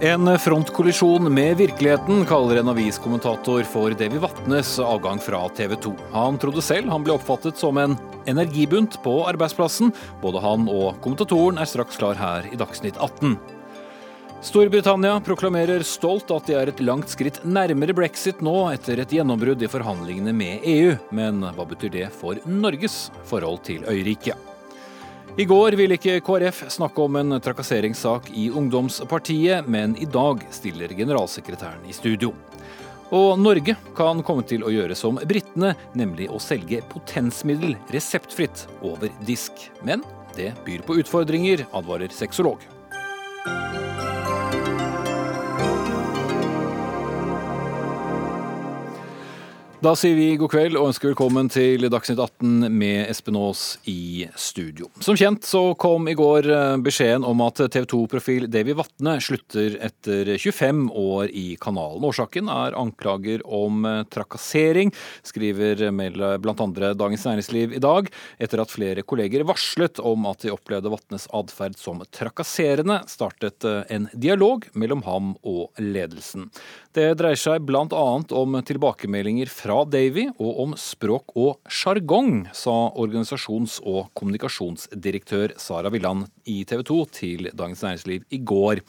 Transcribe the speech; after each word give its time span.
En 0.00 0.38
frontkollisjon 0.38 1.34
med 1.34 1.56
virkeligheten, 1.56 2.24
kaller 2.28 2.56
en 2.56 2.68
aviskommentator 2.68 3.62
for 3.64 3.90
Davy 3.96 4.18
Vatnes 4.20 4.74
avgang 4.78 5.16
fra 5.18 5.48
TV 5.48 5.72
2. 5.80 5.92
Han 6.12 6.36
trodde 6.38 6.60
selv 6.60 6.90
han 6.92 7.04
ble 7.04 7.14
oppfattet 7.14 7.56
som 7.56 7.78
en 7.80 7.94
energibunt 8.28 8.98
på 9.02 9.14
arbeidsplassen. 9.24 9.94
Både 10.20 10.42
han 10.44 10.66
og 10.68 10.98
kommentatoren 11.00 11.56
er 11.56 11.70
straks 11.70 11.96
klar 11.96 12.20
her 12.20 12.44
i 12.52 12.58
Dagsnytt 12.60 13.00
18. 13.00 13.38
Storbritannia 14.44 15.14
proklamerer 15.24 15.80
stolt 15.88 16.28
at 16.34 16.44
de 16.50 16.58
er 16.58 16.68
et 16.68 16.82
langt 16.84 17.08
skritt 17.08 17.40
nærmere 17.48 17.96
brexit 17.96 18.44
nå, 18.44 18.66
etter 18.74 19.00
et 19.00 19.16
gjennombrudd 19.16 19.64
i 19.64 19.70
forhandlingene 19.72 20.36
med 20.36 20.68
EU. 20.74 20.92
Men 21.16 21.40
hva 21.56 21.64
betyr 21.72 21.94
det 21.96 22.10
for 22.20 22.36
Norges 22.44 23.06
forhold 23.32 23.64
til 23.64 23.88
øyriket? 23.88 24.55
I 25.38 25.44
går 25.44 25.74
ville 25.76 25.98
ikke 25.98 26.22
KrF 26.24 26.62
snakke 26.72 27.02
om 27.04 27.16
en 27.20 27.36
trakasseringssak 27.44 28.30
i 28.32 28.46
ungdomspartiet, 28.56 29.66
men 29.68 29.92
i 30.00 30.06
dag 30.08 30.40
stiller 30.50 30.94
generalsekretæren 30.96 31.84
i 31.84 31.92
studio. 31.92 32.30
Og 33.12 33.36
Norge 33.38 33.74
kan 33.98 34.22
komme 34.24 34.46
til 34.48 34.64
å 34.64 34.72
gjøre 34.72 34.96
som 34.96 35.20
britene, 35.28 35.74
nemlig 35.92 36.30
å 36.32 36.40
selge 36.40 36.80
potensmiddel 36.88 37.76
reseptfritt 37.92 38.64
over 38.80 39.12
disk. 39.28 39.68
Men 39.84 40.00
det 40.38 40.54
byr 40.64 40.80
på 40.88 40.96
utfordringer, 41.02 41.66
advarer 41.76 42.16
sexolog. 42.16 42.64
Da 49.86 49.92
sier 49.94 50.16
vi 50.18 50.32
god 50.34 50.50
kveld 50.50 50.74
og 50.80 50.88
ønsker 50.88 51.12
velkommen 51.12 51.46
til 51.52 51.84
Dagsnytt 51.86 52.18
18 52.18 52.72
med 52.74 53.04
Espen 53.06 53.36
Aas 53.38 53.76
i 53.86 54.26
studio. 54.34 54.88
Som 54.98 55.14
kjent 55.14 55.46
så 55.46 55.60
kom 55.78 56.08
i 56.10 56.16
går 56.18 56.48
eh, 56.50 56.72
beskjeden 56.82 57.22
om 57.22 57.44
at 57.44 57.60
TV 57.70 57.84
2-profil 57.92 58.48
Davy 58.50 58.74
Vatne 58.74 59.12
slutter 59.22 59.76
etter 59.86 60.32
25 60.42 60.88
år 60.90 61.30
i 61.30 61.44
kanalen. 61.62 62.02
Årsaken 62.08 62.50
er 62.50 62.74
anklager 62.80 63.44
om 63.46 63.86
eh, 63.86 64.00
trakassering, 64.10 64.90
skriver 65.22 65.84
bl.a. 65.94 66.66
Dagens 66.98 67.28
Næringsliv 67.28 67.78
i 67.78 67.84
dag, 67.86 68.10
etter 68.42 68.64
at 68.64 68.74
flere 68.74 69.06
kolleger 69.06 69.46
varslet 69.46 70.02
om 70.02 70.26
at 70.32 70.42
de 70.42 70.50
opplevde 70.56 70.90
Vatnes 70.96 71.28
atferd 71.30 71.78
som 71.78 72.02
trakasserende, 72.10 73.04
startet 73.06 73.62
eh, 73.62 73.84
en 73.94 74.10
dialog 74.18 74.66
mellom 74.74 75.06
ham 75.06 75.36
og 75.46 75.78
ledelsen. 75.78 76.50
Det 76.96 77.10
dreier 77.20 77.36
seg 77.36 77.60
bl.a. 77.68 78.04
om 78.40 78.54
tilbakemeldinger 78.64 79.50
fra 79.52 79.82
Davy 79.84 80.30
og 80.40 80.60
om 80.62 80.70
språk 80.80 81.34
og 81.36 81.68
sjargong, 81.68 82.46
sa 82.56 82.72
organisasjons- 82.96 83.82
og 83.84 84.08
kommunikasjonsdirektør 84.16 85.52
Sara 85.60 85.92
Villand 85.92 86.24
i 86.48 86.62
TV 86.64 86.86
2 86.88 86.98
til 87.12 87.50
Dagens 87.52 87.84
Næringsliv 87.84 88.24
i 88.32 88.40
går. 88.40 88.80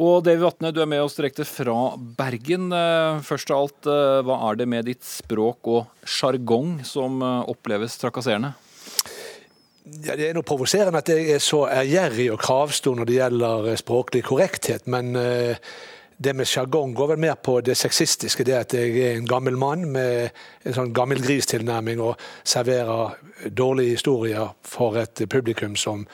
Og 0.00 0.24
Davy 0.24 0.40
Vatne, 0.46 0.72
du 0.72 0.80
er 0.80 0.88
med 0.88 1.04
oss 1.04 1.18
direkte 1.20 1.44
fra 1.44 1.76
Bergen. 2.16 2.72
Eh, 2.72 3.20
først 3.28 3.52
av 3.52 3.66
alt, 3.66 3.84
eh, 3.84 4.24
hva 4.24 4.40
er 4.48 4.56
det 4.56 4.70
med 4.72 4.88
ditt 4.88 5.04
språk 5.04 5.74
og 5.76 6.08
sjargong 6.08 6.78
som 6.88 7.20
eh, 7.20 7.52
oppleves 7.52 8.00
trakasserende? 8.00 8.54
Ja, 10.06 10.16
Det 10.16 10.30
er 10.30 10.38
noe 10.40 10.48
provoserende 10.48 11.04
at 11.04 11.12
jeg 11.12 11.34
er 11.36 11.42
så 11.44 11.66
ærgjerrig 11.68 12.32
og 12.32 12.40
kravstor 12.40 12.96
når 12.96 13.12
det 13.12 13.20
gjelder 13.20 13.74
språklig 13.76 14.24
korrekthet, 14.24 14.88
men 14.88 15.12
det 16.22 16.34
med 16.38 16.48
sjargong 16.48 16.94
går 16.94 17.12
vel 17.12 17.22
mer 17.24 17.34
på 17.34 17.56
det 17.64 17.74
sexistiske, 17.78 18.44
det 18.46 18.54
at 18.58 18.74
jeg 18.76 18.94
er 19.00 19.16
en 19.16 19.26
gammel 19.28 19.56
mann 19.58 19.88
med 19.94 20.30
en 20.62 20.76
sånn 20.76 20.94
gammel 20.94 21.22
gristilnærming 21.24 22.02
og 22.04 22.20
serverer 22.44 23.16
dårlige 23.50 23.96
historier 23.96 24.54
for 24.66 25.00
et 25.02 25.24
publikum 25.30 25.74
som 25.76 26.06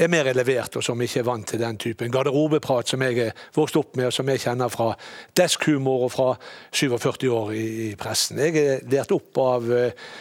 er 0.00 0.08
mer 0.08 0.30
elevert, 0.30 0.76
og 0.78 0.84
som 0.84 1.00
ikke 1.02 1.20
er 1.20 1.28
vant 1.28 1.48
til 1.50 1.60
den 1.60 1.78
typen 1.80 2.12
garderobeprat 2.12 2.88
som 2.88 3.02
jeg 3.04 3.18
er 3.26 3.46
vokst 3.56 3.76
opp 3.76 3.96
med, 3.98 4.08
og 4.08 4.14
som 4.16 4.28
jeg 4.32 4.42
kjenner 4.46 4.72
fra 4.72 4.92
deskhumor 5.36 6.06
og 6.06 6.12
fra 6.14 6.28
47 6.72 7.28
år 7.28 7.52
i, 7.52 7.64
i 7.88 7.88
pressen. 8.00 8.40
Jeg 8.40 8.56
er 8.62 8.86
lært 8.90 9.12
opp 9.12 9.40
av 9.42 9.68
uh, 9.68 10.12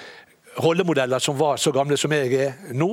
rollemodeller 0.65 1.23
som 1.23 1.37
var 1.39 1.61
så 1.61 1.71
gamle 1.75 1.97
som 1.99 2.13
jeg 2.15 2.33
er 2.35 2.73
nå. 2.75 2.91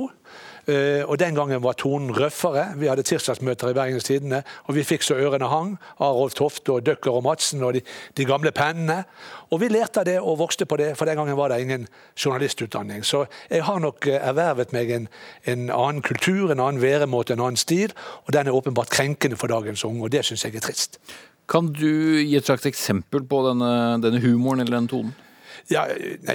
Eh, 0.67 1.03
og 1.07 1.19
Den 1.19 1.35
gangen 1.35 1.63
var 1.63 1.73
tonen 1.79 2.11
røffere. 2.11 2.73
Vi 2.75 2.87
hadde 2.87 3.03
tirsdagsmøter 3.07 3.69
i 3.71 3.73
Bergens 3.73 4.03
Tidende, 4.03 4.41
og 4.67 4.75
vi 4.75 4.83
fikk 4.83 5.05
så 5.05 5.15
ørene 5.15 5.47
hang 5.47 5.77
av 6.03 6.15
Rolf 6.17 6.33
Tofte 6.35 6.73
og 6.73 6.83
Døkker 6.83 7.15
og 7.15 7.23
Madsen 7.23 7.63
og 7.63 7.77
de, 7.77 7.81
de, 8.17 8.25
gamle 8.27 8.51
pennene. 8.51 9.05
Og 9.51 9.61
vi 9.61 9.69
lærte 9.71 10.01
av 10.03 10.09
det 10.09 10.17
og 10.19 10.41
vokste 10.41 10.67
på 10.67 10.75
det, 10.77 10.89
for 10.99 11.07
den 11.07 11.15
gangen 11.15 11.37
var 11.39 11.53
det 11.53 11.61
ingen 11.63 11.87
journalistutdanning. 12.19 13.05
Så 13.07 13.25
jeg 13.49 13.63
har 13.63 13.79
nok 13.79 14.09
eh, 14.11 14.19
ervervet 14.19 14.75
meg 14.75 14.91
en, 14.91 15.07
en 15.45 15.69
annen 15.71 16.03
kultur, 16.03 16.51
en 16.51 16.59
annen 16.59 16.83
væremåte, 16.83 17.37
en 17.37 17.45
annen 17.45 17.63
stil, 17.63 17.95
og 18.25 18.35
den 18.35 18.47
er 18.47 18.59
åpenbart 18.59 18.91
krenkende 18.91 19.39
for 19.39 19.47
dagens 19.47 19.85
unge, 19.87 20.03
og 20.03 20.11
det 20.11 20.25
syns 20.27 20.43
jeg 20.43 20.59
er 20.59 20.67
trist. 20.67 20.99
Kan 21.47 21.71
du 21.71 22.19
gi 22.19 22.35
et 22.35 22.43
slags 22.43 22.67
eksempel 22.67 23.23
på 23.23 23.39
denne, 23.47 23.71
denne 24.03 24.19
humoren 24.19 24.59
eller 24.59 24.81
den 24.81 24.91
tonen? 24.91 25.15
Ja, 25.67 25.83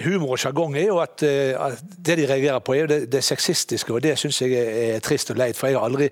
Humor 0.04 0.34
og 0.34 0.41
sjargong 0.41 0.75
er 0.76 0.91
jo 0.91 0.98
at, 1.00 1.22
eh, 1.25 1.56
at, 1.56 1.81
det 2.06 2.19
de 2.19 2.26
reagerer 2.28 2.59
på, 2.60 2.75
er 2.75 2.81
jo 2.81 2.88
det, 2.91 2.98
det 3.12 3.22
sexistiske. 3.25 3.93
Og 3.93 4.03
det 4.04 4.19
syns 4.20 4.43
jeg 4.43 4.53
er, 4.53 4.98
trist 5.00 5.31
og 5.32 5.38
leit. 5.41 5.56
For 5.56 5.70
jeg 5.70 5.78
har 5.78 5.87
aldri 5.88 6.10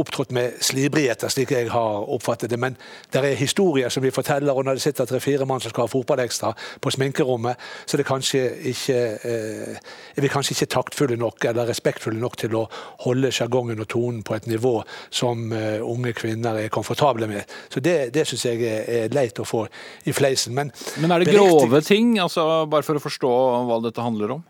opptrådt 0.00 0.32
med 0.32 0.56
slibrigheter, 0.64 1.28
slik 1.28 1.52
jeg 1.52 1.68
har 1.70 2.06
oppfattet 2.08 2.50
det. 2.50 2.58
Men 2.58 2.78
det 3.12 3.20
er 3.20 3.36
historier 3.36 3.92
som 3.92 4.02
vi 4.02 4.10
forteller, 4.10 4.56
og 4.56 4.64
når 4.64 4.78
det 4.78 4.84
sitter 4.86 5.04
tre-fire 5.04 5.44
mann 5.46 5.60
som 5.60 5.70
skal 5.70 5.84
ha 5.84 5.92
fotballekstra 5.92 6.54
på 6.80 6.94
sminkerommet, 6.96 7.60
så 7.84 7.96
er, 7.96 8.00
det 8.00 8.08
kanskje 8.08 8.42
ikke, 8.72 8.96
eh, 9.20 9.76
er 10.16 10.24
vi 10.24 10.32
kanskje 10.32 10.56
ikke 10.56 10.70
taktfulle 10.72 11.20
nok 11.20 11.44
eller 11.44 11.68
respektfulle 11.68 12.20
nok 12.20 12.40
til 12.40 12.56
å 12.56 12.64
holde 13.04 13.34
sjargongen 13.36 13.84
og 13.84 13.90
tonen 13.92 14.24
på 14.24 14.38
et 14.38 14.48
nivå 14.48 14.78
som 15.10 15.52
uh, 15.52 15.84
unge 15.84 16.14
kvinner 16.16 16.56
er 16.56 16.72
komfortable 16.72 17.28
med. 17.28 17.44
Så 17.68 17.84
det, 17.84 18.14
det 18.14 18.24
syns 18.28 18.46
jeg 18.48 18.64
er, 18.64 18.88
er, 18.88 19.12
leit 19.12 19.38
å 19.38 19.44
få 19.44 19.66
i 20.08 20.16
fleisen. 20.16 20.56
Men, 20.56 20.72
Men 21.04 21.12
er 21.12 21.26
det 21.26 21.36
grove 21.36 21.84
ting? 21.84 22.16
altså 22.22 22.61
bare 22.70 22.86
for 22.86 22.98
å 22.98 23.02
forstå 23.02 23.32
hva 23.68 23.80
dette 23.84 24.04
handler 24.04 24.36
om? 24.38 24.44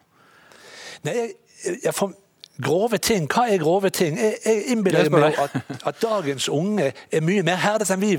Nei, 1.06 1.14
jeg, 1.18 1.78
jeg, 1.82 1.94
for, 1.96 2.12
Grove 2.60 2.98
ting? 3.00 3.24
Hva 3.32 3.46
er 3.48 3.60
grove 3.62 3.88
ting? 3.90 4.18
Jeg, 4.20 4.34
jeg 4.44 4.64
innbiller 4.74 5.08
meg 5.10 5.38
at, 5.40 5.54
at, 5.88 5.96
dagens 6.02 6.50
unge 6.52 6.90
er 6.92 7.24
mye 7.24 7.44
mer 7.46 7.56
herdet 7.62 7.88
enn 7.94 8.02
vi, 8.02 8.12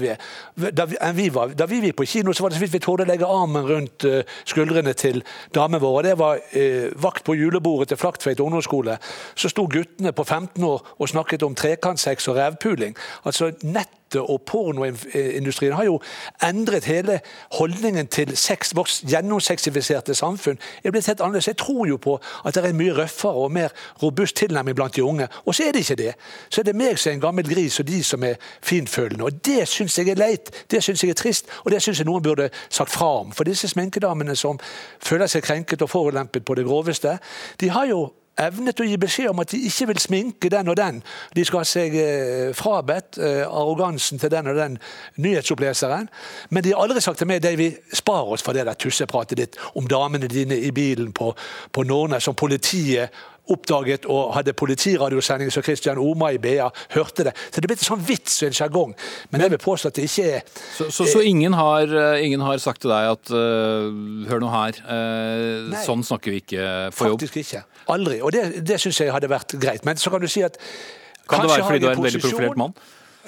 da, 0.74 0.88
enn 0.90 1.16
vi 1.16 1.28
var. 1.34 1.54
Da 1.54 1.68
vi 1.70 1.84
gikk 1.84 2.00
på 2.00 2.08
kino, 2.10 2.34
så 2.34 2.44
var 2.44 2.50
det 2.50 2.58
så 2.58 2.64
vidt 2.64 2.74
vi 2.74 2.82
torde 2.82 3.06
legge 3.06 3.30
armen 3.30 3.68
rundt 3.70 4.08
uh, 4.10 4.24
skuldrene 4.50 4.96
til 4.98 5.22
damene 5.54 5.84
våre. 5.84 6.08
Det 6.10 6.18
var 6.20 6.42
uh, 6.42 6.90
vakt 7.06 7.28
på 7.28 7.38
julebordet 7.38 7.92
til 7.94 8.02
Flaktveit 8.02 8.42
ungdomsskole. 8.42 8.98
Så 9.38 9.54
sto 9.54 9.68
guttene 9.70 10.16
på 10.18 10.26
15 10.26 10.66
år 10.66 10.82
og 10.98 11.14
snakket 11.14 11.46
om 11.46 11.54
trekantsex 11.56 12.28
og 12.34 12.42
revpuling. 12.42 12.98
Altså 13.30 13.54
nett 13.62 13.94
og 14.22 14.42
pornoindustrien 14.42 15.74
har 15.74 15.84
jo 15.84 16.00
endret 16.44 16.86
hele 16.86 17.20
holdningen 17.52 18.08
til 18.08 18.38
sex, 18.38 18.76
vårt 18.76 19.02
gjennomsexifiserte 19.10 20.16
samfunn. 20.16 20.60
er 20.84 20.92
blitt 20.92 21.08
helt 21.08 21.22
annerledes. 21.22 21.48
Jeg 21.48 21.58
tror 21.58 21.86
jo 21.88 21.98
på 21.98 22.20
at 22.46 22.56
det 22.56 22.64
er 22.64 22.70
en 22.70 22.78
mye 22.78 22.94
røffere 22.94 23.32
og 23.32 23.52
mer 23.52 23.70
robust 24.04 24.36
tilnærming 24.36 24.76
blant 24.76 24.96
de 24.96 25.04
unge. 25.04 25.28
Og 25.46 25.56
så 25.56 25.64
er 25.64 25.72
det 25.72 25.80
ikke 25.80 25.96
det. 25.96 26.14
Så 26.50 26.62
er 26.62 26.66
det 26.66 26.76
meg 26.76 27.00
som 27.00 27.10
er 27.10 27.14
en 27.14 27.22
gammel 27.22 27.50
gris, 27.56 27.80
og 27.80 27.88
de 27.88 28.04
som 28.04 28.24
er 28.24 28.36
finfølende. 28.62 29.24
Og 29.24 29.46
det 29.46 29.68
syns 29.68 29.98
jeg 29.98 30.10
er 30.10 30.16
leit. 30.16 30.52
Det 30.72 30.84
syns 30.84 31.04
jeg 31.04 31.10
er 31.10 31.14
trist, 31.14 31.46
og 31.64 31.72
det 31.72 31.82
syns 31.82 32.00
jeg 32.00 32.06
noen 32.06 32.24
burde 32.24 32.50
sagt 32.70 32.92
fra 32.92 33.20
om. 33.20 33.32
For 33.32 33.44
disse 33.44 33.68
sminkedamene 33.68 34.36
som 34.36 34.60
føler 35.00 35.28
seg 35.28 35.44
krenket 35.44 35.82
og 35.82 35.90
forulempet 35.90 36.46
på 36.46 36.56
det 36.56 36.66
groveste, 36.66 37.18
de 37.60 37.70
har 37.70 37.86
jo 37.86 38.12
evnet 38.42 38.80
å 38.82 38.88
gi 38.88 38.98
beskjed 38.98 39.30
om 39.30 39.42
at 39.44 39.52
de 39.54 39.60
ikke 39.68 39.88
vil 39.92 40.00
sminke 40.02 40.50
den 40.52 40.72
og 40.72 40.78
den. 40.80 41.02
De 41.36 41.46
skal 41.46 41.62
ha 41.62 41.68
seg 41.68 41.98
eh, 42.00 42.54
frabedt 42.58 43.20
eh, 43.22 43.44
arrogansen 43.46 44.22
til 44.22 44.32
den 44.34 44.50
og 44.50 44.58
den 44.58 44.80
nyhetsoppleseren. 45.22 46.10
Men 46.50 46.66
de 46.66 46.74
har 46.74 46.82
aldri 46.84 47.04
sagt 47.04 47.22
til 47.22 47.30
meg 47.30 47.44
Davy, 47.44 47.70
spar 47.94 48.34
oss 48.34 48.46
for 48.46 48.58
det 48.58 48.66
der 48.68 48.80
tussepratet 48.80 49.40
ditt 49.40 49.60
om 49.78 49.88
damene 49.90 50.30
dine 50.32 50.58
i 50.58 50.72
bilen 50.74 51.14
på, 51.14 51.34
på 51.72 51.86
Norne, 51.88 52.22
som 52.24 52.38
politiet 52.38 53.14
oppdaget 53.52 54.06
og 54.08 54.34
hadde 54.38 54.54
politiradiosending 54.56 55.52
så 55.52 55.62
Christian 55.62 56.00
Oma 56.00 56.32
i 56.32 56.40
BA 56.42 56.70
hørte 56.96 57.26
det. 57.28 57.34
Så 57.50 57.60
det 57.60 57.68
er 57.68 57.74
blitt 57.74 57.84
en 57.84 57.90
sånn 57.90 58.06
vits 58.08 58.38
og 58.42 58.50
en 58.50 58.58
sjargong. 58.58 58.96
Men 59.34 59.44
jeg 59.44 59.54
vil 59.56 59.62
påstå 59.64 59.92
at 59.92 60.00
det 60.00 60.08
ikke 60.08 60.28
er 60.38 60.42
Så, 60.78 60.90
så, 60.90 61.08
så 61.12 61.24
ingen, 61.28 61.54
har, 61.58 61.84
eh, 61.88 62.26
ingen, 62.26 62.42
har, 62.42 62.58
sagt 62.64 62.84
til 62.86 62.94
deg 62.94 63.10
at 63.12 63.32
uh, 63.34 63.90
hør 64.30 64.44
nå 64.44 64.52
her, 64.54 64.80
uh, 64.88 65.74
sånn 65.84 66.06
snakker 66.06 66.32
vi 66.32 66.44
ikke 66.44 66.68
på 66.96 67.10
jobb? 67.12 67.20
Faktisk 67.20 67.42
ikke. 67.42 67.64
Aldri. 67.92 68.22
Og 68.24 68.32
det, 68.36 68.64
det 68.64 68.80
syns 68.80 69.02
jeg 69.04 69.12
hadde 69.12 69.32
vært 69.32 69.58
greit. 69.60 69.84
Men 69.88 70.00
så 70.00 70.14
kan 70.14 70.24
du 70.24 70.30
si 70.32 70.46
at 70.46 70.60
Kan 71.28 71.44
det 71.44 71.52
være 71.52 71.66
fordi 71.68 71.84
du 71.84 71.90
er 71.90 71.98
en 71.98 72.06
veldig 72.06 72.24
profilert 72.24 72.60
mann? 72.60 72.78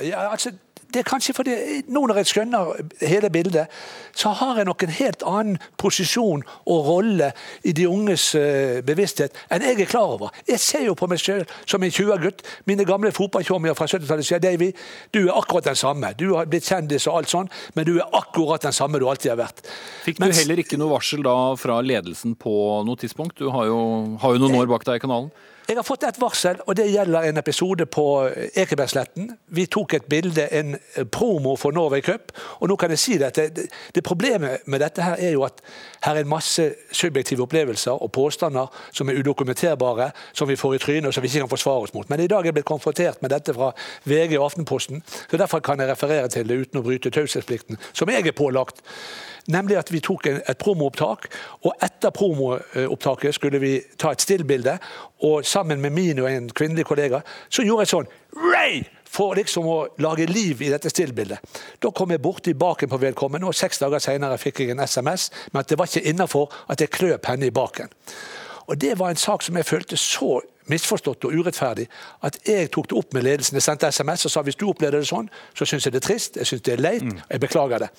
Ja, 0.03 0.29
altså, 0.31 0.51
det 0.95 1.01
er 1.01 1.07
kanskje 1.09 1.35
fordi 1.35 1.55
nå 1.91 2.05
når 2.07 2.21
jeg 2.21 2.29
skjønner 2.31 2.69
hele 3.03 3.29
bildet, 3.33 3.71
så 4.15 4.31
har 4.39 4.61
jeg 4.61 4.67
nok 4.69 4.83
en 4.85 4.93
helt 4.95 5.23
annen 5.27 5.57
posisjon 5.81 6.43
og 6.71 6.87
rolle 6.87 7.31
i 7.67 7.73
de 7.75 7.87
unges 7.91 8.29
uh, 8.39 8.79
bevissthet 8.87 9.35
enn 9.51 9.65
jeg 9.65 9.81
er 9.83 9.89
klar 9.91 10.13
over. 10.15 10.31
Jeg 10.47 10.61
ser 10.63 10.85
jo 10.87 10.95
på 10.95 11.09
meg 11.11 11.19
selv 11.19 11.51
som 11.67 11.83
en 11.83 11.91
20-gutt. 11.91 12.45
Mine 12.69 12.85
gamle 12.87 13.11
fotballtjommier 13.15 13.75
fra 13.75 13.89
70-tallet 13.91 14.27
sier 14.27 14.43
Davy, 14.43 14.69
du 15.11 15.25
er 15.25 15.33
akkurat 15.35 15.67
den 15.67 15.79
samme. 15.79 16.13
Du 16.15 16.29
har 16.37 16.47
blitt 16.47 16.69
kjendis 16.69 17.09
og 17.09 17.19
alt 17.19 17.33
sånn, 17.33 17.51
men 17.75 17.89
du 17.89 17.97
er 17.97 18.15
akkurat 18.15 18.63
den 18.63 18.75
samme 18.75 19.01
du 19.01 19.09
alltid 19.11 19.33
har 19.33 19.41
vært. 19.41 19.65
Fikk 20.05 20.21
du 20.21 20.27
Mens, 20.27 20.39
heller 20.45 20.63
ikke 20.63 20.79
noe 20.79 20.93
varsel 20.95 21.25
da 21.25 21.35
fra 21.59 21.81
ledelsen 21.83 22.37
på 22.39 22.55
noe 22.87 23.03
tidspunkt? 23.03 23.35
Du 23.41 23.51
har 23.51 23.67
jo, 23.67 23.81
har 24.21 24.37
jo 24.37 24.45
noen 24.45 24.61
år 24.61 24.71
bak 24.71 24.87
deg 24.87 25.01
i 25.01 25.03
kanalen. 25.03 25.33
Jeg 25.65 25.79
har 25.79 25.83
fått 25.83 26.03
et 26.05 26.17
varsel, 26.21 26.59
og 26.69 26.75
det 26.77 26.83
gjelder 26.93 27.25
en 27.25 27.41
episode 27.41 27.87
på 27.89 28.03
Ekebergsletten. 28.53 29.31
Vi 29.57 29.63
tok 29.65 29.95
et 29.97 30.05
bilde, 30.05 30.45
en 30.53 30.75
promo 31.09 31.55
for 31.57 31.73
Norway 31.73 32.03
Cup. 32.05 32.29
Og 32.59 32.69
nå 32.69 32.75
kan 32.77 32.93
jeg 32.93 33.01
si 33.01 33.17
dette. 33.17 33.47
Det, 33.49 33.65
det 33.95 34.03
Problemet 34.05 34.67
med 34.69 34.83
dette 34.85 35.01
her 35.01 35.17
er 35.17 35.33
jo 35.33 35.41
at 35.47 35.63
her 36.05 36.19
er 36.19 36.21
en 36.21 36.29
masse 36.29 36.67
subjektive 36.93 37.47
opplevelser 37.47 37.97
og 37.97 38.11
påstander 38.13 38.69
som 38.93 39.09
er 39.09 39.17
udokumenterbare, 39.17 40.11
som 40.37 40.47
vi 40.47 40.55
får 40.55 40.77
i 40.77 40.83
trynet 40.85 41.09
og 41.09 41.17
som 41.17 41.25
vi 41.25 41.33
ikke 41.33 41.47
kan 41.47 41.55
forsvare 41.55 41.87
oss 41.87 41.97
mot. 41.97 42.09
Men 42.13 42.21
i 42.21 42.29
dag 42.29 42.45
er 42.45 42.51
jeg 42.51 42.59
blitt 42.59 42.69
konfrontert 42.69 43.25
med 43.25 43.33
dette 43.33 43.57
fra 43.57 43.71
VG 44.05 44.37
og 44.37 44.51
Aftenposten, 44.51 45.01
så 45.31 45.37
derfor 45.41 45.65
kan 45.65 45.81
jeg 45.81 45.89
referere 45.89 46.29
til 46.29 46.45
det 46.45 46.61
uten 46.61 46.83
å 46.83 46.85
bryte 46.85 47.09
taushetsplikten, 47.09 47.81
som 47.93 48.13
jeg 48.13 48.27
er 48.27 48.37
pålagt. 48.37 48.85
Nemlig 49.47 49.77
at 49.77 49.91
vi 49.93 50.01
tok 50.01 50.25
et 50.31 50.57
promoopptak, 50.57 51.27
og 51.61 51.73
etter 51.85 52.13
promoopptaket 52.15 53.35
skulle 53.37 53.61
vi 53.61 53.75
ta 54.01 54.15
et 54.15 54.23
stillbilde. 54.23 54.77
Og 55.27 55.45
sammen 55.45 55.81
med 55.81 55.93
min 55.93 56.19
og 56.23 56.29
en 56.31 56.49
kvinnelig 56.49 56.87
kollega 56.89 57.21
så 57.49 57.65
gjorde 57.65 57.85
jeg 57.85 57.93
sånn 57.93 58.13
Ray! 58.35 58.83
For 59.15 59.37
liksom 59.37 59.67
å 59.69 59.75
lage 60.03 60.25
liv 60.27 60.59
i 60.65 60.71
dette 60.73 60.89
stillbildet. 60.91 61.39
Da 61.79 61.91
kom 61.95 62.11
jeg 62.11 62.19
borti 62.19 62.51
baken 62.57 62.89
på 62.91 62.99
vedkommende, 62.99 63.47
og 63.47 63.55
seks 63.55 63.79
dager 63.79 64.01
senere 64.03 64.35
fikk 64.41 64.59
jeg 64.59 64.73
en 64.73 64.83
SMS 64.83 65.29
med 65.53 65.61
at 65.61 65.69
det 65.71 65.77
var 65.79 65.87
ikke 65.87 66.09
innafor 66.11 66.51
at 66.67 66.83
jeg 66.83 66.91
kløp 66.91 67.29
henne 67.29 67.47
i 67.47 67.53
baken. 67.55 67.93
Og 68.65 68.81
Det 68.81 68.99
var 68.99 69.13
en 69.13 69.21
sak 69.21 69.45
som 69.45 69.55
jeg 69.55 69.65
følte 69.65 69.97
så 69.97 70.41
misforstått 70.71 71.27
og 71.27 71.35
urettferdig 71.35 71.85
at 72.25 72.39
jeg 72.47 72.71
tok 72.73 72.89
det 72.91 72.97
opp 72.97 73.13
med 73.13 73.25
ledelsen. 73.27 73.59
Jeg 73.59 73.65
sendte 73.67 73.91
SMS 73.91 74.25
og 74.25 74.33
sa 74.33 74.43
hvis 74.45 74.57
du 74.59 74.67
opplevde 74.69 75.01
det 75.01 75.09
sånn, 75.09 75.29
så 75.57 75.67
syns 75.67 75.85
jeg 75.85 75.95
det 75.95 76.01
er 76.03 76.07
trist, 76.07 76.39
jeg 76.41 76.49
syns 76.49 76.65
det 76.65 76.75
er 76.75 76.83
leit, 76.83 77.05
og 77.05 77.35
jeg 77.35 77.43
beklager 77.43 77.85
det. 77.85 77.91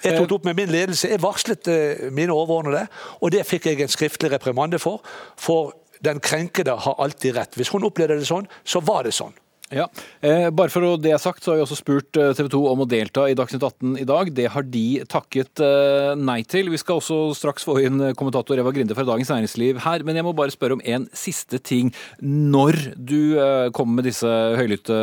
Jeg 0.00 0.16
tok 0.16 0.28
det 0.30 0.36
opp 0.38 0.48
med 0.48 0.56
min 0.56 0.72
ledelse. 0.72 1.10
Jeg 1.12 1.20
varslet 1.22 1.68
uh, 1.68 2.06
mine 2.16 2.32
overordnede, 2.32 2.86
og 3.20 3.32
det 3.34 3.44
fikk 3.48 3.68
jeg 3.68 3.84
en 3.84 3.92
skriftlig 3.92 4.32
reprimande 4.32 4.80
for. 4.80 5.04
For 5.36 5.74
den 6.04 6.20
krenkede 6.24 6.76
har 6.86 6.96
alltid 6.98 7.36
rett. 7.36 7.56
Hvis 7.56 7.68
hun 7.74 7.84
opplevde 7.84 8.16
det 8.16 8.28
sånn, 8.28 8.48
så 8.64 8.80
var 8.80 9.04
det 9.04 9.12
sånn. 9.16 9.36
Ja, 9.70 9.86
eh, 10.20 10.48
Bare 10.50 10.72
for 10.72 10.98
det 10.98 11.12
er 11.14 11.20
sagt, 11.22 11.44
så 11.44 11.52
har 11.52 11.60
vi 11.60 11.64
også 11.64 11.78
spurt 11.78 12.18
eh, 12.18 12.32
TV 12.34 12.48
2 12.50 12.60
om 12.72 12.82
å 12.82 12.88
delta 12.90 13.28
i 13.30 13.36
Dagsnytt 13.38 13.62
18 13.62 14.00
i 14.02 14.06
dag. 14.08 14.32
Det 14.34 14.48
har 14.50 14.66
de 14.66 14.86
takket 15.10 15.62
eh, 15.62 16.10
nei 16.18 16.40
til. 16.42 16.72
Vi 16.72 16.80
skal 16.80 16.98
også 16.98 17.20
straks 17.38 17.66
få 17.68 17.76
inn 17.84 18.02
kommentator 18.18 18.58
Eva 18.58 18.72
Grinde 18.74 18.96
fra 18.98 19.06
Dagens 19.06 19.30
Næringsliv 19.30 19.78
her. 19.86 20.02
Men 20.06 20.18
jeg 20.18 20.26
må 20.26 20.34
bare 20.34 20.54
spørre 20.54 20.78
om 20.78 20.82
en 20.82 21.06
siste 21.14 21.62
ting. 21.62 21.94
Når 22.18 22.80
du 22.98 23.38
eh, 23.38 23.70
kommer 23.76 24.00
med 24.00 24.10
disse 24.10 24.26
høylytte 24.58 24.98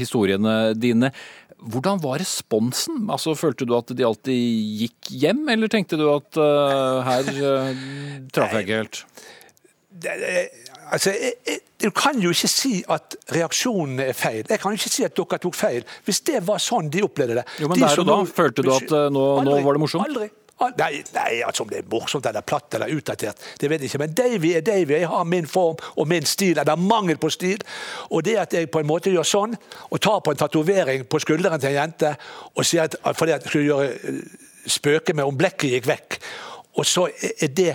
historiene 0.00 0.56
dine, 0.72 1.12
hvordan 1.62 2.00
var 2.02 2.18
responsen? 2.22 3.04
Altså, 3.12 3.36
Følte 3.38 3.68
du 3.68 3.76
at 3.76 3.92
de 3.92 4.08
alltid 4.08 4.80
gikk 4.82 5.12
hjem, 5.20 5.44
eller 5.52 5.70
tenkte 5.70 6.00
du 6.00 6.08
at 6.10 6.40
uh, 6.40 7.04
her 7.06 7.28
uh, 7.38 7.84
traff 8.34 8.56
jeg 8.56 8.66
ikke 8.66 8.80
helt? 8.80 9.02
Det, 10.02 10.16
det, 10.18 10.71
altså, 10.92 11.10
jeg, 11.10 11.32
jeg, 11.46 11.58
Du 11.82 11.90
kan 11.90 12.20
jo 12.22 12.30
ikke 12.30 12.48
si 12.48 12.76
at 12.94 13.16
reaksjonene 13.34 14.04
er 14.12 14.14
feil. 14.14 14.44
Jeg 14.48 14.60
kan 14.62 14.70
jo 14.70 14.78
ikke 14.78 14.92
si 14.92 15.02
at 15.06 15.16
dere 15.16 15.38
tok 15.42 15.56
feil. 15.58 15.82
Hvis 16.06 16.20
det 16.28 16.44
var 16.46 16.62
sånn 16.62 16.92
de 16.92 17.02
opplevde 17.02 17.40
det. 17.40 17.48
Jo, 17.58 17.72
Men 17.72 17.82
der 17.82 18.04
og 18.04 18.06
da 18.06 18.20
følte 18.28 18.62
du 18.62 18.70
at 18.74 18.94
uh, 18.94 19.08
nå, 19.10 19.24
nå, 19.48 19.58
var 19.66 19.78
det 19.78 19.82
morsomt? 19.82 20.06
Aldri. 20.06 20.30
Nei, 20.78 21.02
nei, 21.14 21.40
altså 21.42 21.64
om 21.64 21.70
det 21.72 21.80
er 21.80 21.88
morsomt 21.90 22.26
eller 22.28 22.44
platt 22.46 22.76
eller 22.76 22.92
utdatert, 22.94 23.40
det 23.58 23.70
vet 23.70 23.82
jeg 23.82 23.90
ikke. 23.90 24.00
Men 24.04 24.12
Davy 24.14 24.52
er 24.54 24.62
Davy. 24.62 24.94
Jeg 24.94 25.08
har 25.10 25.24
min 25.26 25.48
form 25.50 25.80
og 25.96 26.08
min 26.08 26.26
stil, 26.28 26.58
eller 26.58 26.78
mangel 26.78 27.18
på 27.18 27.32
stil. 27.34 27.64
Og 28.10 28.22
det 28.24 28.36
at 28.44 28.54
jeg 28.54 28.70
på 28.70 28.82
en 28.82 28.86
måte 28.86 29.10
gjør 29.10 29.26
sånn, 29.26 29.56
og 29.90 30.02
tar 30.02 30.20
på 30.22 30.34
en 30.34 30.38
tatovering 30.38 31.08
på 31.10 31.18
skulderen 31.24 31.60
til 31.60 31.72
en 31.72 31.80
jente 31.80 32.14
og 32.54 32.66
sier 32.68 32.86
at 32.86 33.18
fordi 33.18 33.34
at 33.34 33.42
jeg 33.42 33.50
skulle 33.50 33.70
gjøre 33.72 34.22
spøke 34.70 35.16
med 35.18 35.26
om 35.26 35.38
blekket 35.38 35.74
gikk 35.74 35.88
vekk, 35.90 36.20
og 36.78 36.86
så 36.86 37.08
er 37.10 37.50
det 37.50 37.72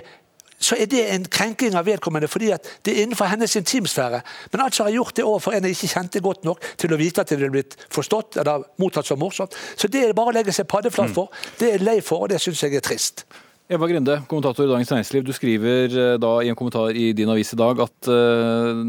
så 0.57 0.77
er 0.79 0.89
det 0.89 1.03
en 1.13 1.25
krenking 1.29 1.75
av 1.77 1.85
vedkommende 1.87 2.29
fordi 2.31 2.51
at 2.55 2.67
det 2.85 2.95
er 2.95 3.05
innenfor 3.05 3.29
hennes 3.31 3.55
intimsfære. 3.59 4.21
Men 4.51 4.65
altså 4.65 4.83
har 4.83 4.91
jeg 4.91 5.01
gjort 5.01 5.17
det 5.17 5.25
overfor 5.25 5.57
en 5.57 5.67
jeg 5.67 5.77
ikke 5.77 5.93
kjente 5.93 6.23
godt 6.25 6.47
nok 6.47 6.69
til 6.77 6.93
å 6.93 6.99
vite 6.99 7.23
at 7.23 7.31
det 7.31 7.39
ville 7.39 7.53
blitt 7.53 7.77
forstått 7.93 8.39
eller 8.41 8.65
mottatt 8.81 9.09
som 9.09 9.21
morsomt. 9.21 9.57
Så 9.77 9.89
det 9.91 10.05
er 10.05 10.15
bare 10.17 10.33
å 10.33 10.37
legge 10.37 10.55
seg 10.55 10.69
paddeflat 10.69 11.13
for. 11.13 11.33
Det 11.59 11.75
er 11.75 11.85
lei 11.85 11.99
for, 12.05 12.25
og 12.25 12.33
det 12.33 12.41
syns 12.41 12.63
jeg 12.65 12.77
er 12.77 12.85
trist. 12.85 13.27
Eva 13.67 13.89
Grinde, 13.89 14.21
kommentator 14.31 14.63
i 14.63 14.69
Dagens 14.71 14.93
Næringsliv. 14.93 15.25
Du 15.27 15.33
skriver 15.35 15.97
da 16.23 16.37
i 16.39 16.47
en 16.47 16.55
kommentar 16.55 16.95
i 16.95 17.09
din 17.11 17.29
avis 17.29 17.51
i 17.51 17.59
dag 17.59 17.81
at 17.83 18.09
uh, 18.09 18.79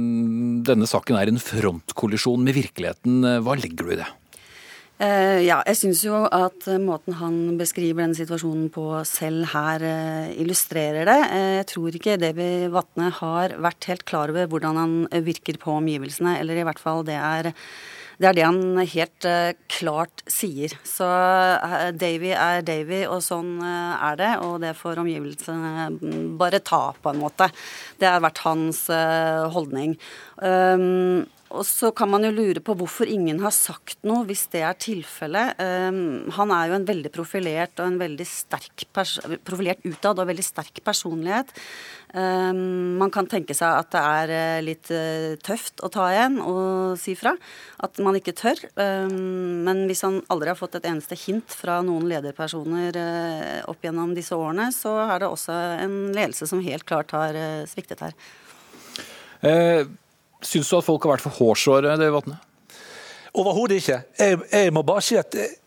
denne 0.69 0.87
saken 0.87 1.19
er 1.19 1.33
en 1.33 1.43
frontkollisjon 1.43 2.47
med 2.47 2.55
virkeligheten. 2.61 3.27
Hva 3.43 3.59
legger 3.59 3.83
du 3.83 3.93
i 3.97 3.99
det? 3.99 4.07
Uh, 4.99 5.39
ja, 5.45 5.61
jeg 5.63 5.79
syns 5.79 6.01
jo 6.03 6.25
at 6.27 6.65
måten 6.83 7.15
han 7.21 7.35
beskriver 7.61 8.03
denne 8.03 8.19
situasjonen 8.19 8.67
på 8.75 8.83
selv 9.07 9.47
her, 9.53 9.85
uh, 9.87 10.33
illustrerer 10.43 11.07
det. 11.07 11.19
Jeg 11.61 11.69
tror 11.71 11.95
ikke 11.95 12.17
Davy 12.19 12.49
Vatne 12.75 13.13
har 13.21 13.55
vært 13.63 13.87
helt 13.93 14.03
klar 14.11 14.33
over 14.35 14.51
hvordan 14.51 14.81
han 14.81 14.97
virker 15.23 15.61
på 15.63 15.77
omgivelsene, 15.79 16.35
eller 16.41 16.59
i 16.59 16.67
hvert 16.67 16.83
fall 16.83 17.07
det 17.07 17.15
er 17.15 17.53
det 18.19 18.27
er 18.27 18.35
det 18.35 18.47
han 18.49 18.81
helt 18.83 19.27
klart 19.71 20.25
sier. 20.27 20.73
Så 20.83 21.07
Davy 21.95 22.33
er 22.35 22.65
Davy, 22.67 23.05
og 23.07 23.21
sånn 23.23 23.61
er 23.63 24.19
det. 24.19 24.33
Og 24.43 24.57
det 24.59 24.73
får 24.75 24.99
omgivelsene 25.05 26.35
bare 26.41 26.59
ta, 26.59 26.97
på 26.99 27.13
en 27.13 27.23
måte. 27.23 27.47
Det 28.03 28.11
har 28.11 28.25
vært 28.27 28.43
hans 28.43 28.89
holdning. 29.55 29.95
Um, 30.43 31.29
og 31.49 31.65
så 31.65 31.89
kan 31.97 32.11
man 32.13 32.25
jo 32.27 32.31
lure 32.35 32.61
på 32.61 32.75
hvorfor 32.77 33.09
ingen 33.09 33.39
har 33.41 33.53
sagt 33.57 34.03
noe, 34.07 34.27
hvis 34.29 34.45
det 34.53 34.61
er 34.69 34.77
tilfellet. 34.77 35.57
Um, 35.57 36.29
han 36.37 36.51
er 36.53 36.69
jo 36.69 36.77
en 36.77 36.87
veldig 36.89 37.13
profilert 37.15 37.81
og 37.81 37.89
en 37.89 38.01
veldig 38.01 38.27
sterk 38.29 38.85
profilert 38.93 39.81
utad 39.87 40.21
og 40.21 40.29
veldig 40.29 40.45
sterk 40.45 40.83
personlighet. 40.85 41.55
Um, 42.13 42.99
man 43.01 43.13
kan 43.15 43.29
tenke 43.31 43.57
seg 43.57 43.79
at 43.81 43.89
det 43.95 44.03
er 44.03 44.33
uh, 44.33 44.65
litt 44.67 44.91
uh, 44.93 45.39
tøft 45.45 45.81
å 45.85 45.91
ta 45.93 46.11
igjen 46.13 46.37
og 46.43 46.99
si 47.01 47.15
fra. 47.17 47.33
At 47.81 47.97
man 48.05 48.19
ikke 48.19 48.37
tør. 48.37 48.61
Um, 48.77 49.65
men 49.65 49.87
hvis 49.89 50.05
han 50.05 50.21
aldri 50.33 50.53
har 50.53 50.59
fått 50.59 50.77
et 50.77 50.89
eneste 50.91 51.17
hint 51.17 51.57
fra 51.57 51.79
noen 51.87 52.11
lederpersoner 52.11 52.99
uh, 53.01 53.71
opp 53.73 53.89
gjennom 53.89 54.13
disse 54.17 54.37
årene, 54.37 54.69
så 54.77 54.99
er 55.07 55.25
det 55.25 55.33
også 55.33 55.57
en 55.87 55.97
ledelse 56.13 56.51
som 56.51 56.61
helt 56.65 56.85
klart 56.89 57.17
har 57.17 57.41
sviktet 57.73 58.05
her. 58.05 58.21
Eh 59.49 59.89
Syns 60.45 60.71
du 60.71 60.77
at 60.79 60.87
folk 60.87 61.07
har 61.07 61.17
vært 61.17 61.27
for 61.27 61.39
hårsåre, 61.41 61.97
det 61.99 62.13
Vatne? 62.15 62.39
Overhodet 63.39 63.81
ikke. 63.83 64.03
Jeg, 64.19 64.39
jeg, 64.53 64.73
må 64.75 64.85
bare 64.87 65.03
si 65.05 65.19
at 65.19 65.35
jeg 65.35 65.58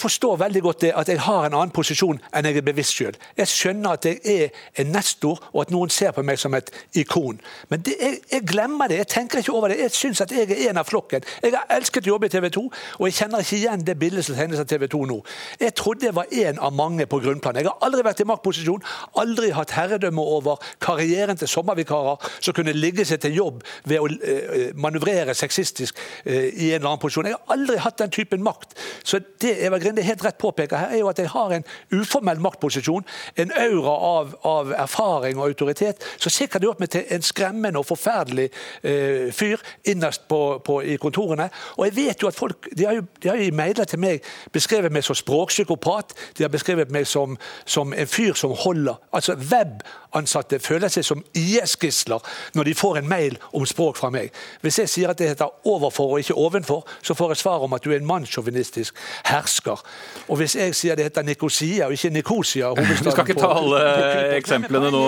forstår 0.00 0.36
veldig 0.36 0.62
godt 0.62 0.80
det 0.82 0.92
at 0.98 1.08
jeg 1.08 1.20
har 1.22 1.46
en 1.46 1.54
annen 1.54 1.70
posisjon 1.74 2.18
enn 2.34 2.48
jeg 2.48 2.58
er 2.58 2.64
bevisst 2.66 2.96
sjøl. 2.98 3.14
Jeg 3.38 3.50
skjønner 3.50 3.94
at 3.94 4.08
jeg 4.08 4.18
er 4.26 4.82
en 4.82 4.90
nestor, 4.90 5.38
og 5.52 5.60
at 5.62 5.70
noen 5.70 5.92
ser 5.94 6.10
på 6.16 6.24
meg 6.26 6.40
som 6.42 6.54
et 6.58 6.72
ikon. 6.98 7.38
Men 7.70 7.84
det, 7.86 7.94
jeg, 8.00 8.18
jeg, 8.32 8.42
glemmer 8.50 8.90
det. 8.90 8.98
Jeg 9.04 9.08
tenker 9.14 9.38
ikke 9.38 9.54
over 9.54 9.70
det. 9.70 9.78
Jeg 9.84 9.94
syns 9.94 10.24
at 10.24 10.34
jeg 10.34 10.50
er 10.50 10.70
en 10.70 10.80
av 10.82 10.88
flokken. 10.88 11.22
Jeg 11.42 11.54
har 11.54 11.70
elsket 11.76 12.08
å 12.08 12.16
jobbe 12.16 12.26
i 12.26 12.34
TV 12.34 12.48
2, 12.56 12.64
og 12.98 13.04
jeg 13.06 13.18
kjenner 13.20 13.44
ikke 13.44 13.58
igjen 13.60 13.84
det 13.86 13.96
bildet 14.00 14.26
som 14.26 14.38
tegnes 14.38 14.62
av 14.62 14.66
TV 14.70 14.88
2 14.90 15.02
nå. 15.12 15.20
Jeg 15.62 15.76
trodde 15.78 16.08
jeg 16.08 16.16
var 16.18 16.34
en 16.46 16.58
av 16.66 16.74
mange 16.74 17.06
på 17.06 17.22
grunnplan. 17.22 17.60
Jeg 17.62 17.70
har 17.70 17.86
aldri 17.86 18.02
vært 18.06 18.24
i 18.24 18.28
maktposisjon, 18.32 18.82
aldri 19.22 19.52
hatt 19.54 19.76
herredømme 19.76 20.26
over 20.36 20.58
karrieren 20.82 21.38
til 21.38 21.50
sommervikarer 21.50 22.26
som 22.40 22.56
kunne 22.58 22.74
ligge 22.74 23.06
seg 23.06 23.22
til 23.22 23.38
jobb 23.38 23.62
ved 23.86 24.02
å 24.02 24.10
uh, 24.10 24.66
manøvrere 24.74 25.34
sexistisk 25.38 25.94
uh, 26.26 26.32
i 26.32 26.72
en 26.72 26.80
eller 26.80 26.90
annen 26.90 27.04
posisjon. 27.06 27.30
Jeg 27.30 27.38
har 27.38 27.54
aldri 27.54 27.78
hatt 27.86 28.02
den 28.02 28.14
typen 28.14 28.42
makt. 28.42 28.74
Så 29.06 29.22
det 29.42 29.54
er 29.62 29.75
Eva 29.76 29.84
Grinde 29.84 30.02
helt 30.02 30.24
rett 30.24 30.38
påpeker 30.38 30.76
her, 30.76 30.92
er 30.94 31.02
jo 31.02 31.08
at 31.10 31.18
jeg 31.20 31.28
har 31.28 31.52
en 31.52 31.64
uformell 31.92 32.40
maktposisjon. 32.40 33.04
En 33.36 33.52
aura 33.52 33.92
av, 34.08 34.34
av 34.48 34.72
erfaring 34.72 35.36
og 35.36 35.50
autoritet 35.50 36.04
som 36.16 36.32
sikkert 36.32 36.64
gjort 36.64 36.80
meg 36.80 36.90
til 36.94 37.04
en 37.12 37.24
skremmende 37.24 37.80
og 37.80 37.88
forferdelig 37.90 38.46
eh, 38.82 39.28
fyr 39.36 39.60
innerst 39.84 40.24
på, 40.30 40.40
på, 40.64 40.78
i 40.80 40.96
kontorene. 41.00 41.50
Og 41.76 41.84
jeg 41.88 41.96
vet 41.96 42.22
jo 42.24 42.30
at 42.30 42.38
folk 42.38 42.70
de 42.72 42.86
har 42.88 42.96
jo, 42.96 43.04
de 43.22 43.28
har 43.28 43.36
jo 43.36 43.50
i 43.50 43.56
mailer 43.56 43.84
til 43.84 44.00
meg 44.00 44.24
beskrevet 44.54 44.94
meg 44.94 45.04
som 45.04 45.18
språkpsykopat. 45.18 46.16
De 46.38 46.46
har 46.46 46.52
beskrevet 46.52 46.92
meg 46.94 47.04
som, 47.08 47.36
som 47.68 47.92
en 47.92 48.10
fyr 48.10 48.32
som 48.36 48.54
holder 48.56 48.96
Altså 49.16 49.34
webansatte 49.36 50.58
føler 50.60 50.92
seg 50.92 51.04
som 51.04 51.22
IS-gisler 51.36 52.24
når 52.56 52.68
de 52.68 52.74
får 52.76 53.00
en 53.00 53.08
mail 53.08 53.36
om 53.52 53.66
språk 53.68 54.00
fra 54.00 54.10
meg. 54.14 54.32
Hvis 54.64 54.80
jeg 54.80 54.92
sier 54.92 55.12
at 55.12 55.20
det 55.20 55.30
heter 55.34 55.68
overfor 55.68 56.16
og 56.16 56.24
ikke 56.24 56.38
ovenfor, 56.40 56.84
så 57.02 57.16
får 57.16 57.34
jeg 57.34 57.42
svar 57.44 57.64
om 57.64 57.76
at 57.76 57.84
du 57.84 57.92
er 57.92 58.00
en 58.00 58.08
mannssjåvinistisk 58.08 58.96
hersker 59.28 59.65
hersker. 59.66 59.82
Og 60.30 60.38
hvis 60.40 60.56
jeg 60.58 60.74
sier 60.76 60.96
det 60.96 61.08
heter 61.08 61.24
Nikosia 61.26 61.86
og 61.86 61.94
ikke 61.94 62.10
Nikosia 62.14 62.72
Vi 62.76 62.96
skal 62.98 63.24
ikke 63.24 63.38
ta 63.38 63.50
alle 63.56 63.80
eksemplene 64.40 64.90
nå, 64.94 65.02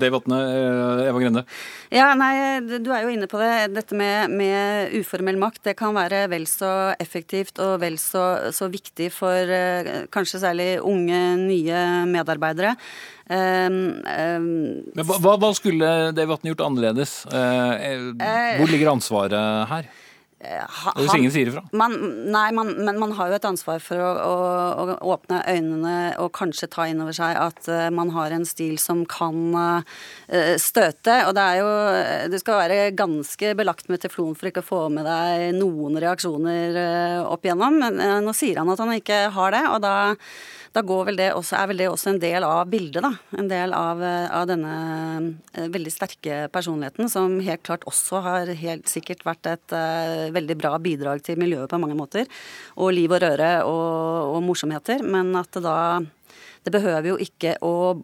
Dave 0.00 0.12
Vatne. 0.14 0.40
Eh, 0.40 1.08
Eva 1.08 1.18
Grinde. 1.18 1.44
Ja, 1.90 2.12
nei, 2.18 2.60
Du 2.80 2.90
er 2.92 3.04
jo 3.04 3.12
inne 3.12 3.28
på 3.30 3.40
det. 3.40 3.70
Dette 3.74 3.96
med, 3.98 4.30
med 4.30 4.94
uformell 5.00 5.38
makt 5.40 5.64
det 5.70 5.76
kan 5.78 5.94
være 5.96 6.26
vel 6.30 6.46
så 6.50 6.94
effektivt 7.00 7.60
og 7.62 7.80
vel 7.82 7.98
så, 8.00 8.52
så 8.54 8.70
viktig 8.70 9.10
for 9.14 9.54
eh, 9.54 10.06
kanskje 10.12 10.42
særlig 10.42 10.70
unge, 10.80 11.20
nye 11.40 11.86
medarbeidere. 12.10 12.76
Um, 13.30 14.02
um, 14.10 14.46
Men 14.96 15.06
hva, 15.06 15.36
hva 15.38 15.52
skulle 15.54 15.86
Dave 16.16 16.32
Vatne 16.32 16.50
gjort 16.50 16.64
annerledes? 16.66 17.20
Uh, 17.30 18.10
hvor 18.58 18.70
ligger 18.72 18.90
ansvaret 18.90 19.70
her? 19.70 19.90
Ha, 20.40 20.92
Hvis 20.96 21.12
ingen 21.18 21.32
sier 21.34 21.50
ifra? 21.50 21.60
Man, 21.76 21.92
nei, 22.32 22.46
man, 22.56 22.70
men 22.80 22.96
man 22.96 23.10
har 23.18 23.28
jo 23.28 23.36
et 23.36 23.44
ansvar 23.44 23.82
for 23.84 24.00
å, 24.00 24.10
å, 24.24 24.36
å, 24.80 24.94
åpne 25.12 25.42
øynene 25.44 25.96
og 26.22 26.30
kanskje 26.38 26.70
ta 26.72 26.86
inn 26.88 27.02
over 27.04 27.12
seg 27.16 27.36
at 27.36 27.68
uh, 27.68 27.90
man 27.92 28.12
har 28.14 28.32
en 28.32 28.46
stil 28.48 28.78
som 28.80 29.02
kan 29.04 29.36
uh, 29.52 29.98
støte. 30.56 31.18
Og 31.28 31.34
det 31.36 31.44
er 31.44 31.60
jo 31.60 31.68
Du 32.32 32.38
skal 32.40 32.62
være 32.62 32.94
ganske 32.96 33.52
belagt 33.58 33.92
med 33.92 34.00
teflon 34.00 34.32
for 34.38 34.48
ikke 34.48 34.64
å 34.64 34.70
få 34.70 34.80
med 34.94 35.04
deg 35.08 35.58
noen 35.58 36.00
reaksjoner 36.00 36.80
uh, 36.80 37.28
opp 37.28 37.44
igjennom. 37.44 37.76
Men 37.84 38.24
nå 38.24 38.34
sier 38.36 38.62
han 38.62 38.72
at 38.72 38.80
han 38.80 38.96
ikke 38.96 39.26
har 39.36 39.54
det, 39.56 39.66
og 39.74 39.84
da 39.84 39.94
da 40.70 40.82
vel 40.86 41.18
også, 41.34 41.56
er 41.58 41.68
vel 41.70 41.80
det 41.82 41.88
også 41.90 42.12
en 42.12 42.20
del 42.22 42.44
av 42.46 42.68
bildet, 42.70 43.02
da. 43.02 43.10
En 43.38 43.48
del 43.50 43.72
av, 43.74 44.02
av, 44.06 44.46
denne 44.46 44.74
eh, 45.52 45.66
veldig 45.72 45.90
sterke 45.90 46.44
personligheten, 46.54 47.10
som 47.10 47.40
helt 47.42 47.64
klart 47.66 47.86
også 47.90 48.20
har 48.22 48.52
helt 48.60 48.90
sikkert 48.90 49.24
vært 49.26 49.50
et 49.50 49.74
uh, 49.74 50.30
veldig 50.30 50.56
bra 50.60 50.76
bidrag 50.78 51.24
til 51.26 51.40
miljøet 51.42 51.70
på 51.72 51.80
mange 51.82 51.98
måter. 51.98 52.30
Og 52.78 52.94
liv 52.94 53.10
og 53.10 53.22
røre 53.24 53.50
og, 53.66 54.36
og 54.36 54.44
morsomheter. 54.46 55.02
Men 55.02 55.34
at 55.40 55.50
det 55.56 55.66
da 55.66 55.78
Det 56.60 56.72
behøver 56.72 57.08
jo 57.08 57.16
ikke 57.16 57.54
å 57.64 57.96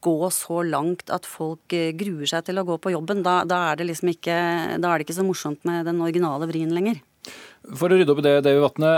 gå 0.00 0.30
så 0.30 0.62
langt 0.62 1.10
at 1.10 1.26
folk 1.28 1.74
eh, 1.76 1.92
gruer 1.98 2.26
seg 2.30 2.46
til 2.46 2.58
å 2.58 2.64
gå 2.64 2.78
på 2.80 2.92
jobben. 2.94 3.22
Da, 3.26 3.42
da, 3.44 3.60
er, 3.70 3.78
det 3.78 3.88
liksom 3.90 4.12
ikke, 4.14 4.34
da 4.80 4.90
er 4.90 4.98
det 4.98 5.06
ikke 5.06 5.18
så 5.18 5.26
morsomt 5.26 5.64
med 5.68 5.86
den 5.86 6.00
originale 6.00 6.48
vrien 6.50 6.72
lenger. 6.74 7.02
For 7.76 7.90
å 7.90 7.98
rydde 7.98 8.14
opp 8.14 8.22
i 8.22 8.26
det, 8.26 8.34
Davy 8.46 8.62
Vatne 8.62 8.92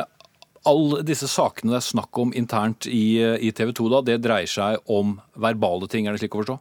alle 0.69 1.05
disse 1.07 1.29
sakene 1.31 1.73
det 1.73 1.81
er 1.81 1.89
snakk 1.89 2.19
om 2.21 2.35
internt 2.37 2.89
i, 2.91 3.21
i 3.21 3.53
TV 3.57 3.73
2, 3.77 3.89
da, 3.95 4.03
det 4.05 4.21
dreier 4.25 4.51
seg 4.51 4.93
om 4.93 5.17
verbale 5.41 5.89
ting, 5.89 6.07
er 6.07 6.17
det 6.17 6.25
slik 6.25 6.37
å 6.37 6.43
forstå? 6.43 6.59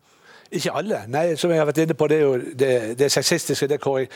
Ikke 0.50 0.72
alle. 0.74 1.04
Nei, 1.08 1.36
som 1.38 1.52
jeg 1.54 1.62
har 1.62 1.68
vært 1.70 1.84
inne 1.84 1.94
på, 1.94 2.08
det 2.10 2.16
er 2.18 2.24
jo 2.24 2.38
det, 2.58 2.70
det 2.98 3.12
sexistiske. 3.14 3.68
det 3.70 3.78
er 3.78 4.08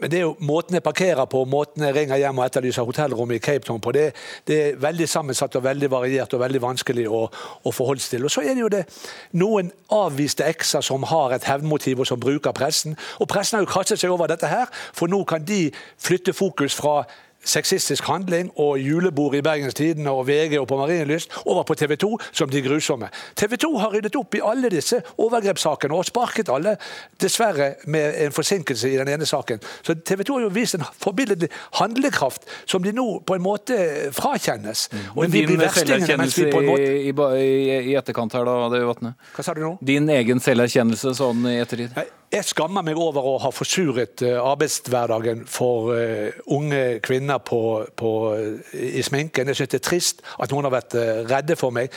Men 0.00 0.10
det 0.10 0.18
er 0.18 0.22
jo 0.22 0.36
måten 0.40 0.74
jeg 0.74 0.82
parkerer 0.82 1.24
på, 1.26 1.44
måten 1.44 1.84
jeg 1.84 1.94
ringer 1.94 2.16
hjem 2.16 2.38
og 2.38 2.44
etterlyser 2.46 2.82
hotellrom 2.82 3.32
i 3.32 3.38
Cape 3.38 3.66
Town 3.66 3.80
på. 3.80 3.92
Det, 3.92 4.14
det, 4.46 4.56
er 4.68 4.76
veldig 4.80 5.08
sammensatt 5.08 5.56
og 5.56 5.64
veldig 5.64 5.90
variert 5.90 6.32
og 6.34 6.40
veldig 6.40 6.62
vanskelig 6.62 7.04
å, 7.08 7.28
å 7.62 7.72
forholde 7.72 8.00
seg 8.00 8.16
til. 8.16 8.24
Og 8.24 8.32
så 8.32 8.40
er 8.40 8.54
det 8.54 8.64
jo 8.64 8.72
det 8.72 8.82
noen 9.32 9.70
avviste 9.92 10.44
ekser 10.48 10.80
som 10.80 11.04
har 11.04 11.36
et 11.36 11.44
hevnmotiv 11.44 12.00
og 12.00 12.08
som 12.08 12.20
bruker 12.20 12.56
pressen. 12.56 12.96
Og 13.20 13.28
pressen 13.28 13.58
har 13.58 13.66
jo 13.66 13.72
kastet 13.74 14.00
seg 14.00 14.10
over 14.10 14.32
dette 14.32 14.48
her, 14.48 14.72
for 14.96 15.12
nå 15.12 15.20
kan 15.28 15.44
de 15.44 15.68
flytte 16.00 16.32
fokus 16.32 16.80
fra 16.80 17.02
sexistisk 17.44 18.04
handling 18.08 18.50
og 18.60 18.78
julebord 18.80 19.34
i 19.34 19.42
Bergens 19.44 19.74
Tidende 19.74 20.10
og 20.10 20.26
VG 20.28 20.58
og 20.60 20.68
på 20.68 20.78
Marienlyst 20.80 21.32
over 21.44 21.62
på 21.62 21.74
TV 21.74 21.96
2 21.96 22.10
som 22.32 22.50
de 22.50 22.62
grusomme. 22.62 23.08
TV 23.36 23.56
2 23.56 23.70
har 23.78 23.92
ryddet 23.94 24.16
opp 24.16 24.34
i 24.34 24.42
alle 24.44 24.70
disse 24.72 25.00
overgrepssakene 25.18 25.94
og 25.94 26.06
sparket 26.08 26.50
alle, 26.52 26.76
dessverre 27.20 27.74
med 27.86 28.18
en 28.24 28.32
forsinkelse 28.32 28.90
i 28.90 28.96
den 29.00 29.08
ene 29.14 29.26
saken. 29.26 29.62
Så 29.82 29.94
TV 29.94 30.24
2 30.24 30.38
har 30.38 30.46
jo 30.46 30.52
vist 30.54 30.78
en 30.78 30.86
forbilledlig 31.00 31.50
handlekraft 31.80 32.48
som 32.66 32.82
de 32.82 32.92
nå 32.92 33.06
på 33.26 33.38
en 33.38 33.44
måte 33.44 33.78
frakjennes. 34.16 34.88
Mm. 34.92 35.06
Og 35.14 35.22
Men 35.22 35.30
din 35.30 35.64
selverkjennelse 35.78 36.48
i, 36.48 37.10
i, 37.10 37.14
i, 37.92 37.94
etterkant 37.98 38.34
her, 38.34 38.44
da, 38.48 38.68
det 38.72 38.84
Vatne? 38.88 39.14
Hva 39.36 39.46
sa 39.46 39.54
du 39.56 39.64
nå? 39.64 39.76
Din 39.84 40.08
egen 40.12 40.42
selverkjennelse 40.42 41.14
sånn 41.18 41.48
i 41.50 41.58
ettertid? 41.62 41.96
Nei. 41.96 42.08
Jeg 42.34 42.48
skammer 42.48 42.82
meg 42.82 42.98
over 42.98 43.26
å 43.30 43.34
ha 43.44 43.50
forsuret 43.54 44.24
eh, 44.26 44.34
arbeidshverdagen 44.34 45.44
for 45.46 45.92
uh, 45.94 46.32
unge 46.50 46.98
kvinner 47.04 47.33
på, 47.38 47.60
på, 47.96 48.10
i 48.74 49.02
sminken. 49.04 49.48
Jeg 49.50 49.58
syns 49.58 49.72
det 49.74 49.80
er 49.80 49.86
trist 49.88 50.22
at 50.40 50.52
noen 50.52 50.68
har 50.68 50.74
vært 50.74 50.96
uh, 50.98 51.22
redde 51.30 51.56
for 51.58 51.74
meg, 51.74 51.92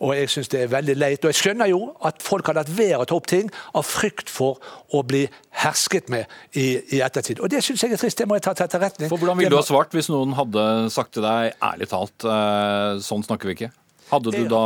og 0.00 0.14
jeg 0.16 0.30
syns 0.32 0.50
det 0.52 0.64
er 0.64 0.72
veldig 0.72 0.96
leit. 0.98 1.24
Og 1.24 1.32
jeg 1.32 1.40
skjønner 1.40 1.70
jo 1.72 1.82
at 2.04 2.22
folk 2.24 2.50
har 2.50 2.58
latt 2.60 2.72
være 2.72 3.02
å 3.02 3.08
ta 3.08 3.18
opp 3.18 3.28
ting 3.30 3.50
av 3.78 3.86
frykt 3.88 4.32
for 4.32 4.62
å 4.92 5.04
bli 5.06 5.24
hersket 5.62 6.10
med 6.12 6.30
i, 6.52 6.66
i 6.96 7.02
ettertid. 7.04 7.42
Og 7.42 7.52
det 7.52 7.62
syns 7.64 7.84
jeg 7.84 7.94
er 7.94 8.00
trist. 8.00 8.18
Det 8.18 8.28
må 8.28 8.38
jeg 8.38 8.46
ta 8.48 8.56
til 8.56 8.68
etterretning. 8.68 9.12
For 9.12 9.20
Hvordan 9.20 9.40
ville 9.40 9.52
du 9.52 9.60
ha 9.60 9.66
svart 9.66 9.94
hvis 9.96 10.10
noen 10.12 10.36
hadde 10.38 10.66
sagt 10.94 11.16
til 11.16 11.26
deg 11.26 11.54
ærlig 11.62 11.90
talt, 11.92 12.26
uh, 12.26 12.98
sånn 13.02 13.24
snakker 13.26 13.50
vi 13.50 13.58
ikke? 13.60 13.72
Hadde 14.12 14.32
du 14.34 14.42
da 14.50 14.62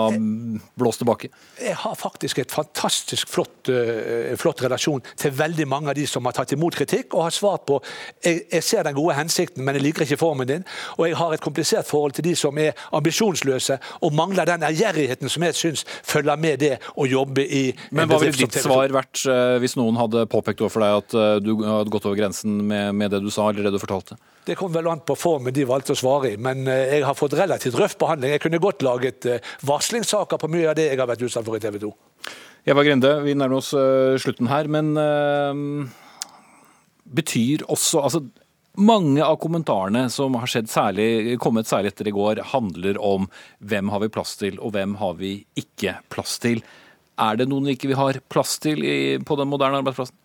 blåst 0.74 1.02
tilbake? 1.02 1.30
Jeg 1.62 1.76
har 1.78 1.94
faktisk 1.98 2.40
et 2.42 2.52
fantastisk 2.52 3.30
flott, 3.30 3.70
uh, 3.70 4.34
flott, 4.40 4.62
relasjon 4.64 5.04
til 5.18 5.34
veldig 5.38 5.68
mange 5.70 5.92
av 5.92 5.98
de 5.98 6.06
som 6.10 6.26
har 6.26 6.34
tatt 6.36 6.56
imot 6.56 6.74
kritikk 6.74 7.14
og 7.14 7.28
har 7.28 7.36
svart 7.36 7.66
på 7.68 7.78
jeg, 8.24 8.42
jeg, 8.50 8.64
ser 8.66 8.86
den 8.86 8.96
gode 8.96 9.14
hensikten, 9.18 9.64
men 9.64 9.78
jeg 9.78 9.86
liker 9.86 10.06
ikke 10.06 10.20
formen 10.20 10.50
din. 10.50 10.66
Og 10.96 11.06
jeg 11.08 11.18
har 11.20 11.34
et 11.36 11.44
komplisert 11.44 11.86
forhold 11.86 12.16
til 12.18 12.26
de 12.26 12.34
som 12.38 12.58
er 12.58 12.74
ambisjonsløse 12.96 13.78
og 14.02 14.16
mangler 14.18 14.48
den 14.48 14.66
ærgjerrigheten 14.66 15.30
som 15.32 15.46
jeg 15.46 15.58
syns 15.58 15.86
følger 16.06 16.40
med 16.40 16.62
det 16.64 16.74
å 16.96 17.06
jobbe 17.06 17.46
i 17.46 17.64
Men 17.94 18.10
hva 18.10 18.20
ville 18.22 18.36
ditt 18.36 18.58
svar 18.62 18.90
vært 18.94 19.22
uh, 19.30 19.56
hvis 19.62 19.78
noen 19.78 19.98
hadde 20.00 20.26
påpekt 20.32 20.64
overfor 20.64 20.82
deg 20.82 21.02
at 21.02 21.18
uh, 21.18 21.26
du 21.42 21.54
hadde 21.62 21.92
gått 21.92 22.08
over 22.08 22.18
grensen 22.18 22.58
med, 22.66 22.96
med 22.98 23.14
det 23.14 23.22
du 23.22 23.30
sa 23.30 23.50
eller 23.50 23.68
det 23.68 23.76
du 23.76 23.82
fortalte? 23.82 24.18
Det 24.46 24.54
kom 24.54 24.70
vel 24.70 24.86
an 24.86 25.02
på 25.02 25.16
formen 25.18 25.54
de 25.54 25.64
valgte 25.66 25.96
å 25.96 25.98
svare 25.98 26.30
i, 26.30 26.38
men 26.38 26.68
jeg 26.70 27.02
har 27.02 27.18
fått 27.18 27.34
relativt 27.34 27.78
røff 27.80 27.96
behandling. 27.98 28.36
Jeg 28.36 28.44
kunne 28.44 28.62
godt 28.62 28.84
laget 28.86 29.26
varslingssaker 29.66 30.38
på 30.38 30.50
mye 30.52 30.68
av 30.70 30.76
det 30.78 30.86
jeg 30.86 31.00
har 31.00 31.10
vært 31.10 31.24
utsatt 31.26 31.46
for 31.48 31.58
i 31.58 31.62
TV 31.64 31.80
2. 31.82 31.90
Eva 32.70 32.84
Grinde, 32.86 33.10
vi 33.26 33.34
nærmer 33.34 33.58
oss 33.58 33.72
uh, 33.74 34.14
slutten 34.22 34.46
her, 34.50 34.70
men 34.70 34.94
betyr 37.06 37.64
også 37.70 38.02
altså, 38.02 38.22
mange 38.76 39.24
av 39.24 39.38
kommentarene 39.40 40.06
som 40.12 40.34
har 40.40 40.50
særlig, 40.50 41.36
kommet 41.42 41.68
særlig 41.68 41.94
etter 41.94 42.10
i 42.10 42.14
går, 42.14 42.42
handler 42.52 42.98
om 43.02 43.28
hvem 43.64 43.92
har 43.92 44.02
vi 44.02 44.12
plass 44.12 44.36
til, 44.40 44.58
og 44.60 44.74
hvem 44.76 44.96
har 45.00 45.16
vi 45.20 45.38
ikke 45.58 45.98
plass 46.12 46.36
til. 46.42 46.62
Er 47.16 47.38
det 47.40 47.48
noen 47.48 47.70
vi 47.70 47.76
ikke 47.76 47.96
har 47.96 48.20
plass 48.28 48.58
til 48.60 48.82
på 49.24 49.38
den 49.40 49.48
moderne 49.48 49.80
arbeidsplassen? 49.80 50.18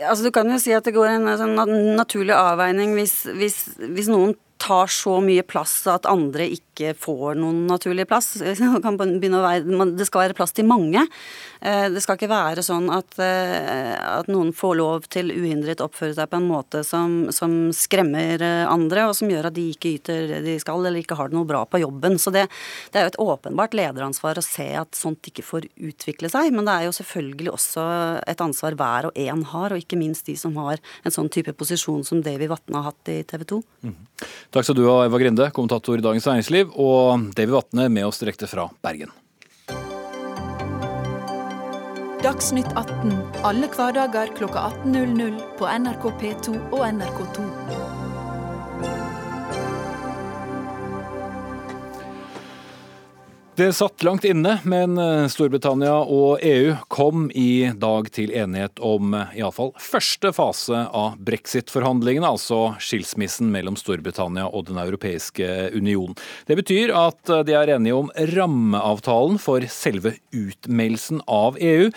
Altså, 0.00 0.24
du 0.24 0.30
kan 0.32 0.48
jo 0.48 0.58
si 0.62 0.72
at 0.72 0.86
det 0.86 0.94
går 0.96 1.10
en 1.18 1.28
sånn 1.36 1.56
naturlig 1.98 2.36
avveining 2.36 2.94
hvis, 2.96 3.22
hvis, 3.36 3.58
hvis 3.80 4.08
noen 4.08 4.36
tar 4.60 4.90
så 4.92 5.18
mye 5.24 5.44
plass 5.46 5.82
at 5.90 6.08
andre 6.08 6.46
ikke 6.54 6.69
får 6.98 7.38
noen 7.40 7.66
naturlig 7.68 8.06
plass. 8.10 8.32
Være, 9.40 9.86
det 9.96 10.06
skal 10.06 10.24
være 10.24 10.36
plass 10.36 10.52
til 10.54 10.66
mange. 10.68 11.02
Eh, 11.60 11.86
det 11.92 12.00
skal 12.02 12.16
ikke 12.16 12.30
være 12.30 12.62
sånn 12.64 12.88
at, 12.92 13.16
eh, 13.20 13.92
at 13.96 14.28
noen 14.32 14.52
får 14.56 14.76
lov 14.78 15.06
til 15.12 15.32
uhindret 15.34 15.82
oppføre 15.84 16.16
seg 16.16 16.30
på 16.30 16.38
en 16.40 16.48
måte 16.48 16.82
som, 16.86 17.28
som, 17.34 17.56
skremmer 17.76 18.40
eh, 18.44 18.64
andre, 18.68 19.06
og 19.10 19.16
som 19.18 19.30
gjør 19.30 19.50
at 19.50 19.56
de 19.56 19.66
ikke 19.74 19.94
yter 19.98 20.26
det 20.30 20.40
de 20.46 20.56
skal, 20.62 20.80
eller 20.80 21.02
ikke 21.02 21.18
har 21.18 21.30
det 21.30 21.36
noe 21.36 21.48
bra 21.48 21.62
på 21.68 21.82
jobben. 21.82 22.16
Så 22.20 22.32
det, 22.34 22.46
det 22.92 23.00
er 23.00 23.06
jo 23.06 23.12
et 23.12 23.20
åpenbart 23.26 23.76
lederansvar 23.76 24.40
å 24.40 24.44
se 24.44 24.68
at 24.80 24.96
sånt 24.96 25.28
ikke 25.28 25.44
får 25.44 25.68
utvikle 25.76 26.32
seg. 26.32 26.48
Men 26.54 26.68
det 26.68 26.76
er 26.76 26.88
jo 26.88 26.96
selvfølgelig 26.96 27.54
også 27.54 27.86
et 28.30 28.44
ansvar 28.44 28.78
hver 28.80 29.10
og 29.10 29.20
en 29.26 29.44
har, 29.52 29.74
og 29.74 29.84
ikke 29.84 30.00
minst 30.00 30.30
de 30.30 30.36
som 30.40 30.56
har 30.60 30.80
en 31.04 31.14
sånn 31.14 31.28
type 31.32 31.52
posisjon 31.56 32.04
som 32.06 32.24
Davy 32.24 32.48
Vatne 32.50 32.80
har 32.80 32.94
hatt 32.94 33.12
i 33.12 33.20
TV 33.28 33.44
2. 33.52 33.60
Mm. 33.84 33.98
Takk 34.54 34.66
skal 34.66 34.76
du 34.76 34.84
ha, 34.88 34.96
Eva 35.06 35.20
Grinde, 35.20 35.50
kommentator 35.56 36.00
i 36.00 36.04
Dagens 36.04 36.26
Næringsliv, 36.28 36.69
og 36.74 37.30
Davy 37.36 37.54
Vatne 37.54 37.88
med 37.92 38.06
oss 38.06 38.22
direkte 38.22 38.48
fra 38.50 38.68
Bergen. 38.84 39.12
Dagsnytt 42.20 42.68
18 42.76 43.14
alle 43.48 43.68
hverdager 43.72 44.34
kl 44.36 44.50
18.00 44.50 45.38
på 45.56 45.68
NRK 45.84 46.10
P2 46.20 46.56
og 46.68 46.82
NRK2. 46.90 47.69
Det 53.56 53.72
satt 53.72 54.02
langt 54.02 54.24
inne, 54.24 54.60
men 54.64 54.94
eh, 54.98 55.26
Storbritannia 55.28 55.96
og 56.06 56.38
EU 56.46 56.76
kom 56.88 57.26
i 57.34 57.72
dag 57.74 58.06
til 58.14 58.30
enighet 58.30 58.78
om 58.78 59.10
eh, 59.18 59.32
iallfall 59.40 59.72
første 59.82 60.30
fase 60.32 60.84
av 60.86 61.18
brexit-forhandlingene, 61.26 62.30
altså 62.30 62.76
skilsmissen 62.80 63.50
mellom 63.50 63.74
Storbritannia 63.76 64.46
og 64.46 64.68
Den 64.70 64.78
europeiske 64.78 65.50
union. 65.74 66.14
Det 66.46 66.60
betyr 66.62 66.94
at 66.94 67.34
eh, 67.34 67.42
de 67.48 67.58
er 67.58 67.74
enige 67.74 67.98
om 67.98 68.14
rammeavtalen 68.36 69.42
for 69.42 69.66
selve 69.66 70.14
utmeldelsen 70.30 71.24
av 71.26 71.58
EU. 71.58 71.90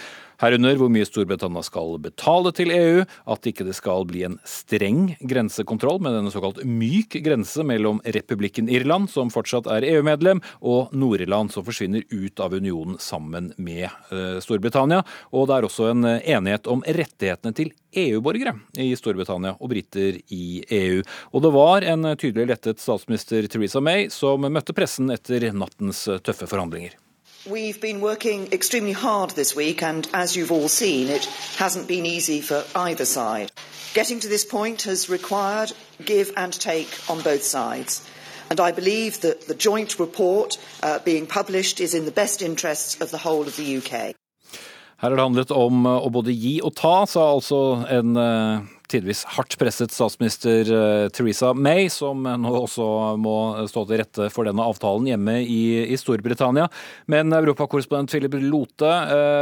Herunder 0.44 0.76
hvor 0.76 0.90
mye 0.92 1.08
Storbritannia 1.08 1.62
skal 1.64 1.94
betale 2.04 2.52
til 2.56 2.72
EU, 2.76 3.04
at 3.32 3.48
ikke 3.48 3.64
det 3.64 3.76
skal 3.78 4.04
bli 4.10 4.26
en 4.28 4.36
streng 4.48 5.14
grensekontroll 5.24 6.02
med 6.04 6.18
denne 6.18 6.34
såkalt 6.34 6.60
myk 6.68 7.16
grense 7.24 7.64
mellom 7.64 8.02
republikken 8.04 8.68
Irland, 8.68 9.08
som 9.14 9.32
fortsatt 9.32 9.70
er 9.72 9.88
EU-medlem, 9.88 10.42
og 10.60 10.92
Nord-Irland, 10.92 11.54
som 11.54 11.64
forsvinner 11.64 12.04
ut 12.12 12.44
av 12.44 12.58
unionen 12.58 12.98
sammen 13.00 13.54
med 13.56 13.86
eh, 13.88 14.42
Storbritannia. 14.44 15.06
Og 15.32 15.48
det 15.48 15.56
er 15.56 15.70
også 15.70 15.88
en 15.94 16.10
eh, 16.10 16.28
enighet 16.36 16.68
om 16.68 16.84
rettighetene 16.84 17.56
til 17.56 17.72
EU-borgere 18.04 18.58
i 18.84 18.90
Storbritannia 19.00 19.56
og 19.56 19.72
briter 19.72 20.20
i 20.34 20.60
EU. 20.76 21.00
Og 21.32 21.46
det 21.46 21.54
var 21.56 21.88
en 21.88 22.10
tydelig 22.18 22.50
lettet 22.52 22.84
statsminister 22.84 23.48
Theresa 23.48 23.80
May 23.80 24.10
som 24.12 24.44
møtte 24.44 24.76
pressen 24.76 25.14
etter 25.14 25.54
nattens 25.56 26.04
tøffe 26.26 26.50
forhandlinger. 26.52 27.00
We've 27.46 27.82
been 27.82 28.00
working 28.00 28.54
extremely 28.54 28.94
hard 28.94 29.32
this 29.32 29.54
week, 29.54 29.84
and 29.84 30.08
as 30.14 30.34
you've 30.34 30.54
all 30.54 30.70
seen, 30.70 31.10
it 31.10 31.26
hasn't 31.58 31.90
been 31.90 32.06
easy 32.06 32.40
for 32.40 32.64
either 32.74 33.04
side. 33.04 33.52
Getting 33.94 34.22
to 34.22 34.30
this 34.30 34.46
point 34.46 34.84
has 34.84 35.10
required 35.10 35.74
give 36.06 36.32
and 36.38 36.54
take 36.54 36.88
on 37.10 37.22
both 37.22 37.44
sides. 37.44 38.02
And 38.50 38.62
I 38.62 38.72
believe 38.72 39.20
that 39.22 39.48
the 39.48 39.56
joint 39.56 40.00
report 40.00 40.58
uh, 40.82 41.00
being 41.00 41.28
published 41.28 41.82
is 41.82 41.94
in 41.94 42.06
the 42.06 42.12
best 42.12 42.42
interests 42.42 43.02
of 43.02 43.12
the 43.12 43.18
whole 43.18 43.42
of 43.42 43.58
the 43.58 43.78
UK. 43.78 44.16
Her 44.98 45.10
har 45.10 45.16
det 45.16 45.20
handlet 45.20 45.52
om 45.52 45.86
uh, 45.86 46.00
å 46.00 46.10
både 46.10 46.32
gi 46.32 46.62
og 46.64 46.78
ta, 46.80 47.04
sa 47.06 47.34
altså 47.34 47.84
en 47.92 48.16
uh, 48.16 48.64
tidvis 48.94 49.24
hardt 49.36 49.58
presset 49.60 49.94
statsminister 49.94 50.70
Theresa 51.14 51.52
May, 51.58 51.90
som 51.92 52.24
nå 52.24 52.54
også 52.60 52.86
må 53.22 53.36
stå 53.70 53.86
til 53.90 54.02
rette 54.04 54.30
for 54.34 54.48
denne 54.48 54.66
avtalen 54.66 55.10
hjemme 55.10 55.40
i, 55.42 55.64
i 55.90 55.98
Storbritannia. 56.00 56.70
Men 57.12 57.34
europakorrespondent 57.36 58.14
Philip 58.14 58.38
Lote, 58.46 58.92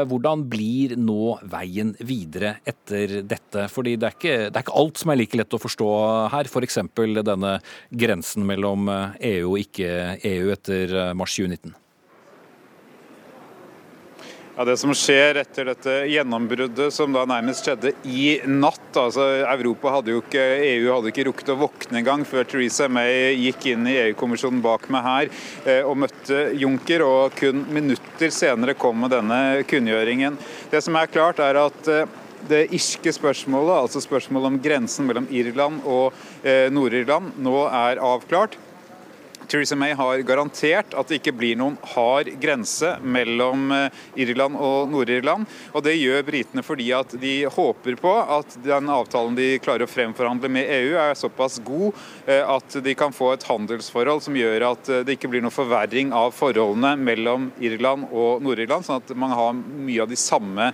hvordan 0.09 0.45
blir 0.51 0.95
nå 0.99 1.35
veien 1.51 1.93
videre 1.99 2.55
etter 2.67 3.19
dette? 3.27 3.67
Fordi 3.71 3.97
det 3.99 4.09
er, 4.09 4.17
ikke, 4.17 4.39
det 4.47 4.55
er 4.55 4.65
ikke 4.65 4.79
alt 4.83 5.03
som 5.03 5.13
er 5.13 5.21
like 5.21 5.39
lett 5.39 5.57
å 5.57 5.61
forstå 5.61 5.91
her, 6.33 6.49
f.eks. 6.51 6.81
denne 7.21 7.57
grensen 7.91 8.47
mellom 8.47 8.89
EU 8.89 9.53
og 9.53 9.61
ikke-EU 9.65 10.51
etter 10.55 10.97
mars 11.17 11.35
2019. 11.37 11.75
Ja, 14.61 14.65
Det 14.65 14.77
som 14.77 14.91
skjer 14.93 15.39
etter 15.41 15.65
dette 15.71 15.93
gjennombruddet 16.05 16.93
som 16.93 17.15
da 17.15 17.23
nærmest 17.25 17.65
skjedde 17.65 17.95
i 18.05 18.35
natt 18.45 18.93
altså 18.93 19.23
Europa 19.39 19.95
hadde 19.95 20.13
jo 20.13 20.19
ikke, 20.21 20.43
EU 20.67 20.91
hadde 20.91 21.09
ikke 21.09 21.25
rukket 21.25 21.49
å 21.49 21.55
våkne 21.63 21.97
engang 22.03 22.21
før 22.29 22.45
Theresa 22.45 22.85
May 22.85 23.31
gikk 23.39 23.71
inn 23.71 23.89
i 23.89 23.97
EU-kommisjonen 24.03 24.61
bak 24.61 24.85
meg 24.93 25.07
her 25.07 25.31
eh, 25.65 25.81
og 25.81 25.97
møtte 26.03 26.43
Juncker. 26.61 27.01
og 27.01 27.33
Kun 27.41 27.65
minutter 27.73 28.29
senere 28.29 28.77
kom 28.77 29.01
med 29.01 29.15
denne 29.15 29.41
kunngjøringen. 29.65 30.37
Det 30.69 30.85
som 30.85 30.99
er 31.01 31.09
klart 31.09 31.41
er 31.41 31.57
at 31.63 31.89
eh, 31.89 32.19
det 32.53 32.67
irske 32.69 33.17
spørsmålet, 33.17 33.79
altså 33.79 34.05
spørsmålet 34.05 34.53
om 34.53 34.61
grensen 34.61 35.09
mellom 35.09 35.25
Irland 35.33 35.81
og 35.89 36.13
eh, 36.45 36.67
Nord-Irland, 36.69 37.33
nå 37.41 37.63
er 37.65 38.05
avklart. 38.13 38.61
Theresa 39.51 39.75
May 39.75 39.91
har 39.91 40.17
garantert 40.23 40.93
at 40.95 41.09
det 41.09 41.17
ikke 41.19 41.33
blir 41.35 41.57
noen 41.59 41.73
hard 41.91 42.29
grense 42.39 42.93
mellom 43.03 43.65
eh, 43.75 43.97
Irland 44.23 44.55
og 44.55 44.87
Nord-Irland. 44.93 45.43
Og 45.75 45.83
Det 45.83 45.97
gjør 45.97 46.23
britene 46.23 46.63
fordi 46.63 46.87
at 46.95 47.11
de 47.19 47.33
håper 47.51 47.97
på 47.99 48.13
at 48.21 48.55
den 48.63 48.87
avtalen 48.93 49.35
de 49.35 49.57
klarer 49.59 49.83
å 49.83 49.91
fremforhandle 49.91 50.47
med 50.55 50.71
EU, 50.71 50.93
er 50.95 51.19
såpass 51.19 51.59
god 51.67 51.99
eh, 52.31 52.39
at 52.39 52.77
de 52.85 52.93
kan 52.95 53.11
få 53.11 53.33
et 53.33 53.43
handelsforhold 53.49 54.23
som 54.23 54.37
gjør 54.39 54.69
at 54.69 54.91
eh, 54.93 55.03
det 55.03 55.17
ikke 55.17 55.33
blir 55.33 55.43
noen 55.43 55.55
forverring 55.55 56.15
av 56.15 56.31
forholdene 56.37 56.93
mellom 57.01 57.49
Irland 57.59 58.07
og 58.07 58.39
Nord-Irland, 58.45 58.87
sånn 58.87 59.03
at 59.03 59.11
man 59.19 59.35
har 59.35 59.51
mye 59.59 60.05
av 60.05 60.07
de 60.11 60.19
samme 60.19 60.69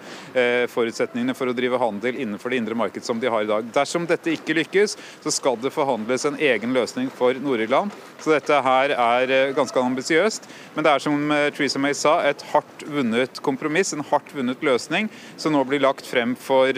forutsetningene 0.69 1.34
for 1.38 1.50
å 1.50 1.55
drive 1.55 1.79
handel 1.81 2.17
innenfor 2.19 2.51
det 2.51 2.60
indre 2.62 2.75
marked 2.77 3.05
som 3.05 3.17
de 3.22 3.29
har 3.31 3.46
i 3.46 3.50
dag. 3.50 3.65
Dersom 3.74 4.05
dette 4.10 4.36
ikke 4.36 4.55
lykkes, 4.57 4.96
så 5.24 5.34
skal 5.34 5.57
det 5.62 5.74
forhandles 5.74 6.27
en 6.27 6.38
egen 6.38 6.75
løsning 6.75 7.10
for 7.13 7.38
Nord-Irland. 7.41 7.96
Så 8.22 8.34
dette 8.36 8.60
her 8.67 8.93
er 8.95 9.33
eh, 9.33 9.53
ganske 9.57 9.81
ambisiøst. 9.81 10.50
Men 10.75 10.86
det 10.86 10.93
er 10.93 11.03
som 11.03 11.31
eh, 11.33 11.50
Theresa 11.55 11.81
May 11.81 11.95
sa, 11.97 12.19
et 12.27 12.43
hardt 12.53 12.88
vunnet 12.88 13.41
kompromiss, 13.45 13.93
en 13.95 14.05
hardt 14.12 14.33
vunnet 14.36 14.63
løsning, 14.65 15.12
som 15.39 15.55
nå 15.55 15.63
blir 15.67 15.83
lagt 15.83 16.07
frem 16.09 16.36
for 16.39 16.71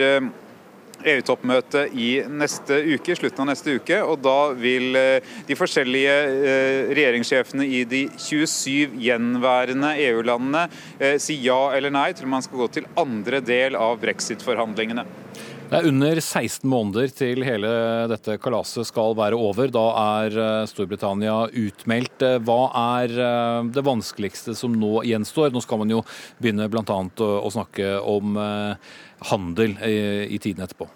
EU-toppmøte 0.99 1.85
eh, 1.85 1.93
e 1.93 1.99
i 1.99 2.09
neste 2.41 2.81
uke, 2.95 3.15
slutten 3.17 3.45
av 3.45 3.51
neste 3.51 3.77
uke. 3.79 4.01
og 4.03 4.19
Da 4.25 4.51
vil 4.57 4.97
de 5.47 5.57
forskjellige 5.57 6.15
regjeringssjefene 6.97 7.67
i 7.67 7.83
de 7.89 8.03
27 8.17 8.99
gjenværende 8.99 9.95
EU-landene 10.09 10.67
si 11.21 11.39
ja 11.45 11.61
eller 11.77 11.93
nei 11.93 12.11
til 12.13 12.27
om 12.27 12.35
man 12.37 12.45
skal 12.45 12.65
gå 12.65 12.71
til 12.79 12.89
andre 12.99 13.39
del 13.45 13.79
av 13.79 13.99
brexit-forhandlingene. 14.03 15.07
Det 15.69 15.77
er 15.77 15.85
under 15.85 16.17
16 16.17 16.63
måneder 16.65 17.11
til 17.13 17.43
hele 17.45 17.69
dette 18.09 18.39
kalaset 18.41 18.87
skal 18.89 19.13
være 19.13 19.37
over. 19.37 19.69
Da 19.69 19.83
er 20.01 20.37
eh, 20.41 20.63
Storbritannia 20.65 21.43
utmeldt. 21.45 22.25
Eh, 22.25 22.39
hva 22.41 22.71
er 22.97 23.13
eh, 23.13 23.69
det 23.75 23.83
vanskeligste 23.85 24.57
som 24.57 24.73
nå 24.73 25.03
gjenstår? 25.05 25.53
Nå 25.53 25.61
skal 25.61 25.83
man 25.83 25.93
jo 25.93 26.01
begynne 26.41 26.65
bl.a. 26.73 26.97
å 27.21 27.53
snakke 27.53 27.99
om 28.01 28.39
handel 29.29 29.77
i 29.85 30.41
tiden 30.41 30.65
etterpå. 30.65 30.89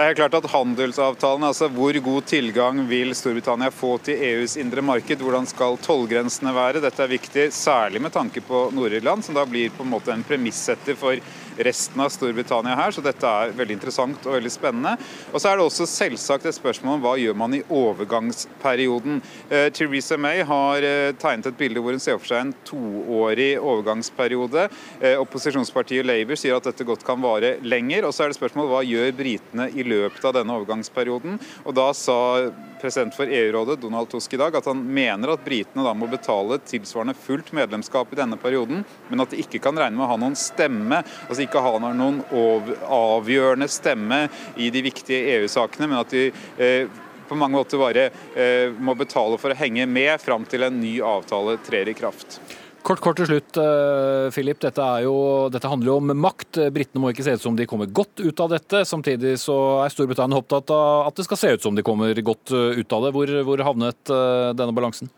Det 0.00 0.06
er 0.06 0.16
klart 0.16 0.32
at 0.38 0.46
Handelsavtalen, 0.48 1.42
altså 1.44 1.66
hvor 1.68 1.92
god 2.00 2.24
tilgang 2.24 2.78
vil 2.88 3.10
Storbritannia 3.12 3.68
få 3.68 3.98
til 4.00 4.22
EUs 4.30 4.54
indre 4.56 4.80
marked? 4.80 5.20
Hvordan 5.20 5.44
skal 5.50 5.76
tollgrensene 5.84 6.54
være? 6.56 6.80
Dette 6.80 7.04
er 7.04 7.10
viktig, 7.10 7.44
særlig 7.52 8.00
med 8.00 8.14
tanke 8.14 8.40
på 8.40 8.70
Nord-Irland, 8.72 9.26
som 9.26 9.36
da 9.36 9.44
blir 9.44 9.68
på 9.74 9.84
en 9.84 9.92
måte 9.92 10.14
en 10.14 10.24
premissetter 10.24 10.96
for 10.96 11.20
resten 11.66 12.00
av 12.02 12.10
Storbritannia 12.12 12.76
her, 12.78 12.94
så 12.94 13.02
dette 13.04 13.26
er 13.26 13.54
veldig 13.56 13.76
interessant 13.76 14.26
og 14.26 14.36
veldig 14.36 14.52
spennende. 14.52 14.94
Og 15.32 15.40
så 15.40 15.50
er 15.50 15.58
det 15.58 15.66
også 15.66 15.88
selvsagt 15.88 16.48
et 16.48 16.56
spørsmål 16.56 16.98
om 16.98 17.04
hva 17.04 17.14
gjør 17.20 17.36
man 17.38 17.56
i 17.56 17.62
overgangsperioden. 17.66 19.20
Eh, 19.50 19.68
Theresa 19.76 20.18
May 20.20 20.44
har 20.46 20.86
eh, 20.86 21.12
tegnet 21.20 21.50
et 21.50 21.60
bilde 21.60 21.82
hvor 21.82 21.96
hun 21.96 22.02
ser 22.02 22.18
for 22.20 22.30
seg 22.30 22.44
en 22.44 22.54
toårig 22.68 23.52
overgangsperiode. 23.58 24.68
Eh, 25.00 25.16
opposisjonspartiet 25.20 26.08
Labour 26.08 26.40
sier 26.40 26.58
at 26.58 26.68
dette 26.70 26.86
godt 26.88 27.06
kan 27.06 27.20
vare 27.22 27.56
lenger. 27.62 28.08
Og 28.08 28.16
så 28.16 28.24
er 28.24 28.32
det 28.32 28.40
spørsmål 28.40 28.70
hva 28.72 28.84
gjør 28.86 29.14
britene 29.16 29.70
i 29.74 29.86
løpet 29.86 30.26
av 30.26 30.36
denne 30.40 30.56
overgangsperioden. 30.58 31.40
Og 31.64 31.76
da 31.76 31.90
sa 31.96 32.20
president 32.80 33.14
for 33.14 33.28
EU-rådet, 33.28 33.80
Donald 33.80 34.08
Tusk, 34.10 34.34
i 34.34 34.40
dag 34.40 34.56
at 34.56 34.66
han 34.66 34.80
mener 34.94 35.34
at 35.34 35.44
britene 35.44 35.84
da 35.84 35.92
må 35.96 36.08
betale 36.10 36.58
tilsvarende 36.64 37.14
fullt 37.18 37.52
medlemskap 37.56 38.12
i 38.12 38.18
denne 38.18 38.38
perioden, 38.40 38.84
men 39.08 39.24
at 39.24 39.32
de 39.32 39.42
ikke 39.42 39.60
kan 39.62 39.78
regne 39.78 39.98
med 39.98 40.06
å 40.06 40.10
ha 40.14 40.18
noen 40.20 40.38
stemme. 40.38 41.02
altså 41.28 41.44
ikke 41.44 41.62
ha 41.64 41.76
noen 41.84 42.22
avgjørende 42.86 43.68
stemme 43.70 44.24
i 44.56 44.70
de 44.72 44.82
viktige 44.88 45.36
EU-sakene, 45.36 45.90
men 45.90 46.00
at 46.00 46.14
de 46.14 46.26
eh, 46.58 46.88
på 47.30 47.38
mange 47.38 47.54
måter 47.54 47.78
bare 47.78 48.08
eh, 48.34 48.72
må 48.74 48.96
betale 48.98 49.38
for 49.38 49.52
å 49.52 49.58
henge 49.58 49.86
med 49.86 50.16
fram 50.22 50.46
til 50.50 50.66
en 50.66 50.80
ny 50.80 50.96
avtale 51.04 51.60
trer 51.66 51.92
i 51.92 51.94
kraft. 51.94 52.40
Kort, 52.80 53.00
kort 53.04 53.18
til 53.20 53.28
slutt, 53.28 53.58
eh, 53.60 54.30
Philip. 54.32 54.58
Dette, 54.62 54.84
jo, 55.04 55.14
dette, 55.52 55.68
handler 55.68 55.92
jo 55.92 55.96
om 56.00 56.12
makt. 56.16 56.58
Britene 56.72 57.02
må 57.02 57.12
ikke 57.12 57.26
se 57.26 57.36
ut 57.36 57.44
som 57.44 57.56
de 57.56 57.66
kommer 57.68 57.86
godt 57.86 58.22
ut 58.24 58.40
av 58.40 58.50
dette. 58.54 58.84
Samtidig 58.88 59.36
så 59.38 59.84
er 59.84 59.92
Storbritannia 59.92 60.40
opptatt 60.40 60.72
av 60.74 61.08
at 61.08 61.16
det 61.16 61.26
skal 61.28 61.40
se 61.40 61.52
ut 61.54 61.62
som 61.62 61.76
de 61.76 61.84
kommer 61.86 62.14
godt 62.24 62.50
ut 62.50 62.96
av 62.96 63.04
det. 63.04 63.12
Hvor, 63.16 63.34
hvor 63.44 63.64
havnet 63.68 64.14
denne 64.56 64.74
balansen? 64.74 65.12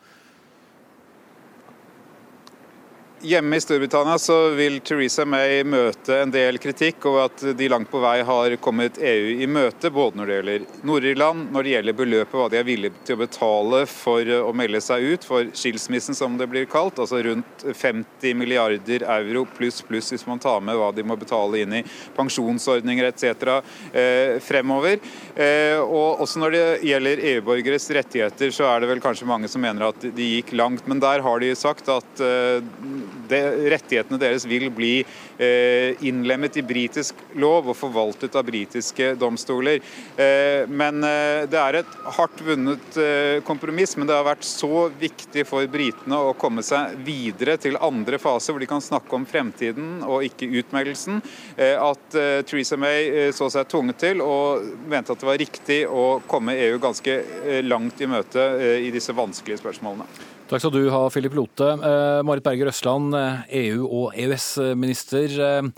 Hjemme 3.25 3.57
i 3.57 3.61
Storbritannia 3.61 4.19
så 4.19 4.49
vil 4.51 4.81
Theresa 4.83 5.23
May 5.25 5.61
møte 5.63 6.17
en 6.25 6.31
del 6.35 6.57
kritikk 6.59 7.05
over 7.07 7.29
at 7.29 7.45
de 7.55 7.69
langt 7.71 7.87
på 7.93 8.01
vei 8.03 8.17
har 8.27 8.55
kommet 8.59 8.97
EU 8.99 9.29
i 9.45 9.47
møte, 9.47 9.93
både 9.95 10.19
når 10.19 10.27
det 10.27 10.39
gjelder 10.39 10.65
Nord-Irland, 10.91 11.45
når 11.55 11.63
det 11.63 11.75
gjelder 11.77 11.97
beløpet, 12.01 12.35
hva 12.35 12.49
de 12.51 12.59
er 12.59 12.67
villige 12.67 13.05
til 13.07 13.15
å 13.15 13.21
betale 13.21 13.85
for 13.87 14.33
å 14.41 14.49
melde 14.59 14.81
seg 14.83 15.07
ut, 15.07 15.27
for 15.29 15.53
skilsmissen 15.55 16.19
som 16.19 16.35
det 16.41 16.49
blir 16.51 16.67
kalt, 16.67 16.99
altså 16.99 17.21
rundt 17.23 17.63
50 17.63 18.35
milliarder 18.41 19.07
euro 19.21 19.45
pluss 19.55 19.79
pluss 19.87 20.11
hvis 20.17 20.27
man 20.27 20.43
tar 20.43 20.59
med 20.67 20.81
hva 20.81 20.91
de 20.91 21.07
må 21.07 21.15
betale 21.21 21.63
inn 21.63 21.79
i 21.79 21.85
pensjonsordninger 22.19 23.07
etc. 23.13 23.55
Eh, 23.95 24.41
fremover. 24.43 24.99
Eh, 25.33 25.81
og 25.81 26.21
også 26.21 26.43
når 26.43 26.53
det 26.53 26.65
gjelder 26.85 27.23
EU-borgeres 27.31 27.89
rettigheter, 27.97 28.53
så 28.53 28.67
er 28.69 28.83
det 28.83 28.91
vel 28.91 29.01
kanskje 29.01 29.29
mange 29.29 29.49
som 29.49 29.65
mener 29.65 29.89
at 29.89 30.05
de 30.05 30.27
gikk 30.37 30.53
langt, 30.59 30.85
men 30.91 31.01
der 31.01 31.25
har 31.25 31.41
de 31.41 31.55
sagt 31.57 31.89
at 31.89 32.21
eh, 32.21 32.61
rettighetene 33.33 34.19
deres 34.21 34.47
vil 34.49 34.69
bli 34.75 34.93
eh, 35.03 35.99
innlemmet 36.07 36.57
i 36.61 36.65
britisk 36.67 37.19
lov 37.41 37.71
og 37.71 37.79
forvaltet 37.79 38.35
av 38.39 38.47
britiske 38.47 39.13
domstoler. 39.21 39.81
Eh, 40.17 40.69
men 40.69 41.03
eh, 41.07 41.45
Det 41.53 41.59
er 41.61 41.81
et 41.81 41.95
hardt 42.17 42.41
vunnet 42.45 42.99
kompromiss, 43.47 43.95
men 43.97 44.09
det 44.09 44.15
har 44.15 44.27
vært 44.27 44.45
så 44.47 44.87
viktig 44.99 45.45
for 45.49 45.67
britene 45.71 46.19
å 46.19 46.35
komme 46.39 46.63
seg 46.65 46.97
videre 47.05 47.57
til 47.61 47.79
andre 47.81 48.19
fase, 48.23 48.53
hvor 48.53 48.63
de 48.63 48.69
kan 48.71 48.83
snakke 48.85 49.17
om 49.17 49.27
fremtiden 49.29 50.03
og 50.07 50.27
ikke 50.27 50.49
utmeldelsen, 50.63 51.21
at 51.59 52.17
Theresa 52.49 52.79
May 52.81 53.33
så 53.35 53.49
seg 53.53 53.69
tvunget 53.71 54.01
til 54.03 54.23
og 54.25 54.67
mente 54.91 55.15
at 55.15 55.23
det 55.23 55.29
var 55.29 55.41
riktig 55.41 55.81
å 55.89 56.21
komme 56.31 56.57
EU 56.69 56.79
ganske 56.83 57.19
langt 57.67 58.01
i 58.03 58.11
møte 58.11 58.47
i 58.83 58.93
disse 58.95 59.15
vanskelige 59.17 59.63
spørsmålene. 59.63 60.32
Takk 60.53 60.61
skal 60.67 60.73
du 60.75 60.91
ha, 60.93 61.07
Philip 61.09 61.33
Lote. 61.33 61.65
Eh, 61.65 62.23
Marit 62.29 62.45
Berger 62.45 62.69
Østland, 62.69 63.15
EU- 63.49 63.87
og 63.89 64.19
EØS-minister. 64.21 65.33
Eh, 65.41 65.71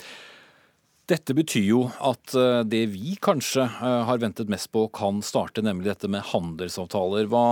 dette 1.07 1.37
betyr 1.39 1.69
jo 1.69 1.85
at 2.03 2.35
eh, 2.35 2.65
det 2.67 2.81
vi 2.91 3.13
kanskje 3.23 3.69
eh, 3.69 4.03
har 4.09 4.19
ventet 4.19 4.51
mest 4.51 4.73
på, 4.75 4.89
kan 4.91 5.23
starte, 5.23 5.63
nemlig 5.63 5.93
dette 5.93 6.11
med 6.11 6.27
handelsavtaler. 6.27 7.31
Hva, 7.31 7.45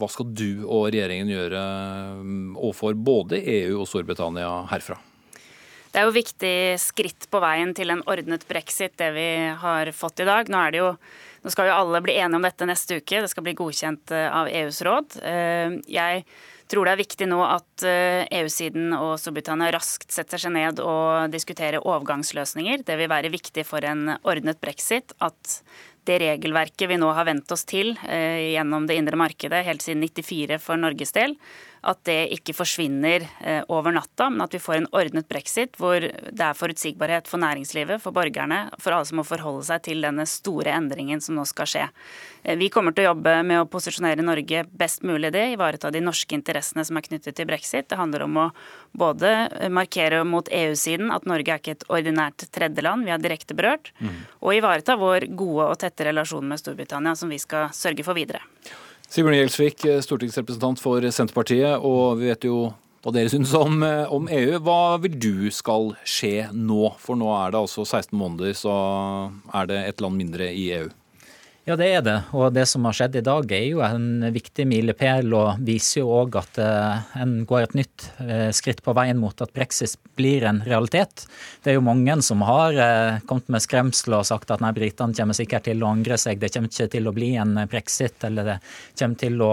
hva 0.00 0.08
skal 0.08 0.32
du 0.32 0.64
og 0.64 0.88
regjeringen 0.94 1.28
gjøre 1.34 1.62
overfor 2.54 2.96
både 2.96 3.44
EU 3.44 3.82
og 3.82 3.90
Storbritannia 3.92 4.62
herfra? 4.72 4.96
Det 5.90 6.00
er 6.00 6.08
jo 6.08 6.14
viktig 6.14 6.56
skritt 6.80 7.28
på 7.28 7.44
veien 7.44 7.76
til 7.76 7.92
en 7.92 8.06
ordnet 8.08 8.48
brexit, 8.48 8.96
det 8.96 9.12
vi 9.12 9.30
har 9.60 9.92
fått 9.92 10.24
i 10.24 10.30
dag. 10.32 10.48
Nå 10.48 10.64
er 10.64 10.72
det 10.72 10.86
jo 10.86 10.94
nå 11.40 11.52
skal 11.52 11.70
jo 11.70 11.76
alle 11.76 12.00
bli 12.04 12.16
enige 12.20 12.36
om 12.36 12.44
dette 12.44 12.68
neste 12.68 13.00
uke. 13.00 13.22
Det 13.22 13.30
skal 13.32 13.44
bli 13.46 13.56
godkjent 13.58 14.12
eh, 14.12 14.28
av 14.28 14.48
EUs 14.48 14.80
råd. 14.86 15.20
Eh, 15.24 15.76
jeg 15.88 16.24
tror 16.70 16.86
det 16.86 16.92
er 16.92 17.00
viktig 17.00 17.28
nå 17.30 17.40
at 17.46 17.84
eh, 17.88 18.26
EU-siden 18.40 18.92
og 18.98 19.14
Storbritannia 19.20 19.72
raskt 19.74 20.12
setter 20.12 20.42
seg 20.42 20.54
ned 20.54 20.82
og 20.84 21.32
diskuterer 21.32 21.80
overgangsløsninger. 21.80 22.84
Det 22.84 22.98
vil 23.00 23.10
være 23.10 23.32
viktig 23.32 23.64
for 23.68 23.84
en 23.88 24.18
ordnet 24.20 24.60
brexit 24.60 25.16
at 25.24 25.60
det 26.08 26.20
regelverket 26.22 26.88
vi 26.90 27.00
nå 27.00 27.10
har 27.16 27.26
vent 27.28 27.52
oss 27.52 27.66
til 27.68 27.92
gjennom 28.00 28.86
det 28.88 28.96
indre 28.96 29.18
markedet 29.20 29.60
helt 29.66 29.84
siden 29.84 30.00
94 30.00 30.56
for 30.64 30.80
Norges 30.80 31.12
del, 31.12 31.34
at 31.80 32.00
det 32.04 32.18
ikke 32.36 32.54
forsvinner 32.56 33.24
eh, 33.40 33.62
over 33.72 33.94
natta, 33.94 34.28
men 34.30 34.44
at 34.44 34.54
vi 34.54 34.60
får 34.60 34.76
en 34.76 34.88
ordnet 34.96 35.28
brexit 35.28 35.78
hvor 35.80 36.02
det 36.02 36.44
er 36.44 36.56
forutsigbarhet 36.56 37.28
for 37.30 37.40
næringslivet, 37.40 38.02
for 38.02 38.12
borgerne, 38.16 38.66
for 38.78 38.92
alle 38.92 39.08
som 39.08 39.20
må 39.20 39.24
forholde 39.24 39.64
seg 39.70 39.86
til 39.88 40.04
denne 40.04 40.26
store 40.28 40.74
endringen 40.76 41.22
som 41.24 41.38
nå 41.38 41.46
skal 41.48 41.70
skje. 41.70 41.86
Eh, 42.42 42.58
vi 42.60 42.68
kommer 42.72 42.92
til 42.96 43.06
å 43.06 43.12
jobbe 43.12 43.38
med 43.48 43.62
å 43.62 43.68
posisjonere 43.70 44.24
Norge 44.26 44.66
best 44.68 45.06
mulig 45.08 45.30
i 45.30 45.36
det, 45.38 45.46
ivareta 45.54 45.92
de 45.94 46.04
norske 46.04 46.36
interessene 46.36 46.84
som 46.84 47.00
er 47.00 47.06
knyttet 47.08 47.38
til 47.38 47.48
brexit. 47.48 47.88
Det 47.88 48.00
handler 48.00 48.26
om 48.26 48.36
å 48.44 48.46
både 48.92 49.32
markere 49.72 50.20
mot 50.28 50.52
EU-siden 50.52 51.14
at 51.14 51.28
Norge 51.30 51.54
er 51.54 51.62
ikke 51.62 51.78
et 51.78 51.88
ordinært 51.88 52.44
tredjeland, 52.52 53.08
vi 53.08 53.14
er 53.14 53.24
direkte 53.24 53.56
berørt, 53.56 53.92
mm. 54.02 54.20
og 54.42 54.56
ivareta 54.58 54.98
vår 55.00 55.30
gode 55.32 55.72
og 55.72 55.80
tette 55.80 56.10
relasjon 56.10 56.44
med 56.44 56.60
Storbritannia, 56.60 57.16
som 57.16 57.32
vi 57.32 57.40
skal 57.40 57.72
sørge 57.76 58.04
for 58.04 58.18
videre. 58.18 58.44
Sigbjørn 59.10 59.40
Gjelsvik, 59.40 59.82
stortingsrepresentant 60.06 60.78
for 60.78 61.02
Senterpartiet, 61.10 61.82
og 61.82 62.20
vi 62.20 62.28
vet 62.30 62.44
jo 62.46 62.68
hva 63.02 63.10
dere 63.16 63.32
syns 63.32 63.50
om, 63.58 63.80
om, 63.82 64.28
EU. 64.30 64.60
Hva 64.62 65.00
vil 65.02 65.16
du 65.18 65.50
skal 65.50 65.94
skje 66.06 66.46
nå? 66.54 66.92
For 67.02 67.18
nå 67.18 67.26
er 67.34 67.50
det 67.50 67.58
altså 67.58 67.82
16 67.82 68.14
måneder, 68.14 68.54
så 68.54 68.74
er 69.56 69.66
det 69.66 69.80
et 69.88 70.04
land 70.04 70.14
mindre 70.20 70.52
i 70.54 70.68
EU. 70.76 70.86
Ja, 71.70 71.76
det 71.78 71.86
er 71.86 72.00
det. 72.02 72.16
Og 72.34 72.48
det 72.50 72.64
som 72.66 72.82
har 72.88 72.96
skjedd 72.98 73.20
i 73.20 73.22
dag 73.22 73.52
er 73.54 73.62
jo 73.62 73.82
en 73.86 74.24
viktig 74.34 74.64
milepæl 74.66 75.28
og 75.38 75.60
viser 75.62 76.00
jo 76.00 76.08
òg 76.18 76.40
at 76.40 76.58
eh, 76.58 77.04
en 77.22 77.36
går 77.46 77.68
et 77.68 77.76
nytt 77.78 78.06
eh, 78.24 78.48
skritt 78.56 78.82
på 78.82 78.90
veien 78.98 79.20
mot 79.22 79.38
at 79.38 79.52
brexit 79.54 79.94
blir 80.18 80.48
en 80.50 80.58
realitet. 80.66 81.28
Det 81.62 81.70
er 81.70 81.78
jo 81.78 81.84
mange 81.86 82.16
som 82.26 82.42
har 82.48 82.74
eh, 82.74 83.20
kommet 83.30 83.54
med 83.54 83.62
skremsler 83.62 84.18
og 84.18 84.26
sagt 84.26 84.50
at 84.50 84.64
nei, 84.64 84.72
britene 84.74 85.14
kommer 85.14 85.38
sikkert 85.38 85.68
til 85.68 85.86
å 85.86 85.92
angre 85.94 86.18
seg, 86.18 86.42
det 86.42 86.50
kommer 86.56 86.74
ikke 86.74 86.90
til 86.96 87.06
å 87.06 87.14
bli 87.14 87.30
en 87.38 87.54
brexit, 87.70 88.18
eller 88.26 88.50
det 88.50 88.58
kommer 88.98 89.22
til 89.22 89.46
å 89.46 89.52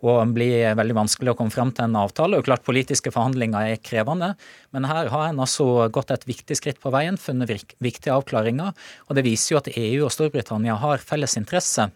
og 0.00 0.34
blir 0.34 0.74
veldig 0.78 0.96
vanskelig 0.96 1.34
å 1.34 1.36
komme 1.38 1.54
fram 1.54 1.72
til 1.76 1.86
en 1.86 1.98
avtale. 2.00 2.38
Og 2.38 2.46
klart 2.48 2.64
Politiske 2.66 3.12
forhandlinger 3.14 3.74
er 3.74 3.82
krevende, 3.84 4.34
men 4.74 4.88
her 4.88 5.10
har 5.12 5.28
en 5.28 5.42
altså 5.44 5.88
gått 5.92 6.12
et 6.14 6.26
viktig 6.28 6.56
skritt 6.58 6.80
på 6.82 6.92
veien, 6.94 7.20
funnet 7.20 7.50
viktige 7.82 8.16
avklaringer. 8.16 8.72
og 9.08 9.16
Det 9.16 9.26
viser 9.26 9.54
jo 9.54 9.62
at 9.62 9.72
EU 9.76 10.04
og 10.06 10.14
Storbritannia 10.14 10.78
har 10.80 11.02
felles 11.04 11.36
interesse 11.40 11.90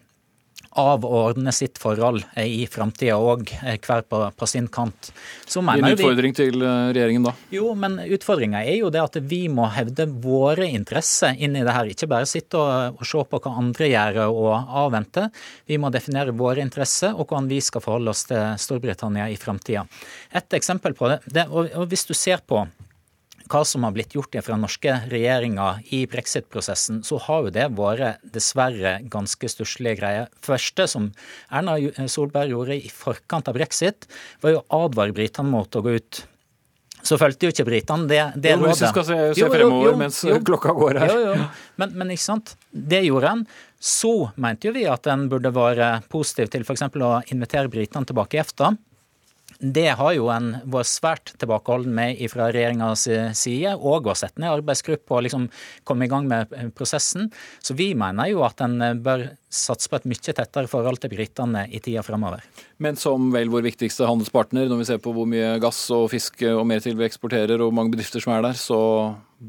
av 0.75 1.05
å 1.07 1.11
ordne 1.29 1.53
sitt 1.55 1.79
forhold 1.79 2.23
i 2.41 2.65
framtida 2.67 3.15
òg, 3.15 3.47
eh, 3.63 3.77
hver 3.79 4.03
på, 4.09 4.19
på, 4.35 4.47
sin 4.47 4.67
kant. 4.67 5.11
Så 5.47 5.61
Din 5.63 5.87
utfordring 5.87 6.33
vi, 6.35 6.37
til 6.41 6.65
eh, 6.65 6.91
regjeringen 6.91 7.27
da? 7.29 7.33
Jo, 7.53 7.69
men 7.79 7.97
utfordringa 8.03 8.63
er 8.63 8.81
jo 8.81 8.91
det 8.91 9.03
at 9.03 9.15
vi 9.23 9.45
må 9.51 9.69
hevde 9.71 10.07
våre 10.23 10.67
interesser 10.67 11.37
inn 11.39 11.55
i 11.55 11.63
det 11.63 11.75
her. 11.75 11.91
Ikke 11.91 12.09
bare 12.11 12.27
sitte 12.27 12.59
og, 12.59 12.99
og 12.99 13.07
se 13.07 13.23
på 13.23 13.41
hva 13.45 13.55
andre 13.61 13.91
gjør 13.91 14.21
og 14.25 14.75
avvente. 14.83 15.29
Vi 15.69 15.79
må 15.79 15.91
definere 15.95 16.35
våre 16.35 16.63
interesser 16.65 17.15
og 17.15 17.29
hvordan 17.29 17.47
vi 17.51 17.61
skal 17.63 17.83
forholde 17.85 18.11
oss 18.11 18.25
til 18.27 18.59
Storbritannia 18.59 19.29
i 19.31 19.39
framtida. 19.39 19.85
Et 20.35 20.59
eksempel 20.59 20.97
på 20.97 21.11
det, 21.13 21.21
det 21.31 21.47
og, 21.47 21.71
og 21.71 21.87
hvis 21.91 22.07
du 22.09 22.15
ser 22.17 22.43
på 22.43 22.65
hva 23.51 23.61
som 23.67 23.85
har 23.85 23.93
blitt 23.95 24.15
gjort 24.15 24.35
fra 24.45 24.57
norske 24.57 24.93
regjeringer 25.11 25.81
i 25.93 26.03
brexit-prosessen, 26.09 27.03
så 27.05 27.19
har 27.27 27.45
jo 27.45 27.53
det 27.53 27.67
vært 27.77 28.23
dessverre 28.35 28.97
ganske 29.11 29.49
stusslige 29.51 29.99
greier. 30.01 30.29
første 30.41 30.87
som 30.89 31.11
Erna 31.51 31.77
Solberg 32.09 32.53
gjorde 32.53 32.79
i 32.79 32.89
forkant 32.89 33.47
av 33.51 33.57
brexit, 33.57 34.07
var 34.41 34.55
jo 34.55 34.63
å 34.63 34.85
advare 34.85 35.13
britene 35.13 35.51
mot 35.51 35.75
å 35.75 35.83
gå 35.85 35.97
ut. 35.99 36.23
Så 37.05 37.19
fulgte 37.21 37.45
jo 37.45 37.53
ikke 37.53 37.67
britene 37.67 38.09
det, 38.09 38.21
det 38.33 38.55
jo, 38.55 38.63
rådet. 38.63 38.71
Hvis 38.71 38.81
vi 38.81 38.89
skal 38.89 39.05
se, 39.05 39.17
se 39.37 39.49
fremover 39.51 39.85
jo, 39.85 39.91
jo, 39.91 39.99
mens 40.01 40.21
klokka 40.47 40.73
går 40.73 41.01
her. 41.03 41.13
Jo, 41.13 41.35
jo. 41.35 41.47
Men, 41.81 41.93
men 41.99 42.13
ikke 42.15 42.25
sant? 42.25 42.55
det 42.73 43.03
gjorde 43.05 43.35
en. 43.35 43.45
Så 43.77 44.13
mente 44.41 44.69
jo 44.69 44.73
vi 44.73 44.87
at 44.89 45.05
en 45.13 45.27
burde 45.29 45.53
være 45.53 45.91
positiv 46.09 46.49
til 46.53 46.65
f.eks. 46.65 46.87
å 46.89 47.11
invitere 47.29 47.69
britene 47.69 48.09
tilbake 48.09 48.39
i 48.39 48.41
EFTA. 48.41 48.73
Det 49.59 49.87
har 49.99 50.13
jo 50.17 50.27
en 50.33 50.51
vært 50.71 50.89
svært 50.89 51.33
tilbakeholden 51.41 51.93
med 51.95 52.21
fra 52.31 52.49
regjeringas 52.51 53.07
side, 53.37 53.75
og 53.75 54.09
å 54.11 54.15
sette 54.17 54.41
ned 54.41 54.51
arbeidsgruppe 54.51 55.15
og 55.15 55.25
liksom 55.27 55.47
komme 55.87 56.07
i 56.07 56.11
gang 56.11 56.27
med 56.29 56.51
prosessen. 56.77 57.29
Så 57.63 57.77
vi 57.77 57.93
mener 57.97 58.31
jo 58.31 58.43
at 58.47 58.61
en 58.65 58.79
bør 59.05 59.29
satse 59.55 59.89
på 59.89 59.99
et 59.99 60.07
mye 60.09 60.35
tettere 60.35 60.69
forhold 60.69 60.99
til 61.01 61.13
britene 61.13 61.65
i 61.71 61.79
tida 61.83 62.03
framover. 62.05 62.43
Men 62.83 62.99
som 62.99 63.29
vel 63.33 63.51
vår 63.53 63.63
viktigste 63.69 64.07
handelspartner, 64.09 64.67
når 64.67 64.81
vi 64.81 64.89
ser 64.89 64.99
på 65.03 65.13
hvor 65.15 65.29
mye 65.29 65.55
gass 65.63 65.85
og 65.95 66.09
fisk 66.11 66.43
og 66.51 66.65
mer 66.67 66.83
til 66.83 66.97
vi 66.99 67.07
eksporterer, 67.07 67.63
og 67.63 67.75
mange 67.75 67.95
bedrifter 67.95 68.23
som 68.23 68.35
er 68.35 68.43
der, 68.49 68.59
så 68.59 68.79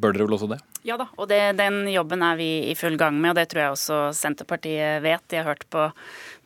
bør 0.00 0.14
dere 0.14 0.26
vel 0.28 0.37
også 0.37 0.48
det? 0.50 0.59
Ja 0.87 0.96
da, 1.00 1.09
og 1.18 1.26
det, 1.30 1.40
den 1.59 1.80
jobben 1.90 2.22
er 2.22 2.37
vi 2.38 2.48
i 2.70 2.74
full 2.78 2.94
gang 3.00 3.16
med, 3.18 3.32
og 3.32 3.38
det 3.40 3.48
tror 3.50 3.62
jeg 3.62 3.74
også 3.74 3.98
Senterpartiet 4.14 5.02
vet. 5.02 5.24
De 5.32 5.40
har 5.40 5.48
hørt 5.48 5.64
på 5.72 5.88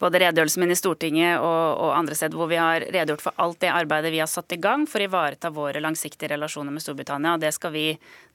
både 0.00 0.22
redegjørelsen 0.22 0.62
min 0.62 0.72
i 0.72 0.78
Stortinget 0.78 1.42
og, 1.44 1.64
og 1.84 1.92
andre 1.98 2.16
steder 2.16 2.38
hvor 2.38 2.48
vi 2.48 2.58
har 2.60 2.86
redegjort 2.86 3.24
for 3.24 3.42
alt 3.42 3.60
det 3.60 3.72
arbeidet 3.74 4.12
vi 4.14 4.22
har 4.22 4.30
satt 4.30 4.54
i 4.56 4.60
gang 4.60 4.86
for 4.88 5.02
å 5.02 5.08
ivareta 5.10 5.50
våre 5.52 5.82
langsiktige 5.84 6.32
relasjoner 6.32 6.72
med 6.72 6.84
Storbritannia. 6.84 7.34
og 7.36 7.42
det, 7.42 7.52
vi, 7.74 7.84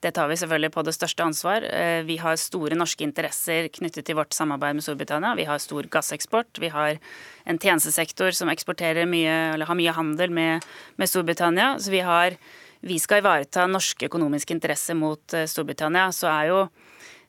det 0.06 0.14
tar 0.18 0.30
vi 0.30 0.38
selvfølgelig 0.42 0.74
på 0.76 0.84
det 0.86 0.96
største 0.98 1.26
ansvar. 1.26 1.66
Eh, 1.66 2.02
vi 2.06 2.20
har 2.22 2.38
store 2.42 2.78
norske 2.78 3.08
interesser 3.08 3.72
knyttet 3.74 4.06
til 4.06 4.20
vårt 4.20 4.36
samarbeid 4.38 4.78
med 4.78 4.86
Storbritannia. 4.86 5.34
Vi 5.40 5.48
har 5.50 5.64
stor 5.64 5.90
gasseksport. 5.90 6.62
Vi 6.62 6.70
har 6.76 7.00
en 7.46 7.62
tjenestesektor 7.62 8.36
som 8.36 8.52
eksporterer 8.54 9.10
mye, 9.10 9.34
eller 9.56 9.70
har 9.70 9.80
mye 9.80 9.98
handel 9.98 10.34
med, 10.34 10.70
med 11.02 11.10
Storbritannia. 11.10 11.76
Så 11.82 11.94
vi 11.94 12.06
har 12.06 12.38
vi 12.86 13.00
skal 13.02 13.24
ivareta 13.24 13.66
norske 13.70 14.10
økonomiske 14.10 14.54
interesser 14.54 14.98
mot 14.98 15.34
eh, 15.34 15.48
Storbritannia, 15.50 16.12
så 16.14 16.30
er 16.30 16.50
jo 16.52 16.60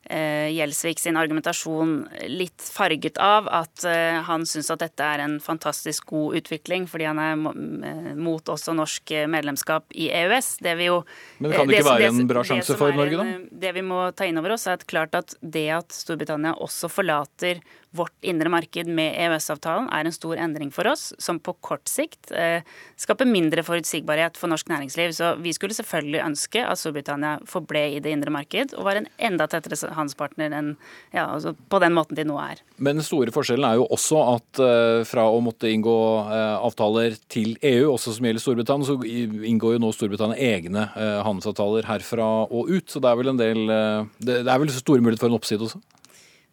eh, 0.05 0.53
Gjelsvik 0.53 1.01
sin 1.01 1.17
argumentasjon 1.17 1.95
litt 2.29 2.61
farget 2.61 3.17
av 3.17 3.49
at 3.49 3.85
eh, 3.89 4.19
han 4.27 4.45
syns 4.45 4.69
at 4.75 4.83
dette 4.85 5.07
er 5.07 5.23
en 5.25 5.39
fantastisk 5.41 6.13
god 6.13 6.37
utvikling, 6.43 6.85
fordi 6.91 7.09
han 7.09 7.21
er 7.23 8.13
mot 8.21 8.53
også 8.53 8.75
norsk 8.77 9.15
medlemskap 9.33 9.97
i 9.97 10.11
EØS. 10.13 10.51
Det 10.61 10.77
vi 10.77 10.91
jo 10.91 11.01
Men 11.41 11.57
kan 11.57 11.65
det 11.71 11.81
ikke 11.81 11.89
være 11.89 12.13
en 12.13 12.29
bra 12.29 12.45
sjanse 12.45 12.77
for 12.77 12.93
Norge, 12.93 13.17
da? 13.17 13.41
Det 13.65 13.73
vi 13.79 13.85
må 13.89 14.03
ta 14.13 14.29
inn 14.29 14.37
over 14.37 14.53
oss, 14.59 14.69
er 14.69 14.77
at 14.77 14.85
klart 14.85 15.17
at 15.17 15.33
det 15.41 15.67
at 15.79 15.97
Storbritannia 16.03 16.53
også 16.53 16.91
forlater 16.93 17.65
vårt 17.95 18.13
indre 18.21 18.49
marked 18.51 18.89
med 18.91 19.15
EØS-avtalen 19.15 19.87
er 19.93 20.07
en 20.07 20.15
stor 20.15 20.39
endring 20.41 20.71
for 20.73 20.87
oss, 20.89 21.11
som 21.23 21.39
på 21.39 21.53
kort 21.65 21.87
sikt 21.89 22.31
eh, 22.35 22.65
skaper 22.99 23.27
mindre 23.29 23.63
forutsigbarhet 23.65 24.37
for 24.37 24.51
norsk 24.51 24.69
næringsliv. 24.71 25.13
Så 25.15 25.33
vi 25.41 25.53
skulle 25.55 25.77
selvfølgelig 25.77 26.23
ønske 26.25 26.63
at 26.65 26.81
Storbritannia 26.81 27.37
forble 27.47 27.83
i 27.95 28.01
det 28.03 28.13
indre 28.13 28.33
marked 28.33 28.75
og 28.77 28.87
var 28.87 28.99
en 28.99 29.09
enda 29.17 29.47
tettere 29.49 29.79
handelspartner 29.95 30.53
enn 30.57 30.73
ja, 31.15 31.25
altså 31.25 31.55
på 31.69 31.81
den 31.83 31.95
måten 31.95 32.17
de 32.17 32.27
nå 32.27 32.37
er. 32.41 32.61
Men 32.77 32.99
den 32.99 33.07
store 33.07 33.33
forskjellen 33.33 33.67
er 33.67 33.79
jo 33.79 33.87
også 33.95 34.21
at 34.35 34.63
eh, 34.63 35.01
fra 35.07 35.27
å 35.31 35.41
måtte 35.43 35.71
inngå 35.71 35.97
eh, 36.27 36.55
avtaler 36.67 37.17
til 37.31 37.55
EU, 37.61 37.93
også 37.93 38.17
som 38.17 38.27
gjelder 38.27 38.43
Storbritannia, 38.43 38.89
så 38.89 38.99
inngår 39.47 39.77
jo 39.77 39.83
nå 39.83 39.93
Storbritannia 39.95 40.53
egne 40.53 40.87
handelsavtaler 40.97 41.87
herfra 41.87 42.27
og 42.45 42.69
ut. 42.69 42.87
Så 42.91 43.01
det 43.03 43.09
er 43.09 43.19
vel 43.19 43.31
en 43.31 43.39
del 43.39 43.63
eh, 43.73 44.07
Det 44.19 44.39
er 44.43 44.61
vel 44.61 44.71
store 44.73 45.03
muligheter 45.03 45.25
for 45.25 45.31
en 45.31 45.37
oppside 45.39 45.65
også? 45.67 45.81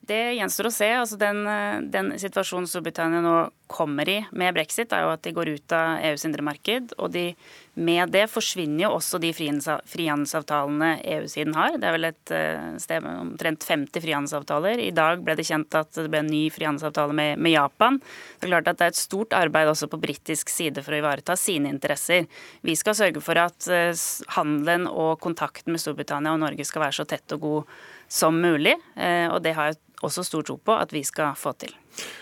Det 0.04 0.34
gjenstår 0.36 0.68
å 0.68 0.74
se. 0.74 0.88
Altså 0.98 1.16
den, 1.16 1.46
eh, 1.48 1.80
den, 1.80 2.12
situasjonen 2.20 2.68
Storbritannia 2.68 3.22
nå 3.24 3.36
kommer 3.70 4.08
i 4.08 4.18
med 4.36 4.52
brexit, 4.54 4.92
er 4.92 5.04
jo 5.06 5.12
at 5.14 5.22
de 5.24 5.32
går 5.32 5.48
ut 5.56 5.72
av 5.72 6.02
EUs 6.04 6.24
indre 6.28 6.44
marked. 6.44 6.92
Og 6.98 7.10
de, 7.14 7.30
med 7.74 8.12
det 8.12 8.26
forsvinner 8.28 8.84
jo 8.84 8.90
også 8.98 9.18
de 9.22 9.30
frihandelsavtalene 9.32 10.90
EU-siden 11.14 11.56
har. 11.56 11.78
Det 11.80 11.88
er 11.88 11.96
vel 11.96 12.08
et 12.10 12.34
eh, 12.36 12.66
sted 12.82 13.06
med 13.06 13.22
omtrent 13.22 13.64
50 13.64 14.04
frihandelsavtaler. 14.04 14.82
I 14.82 14.92
dag 14.94 15.24
ble 15.24 15.38
det 15.38 15.46
kjent 15.48 15.78
at 15.80 15.94
det 15.96 16.10
ble 16.12 16.20
en 16.20 16.30
ny 16.30 16.42
frihandelsavtale 16.52 17.16
med, 17.16 17.40
med 17.40 17.56
Japan. 17.56 18.00
Det 18.02 18.48
er 18.48 18.52
klart 18.52 18.68
at 18.74 18.82
det 18.82 18.90
er 18.90 18.94
et 18.94 19.00
stort 19.00 19.38
arbeid 19.38 19.72
også 19.72 19.88
på 19.88 20.02
britisk 20.04 20.52
side 20.52 20.84
for 20.84 20.92
å 20.92 21.00
ivareta 21.00 21.38
sine 21.40 21.72
interesser. 21.72 22.28
Vi 22.66 22.76
skal 22.76 22.98
sørge 22.98 23.24
for 23.24 23.40
at 23.40 23.70
eh, 23.72 23.96
handelen 24.36 24.84
og 24.90 25.16
kontakten 25.24 25.72
med 25.72 25.80
Storbritannia 25.80 26.36
og 26.36 26.44
Norge 26.44 26.68
skal 26.68 26.88
være 26.88 26.98
så 27.00 27.08
tett 27.08 27.38
og 27.38 27.48
god 27.48 27.76
som 28.14 28.36
mulig. 28.36 28.74
Og 28.94 29.38
det 29.42 29.54
har 29.56 29.70
jeg 29.70 29.78
også 30.06 30.24
stor 30.26 30.44
tro 30.46 30.58
på 30.60 30.76
at 30.76 30.92
vi 30.94 31.02
skal 31.06 31.34
få 31.38 31.54
til. 31.58 31.74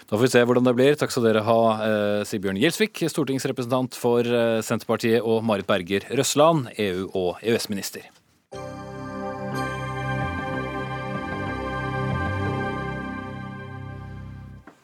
Da 0.09 0.17
får 0.17 0.25
vi 0.25 0.33
se 0.33 0.43
hvordan 0.47 0.67
det 0.69 0.75
blir. 0.79 0.97
Takk 0.99 1.13
skal 1.15 1.27
dere 1.29 1.45
ha, 1.47 1.61
eh, 1.87 2.25
Sigbjørn 2.29 2.61
Gjelsvik, 2.61 3.05
stortingsrepresentant 3.13 3.97
for 3.99 4.27
eh, 4.27 4.61
Senterpartiet, 4.65 5.23
og 5.23 5.45
Marit 5.45 5.69
Berger 5.69 6.07
Røsland, 6.13 6.69
EU- 6.79 7.11
og 7.13 7.41
EØS-minister. 7.43 8.09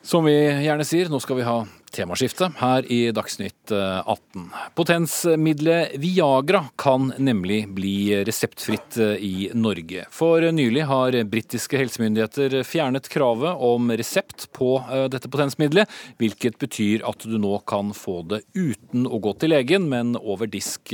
Som 0.09 0.25
vi 0.25 0.39
gjerne 0.65 0.87
sier, 0.89 1.11
nå 1.13 1.21
skal 1.21 1.37
vi 1.37 1.45
ha 1.45 1.59
temaskifte 1.99 2.51
her 2.61 2.87
i 2.93 3.01
Dagsnytt 3.15 3.73
18. 3.73 4.45
Eh, 4.45 4.67
Potensmiddelet 4.75 5.97
Viagra 6.01 6.65
kan 6.77 7.13
nemlig 7.19 7.69
bli 7.75 8.25
reseptfritt 8.25 8.99
eh, 9.03 9.17
i 9.25 9.51
Norge. 9.55 10.07
For 10.15 10.45
nylig 10.53 10.87
har 10.91 11.19
britiske 11.31 11.81
helsemyndigheter 11.81 12.61
fjernet 12.67 13.09
kravet 13.13 13.65
om 13.69 13.91
resept 13.93 14.49
på 14.57 14.77
eh, 14.87 15.07
dette 15.13 15.31
potensmiddelet, 15.33 15.91
hvilket 16.23 16.61
betyr 16.63 17.07
at 17.09 17.27
du 17.27 17.39
nå 17.41 17.59
kan 17.69 17.93
få 17.97 18.23
det 18.31 18.45
uten 18.55 19.09
å 19.09 19.21
gå 19.23 19.35
til 19.41 19.55
legen, 19.55 19.91
men 19.91 20.15
over 20.19 20.51
disk 20.51 20.93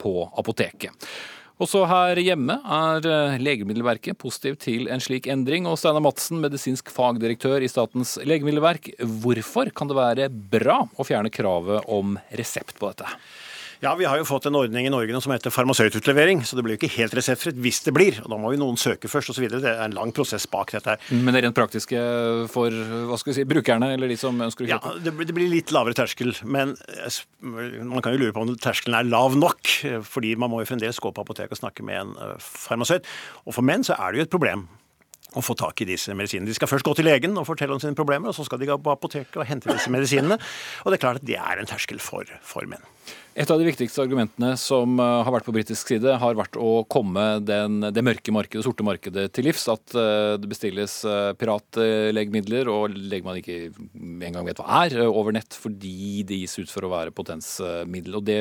på 0.00 0.12
apoteket. 0.38 1.08
Også 1.62 1.84
her 1.86 2.18
hjemme 2.18 2.56
er 2.58 3.04
eh, 3.06 3.36
Legemiddelverket 3.38 4.18
positiv 4.18 4.56
til 4.58 4.88
en 4.90 5.02
slik 5.02 5.28
endring. 5.30 5.68
Og 5.70 5.78
Steinar 5.78 6.02
Madsen, 6.02 6.40
medisinsk 6.42 6.90
fagdirektør 6.90 7.62
i 7.62 7.70
Statens 7.70 8.16
legemiddelverk, 8.26 8.90
hvorfor 9.22 9.70
kan 9.70 9.90
det 9.90 9.98
være 9.98 10.26
bra 10.30 10.80
å 10.98 11.06
fjerne 11.06 11.30
kravet 11.30 11.86
om 11.86 12.16
resept 12.34 12.74
på 12.80 12.90
dette? 12.90 13.06
Ja, 13.84 13.90
Vi 13.94 14.06
har 14.08 14.16
jo 14.16 14.24
fått 14.24 14.46
en 14.48 14.56
ordning 14.56 14.86
i 14.88 14.90
Norge 14.92 15.18
som 15.20 15.32
heter 15.34 15.52
farmasøytutlevering, 15.52 16.40
så 16.48 16.56
det 16.56 16.62
blir 16.64 16.72
jo 16.72 16.78
ikke 16.80 16.94
helt 16.94 17.12
reseptfritt 17.18 17.58
hvis 17.60 17.82
det 17.84 17.92
blir. 17.92 18.16
og 18.22 18.30
Da 18.32 18.38
må 18.40 18.54
jo 18.54 18.60
noen 18.62 18.78
søke 18.80 19.10
først 19.12 19.34
osv. 19.34 19.44
Det 19.52 19.60
er 19.60 19.82
en 19.84 19.92
lang 19.92 20.12
prosess 20.16 20.46
bak 20.48 20.72
dette. 20.72 20.94
her. 20.94 21.12
Men 21.12 21.36
det 21.36 21.42
rent 21.44 21.56
praktiske 21.58 22.00
for 22.48 22.72
hva 22.72 23.18
skal 23.20 23.34
vi 23.34 23.36
si, 23.36 23.44
brukerne 23.50 23.90
eller 23.92 24.08
de 24.08 24.16
som 24.16 24.40
ønsker 24.40 24.64
å 24.64 24.70
kjøpe? 24.70 24.94
Ja, 24.96 25.02
Det 25.04 25.34
blir 25.36 25.52
litt 25.52 25.74
lavere 25.76 25.92
terskel, 25.98 26.32
men 26.48 26.72
eh, 26.96 27.18
man 27.84 28.00
kan 28.00 28.16
jo 28.16 28.22
lure 28.24 28.32
på 28.32 28.46
om 28.46 28.54
terskelen 28.56 28.96
er 28.96 29.04
lav 29.04 29.36
nok. 29.36 29.68
Fordi 30.08 30.32
man 30.40 30.54
må 30.54 30.62
jo 30.64 30.70
fremdeles 30.72 31.02
gå 31.04 31.12
på 31.12 31.26
apoteket 31.26 31.52
og 31.52 31.60
snakke 31.60 31.84
med 31.84 32.00
en 32.00 32.16
eh, 32.16 32.40
farmasøyt. 32.40 33.04
Og 33.44 33.58
for 33.58 33.68
menn 33.68 33.84
så 33.84 34.00
er 34.00 34.12
det 34.16 34.22
jo 34.22 34.28
et 34.30 34.34
problem 34.38 34.64
å 35.36 35.44
få 35.44 35.58
tak 35.60 35.84
i 35.84 35.90
disse 35.92 36.16
medisinene. 36.16 36.48
De 36.48 36.56
skal 36.56 36.72
først 36.72 36.88
gå 36.88 36.96
til 36.96 37.10
legen 37.10 37.36
og 37.36 37.44
fortelle 37.44 37.76
om 37.76 37.84
sine 37.84 37.98
problemer, 37.98 38.32
og 38.32 38.38
så 38.38 38.48
skal 38.48 38.64
de 38.64 38.72
gå 38.72 38.80
på 38.80 38.96
apoteket 38.96 39.36
og 39.36 39.44
hente 39.50 39.68
disse 39.68 39.92
medisinene. 39.92 40.40
Og 40.84 40.88
det 40.88 41.02
er 41.02 41.04
klart 41.04 41.20
at 41.20 41.28
det 41.28 41.36
er 41.36 41.60
en 41.60 41.68
terskel 41.68 42.00
for, 42.00 42.24
for 42.40 42.64
menn. 42.70 42.93
Et 43.34 43.50
av 43.50 43.58
de 43.58 43.66
viktigste 43.66 43.98
argumentene 43.98 44.52
som 44.60 44.92
eh, 45.02 45.12
har 45.26 45.34
vært 45.34 45.48
på 45.48 45.54
britisk 45.56 45.88
side, 45.90 46.12
har 46.22 46.36
vært 46.38 46.54
å 46.54 46.84
komme 46.86 47.40
den, 47.42 47.80
det 47.90 48.04
mørke 48.06 48.30
markedet, 48.34 48.60
det 48.62 48.66
sorte 48.68 48.86
markedet 48.86 49.24
til 49.34 49.48
livs. 49.48 49.64
At 49.72 49.96
eh, 49.98 50.36
det 50.38 50.50
bestilles 50.50 51.00
eh, 51.02 51.32
piratlegemidler 51.40 52.70
og 52.70 52.94
legg 52.94 53.26
man 53.26 53.40
ikke 53.40 53.72
engang 54.22 54.46
vet 54.46 54.62
hva 54.62 54.84
er, 54.84 55.00
over 55.08 55.34
nett 55.34 55.58
fordi 55.58 56.22
det 56.28 56.44
gis 56.44 56.60
ut 56.60 56.70
for 56.70 56.86
å 56.86 56.92
være 56.94 57.14
potensmiddel. 57.16 58.20
Og 58.20 58.28
det 58.28 58.38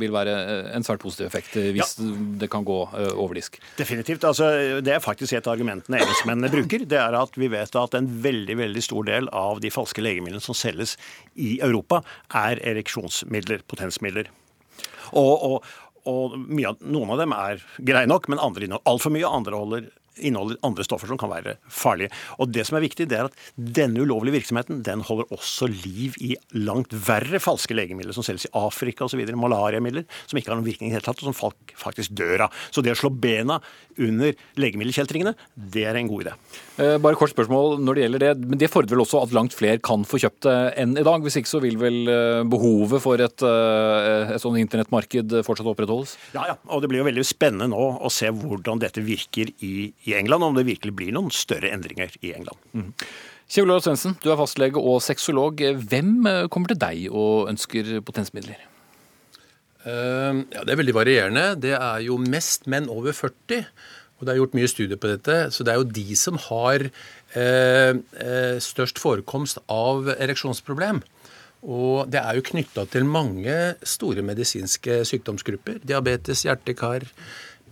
vil 0.00 0.14
være 0.14 0.34
en 0.76 0.86
svært 0.86 1.02
positiv 1.02 1.28
effekt 1.28 1.56
hvis 1.56 1.96
ja. 1.98 2.10
det 2.42 2.48
kan 2.52 2.66
gå 2.66 2.78
over 3.14 3.36
disk. 3.38 3.58
Definitivt. 3.78 4.24
Altså, 4.28 4.50
det 4.84 4.94
er 4.94 5.04
faktisk 5.04 5.36
et 5.36 5.46
av 5.48 5.56
argumentene 5.56 6.00
engelskmennene 6.02 6.52
bruker. 6.52 6.86
Det 6.88 7.00
er 7.00 7.16
at 7.18 7.38
vi 7.38 7.50
vet 7.52 7.78
at 7.80 7.96
en 7.98 8.08
veldig 8.24 8.58
veldig 8.62 8.84
stor 8.84 9.08
del 9.08 9.30
av 9.34 9.62
de 9.64 9.72
falske 9.74 10.04
legemidlene 10.04 10.44
som 10.44 10.56
selges 10.56 10.96
i 11.34 11.56
Europa, 11.64 12.02
er 12.36 12.60
ereksjonsmidler, 12.74 13.64
potensmidler. 13.70 14.30
Og, 15.16 15.34
og, 15.46 15.68
og 16.10 16.36
av, 16.66 16.82
noen 16.82 17.14
av 17.14 17.22
dem 17.22 17.34
er 17.36 17.62
greie 17.78 18.08
nok, 18.10 18.28
men 18.32 18.42
andre 18.42 18.70
altfor 18.84 19.14
mye. 19.14 19.28
Andre 19.28 19.62
holder 19.62 19.88
inneholder 20.16 20.60
andre 20.66 20.86
stoffer 20.86 21.10
som 21.10 21.18
kan 21.20 21.32
være 21.32 21.56
farlige. 21.68 22.12
Og 22.40 22.52
Det 22.56 22.66
som 22.66 22.78
er 22.78 22.86
viktig, 22.86 23.08
det 23.10 23.18
er 23.18 23.28
at 23.28 23.36
denne 23.56 24.00
ulovlige 24.00 24.38
virksomheten 24.38 24.82
den 24.86 25.02
holder 25.04 25.28
også 25.34 25.68
liv 25.68 26.16
i 26.22 26.34
langt 26.54 26.92
verre 26.92 27.40
falske 27.42 27.76
legemidler 27.76 28.16
som 28.16 28.24
selges 28.26 28.48
i 28.48 28.54
Afrika 28.56 29.04
osv. 29.04 29.20
Malariamidler 29.36 30.06
som 30.26 30.38
ikke 30.38 30.52
har 30.52 30.60
noen 30.60 30.68
virkning 30.68 30.90
i 30.90 30.94
det 30.94 31.00
hele 31.00 31.08
tatt, 31.08 31.20
og 31.22 31.30
som 31.30 31.36
folk 31.36 31.74
faktisk 31.76 32.14
dør 32.16 32.46
av. 32.46 32.62
Så 32.70 32.84
det 32.84 32.94
å 32.94 32.98
slå 32.98 33.10
bena 33.12 33.58
under 33.96 34.32
legemiddelkjeltringene, 34.60 35.34
det 35.56 35.86
er 35.88 35.98
en 35.98 36.10
god 36.10 36.26
idé. 36.26 36.34
Eh, 36.76 36.96
bare 37.00 37.16
kort 37.18 37.32
spørsmål 37.32 37.78
når 37.80 37.96
det 37.96 38.04
gjelder 38.04 38.24
det. 38.24 38.32
Men 38.44 38.60
det 38.60 38.70
fordrer 38.72 38.96
vel 38.96 39.04
også 39.04 39.22
at 39.24 39.34
langt 39.36 39.56
flere 39.56 39.80
kan 39.82 40.04
få 40.08 40.20
kjøpt 40.22 40.46
det 40.46 40.56
enn 40.82 40.96
i 41.00 41.04
dag? 41.06 41.24
Hvis 41.24 41.38
ikke 41.40 41.52
så 41.52 41.62
vil 41.64 41.78
vel 41.80 42.10
eh, 42.12 42.42
behovet 42.48 43.02
for 43.04 43.20
et, 43.22 43.46
eh, 43.46 44.34
et 44.36 44.42
sånt 44.42 44.60
internettmarked 44.60 45.38
fortsatt 45.46 45.70
opprettholdes? 45.72 46.16
Ja, 46.36 46.46
ja. 46.52 46.58
Og 46.72 46.82
det 46.82 46.92
blir 46.92 47.02
jo 47.02 47.08
veldig 47.08 47.26
spennende 47.26 47.70
nå 47.72 47.84
å 47.96 48.12
se 48.12 48.30
hvordan 48.32 48.82
dette 48.82 49.04
virker 49.04 49.52
i 49.64 49.90
i 50.06 50.14
England, 50.18 50.44
om 50.46 50.56
det 50.56 50.66
virkelig 50.68 50.94
blir 50.96 51.14
noen 51.16 51.32
større 51.34 51.72
endringer 51.74 52.12
i 52.22 52.32
England. 52.36 52.62
Mm. 52.72 52.92
Kjell 53.46 53.68
Olav 53.68 53.84
Svendsen, 53.84 54.16
du 54.22 54.30
er 54.32 54.38
fastlege 54.40 54.80
og 54.80 54.98
sexolog. 55.04 55.60
Hvem 55.90 56.14
eh, 56.26 56.46
kommer 56.50 56.72
til 56.72 56.80
deg 56.82 57.04
og 57.12 57.50
ønsker 57.52 58.00
potensmidler? 58.06 58.58
Uh, 59.86 60.42
ja, 60.50 60.64
Det 60.66 60.72
er 60.72 60.80
veldig 60.80 60.96
varierende. 60.96 61.44
Det 61.62 61.76
er 61.76 62.00
jo 62.08 62.18
mest 62.18 62.66
menn 62.66 62.90
over 62.90 63.14
40. 63.14 63.62
Og 64.16 64.26
det 64.26 64.32
er 64.32 64.40
gjort 64.40 64.56
mye 64.58 64.70
studier 64.70 64.98
på 64.98 65.12
dette. 65.12 65.36
Så 65.54 65.62
det 65.62 65.74
er 65.74 65.78
jo 65.78 65.92
de 65.98 66.16
som 66.18 66.40
har 66.48 66.88
uh, 66.88 67.92
uh, 67.94 68.56
størst 68.58 68.98
forekomst 68.98 69.62
av 69.70 70.10
ereksjonsproblem. 70.16 71.04
Og 71.66 72.10
det 72.10 72.18
er 72.22 72.38
jo 72.38 72.46
knytta 72.50 72.86
til 72.90 73.06
mange 73.08 73.54
store 73.86 74.26
medisinske 74.26 75.04
sykdomsgrupper. 75.08 75.80
Diabetes, 75.86 76.44
hjerte-kar, 76.46 77.06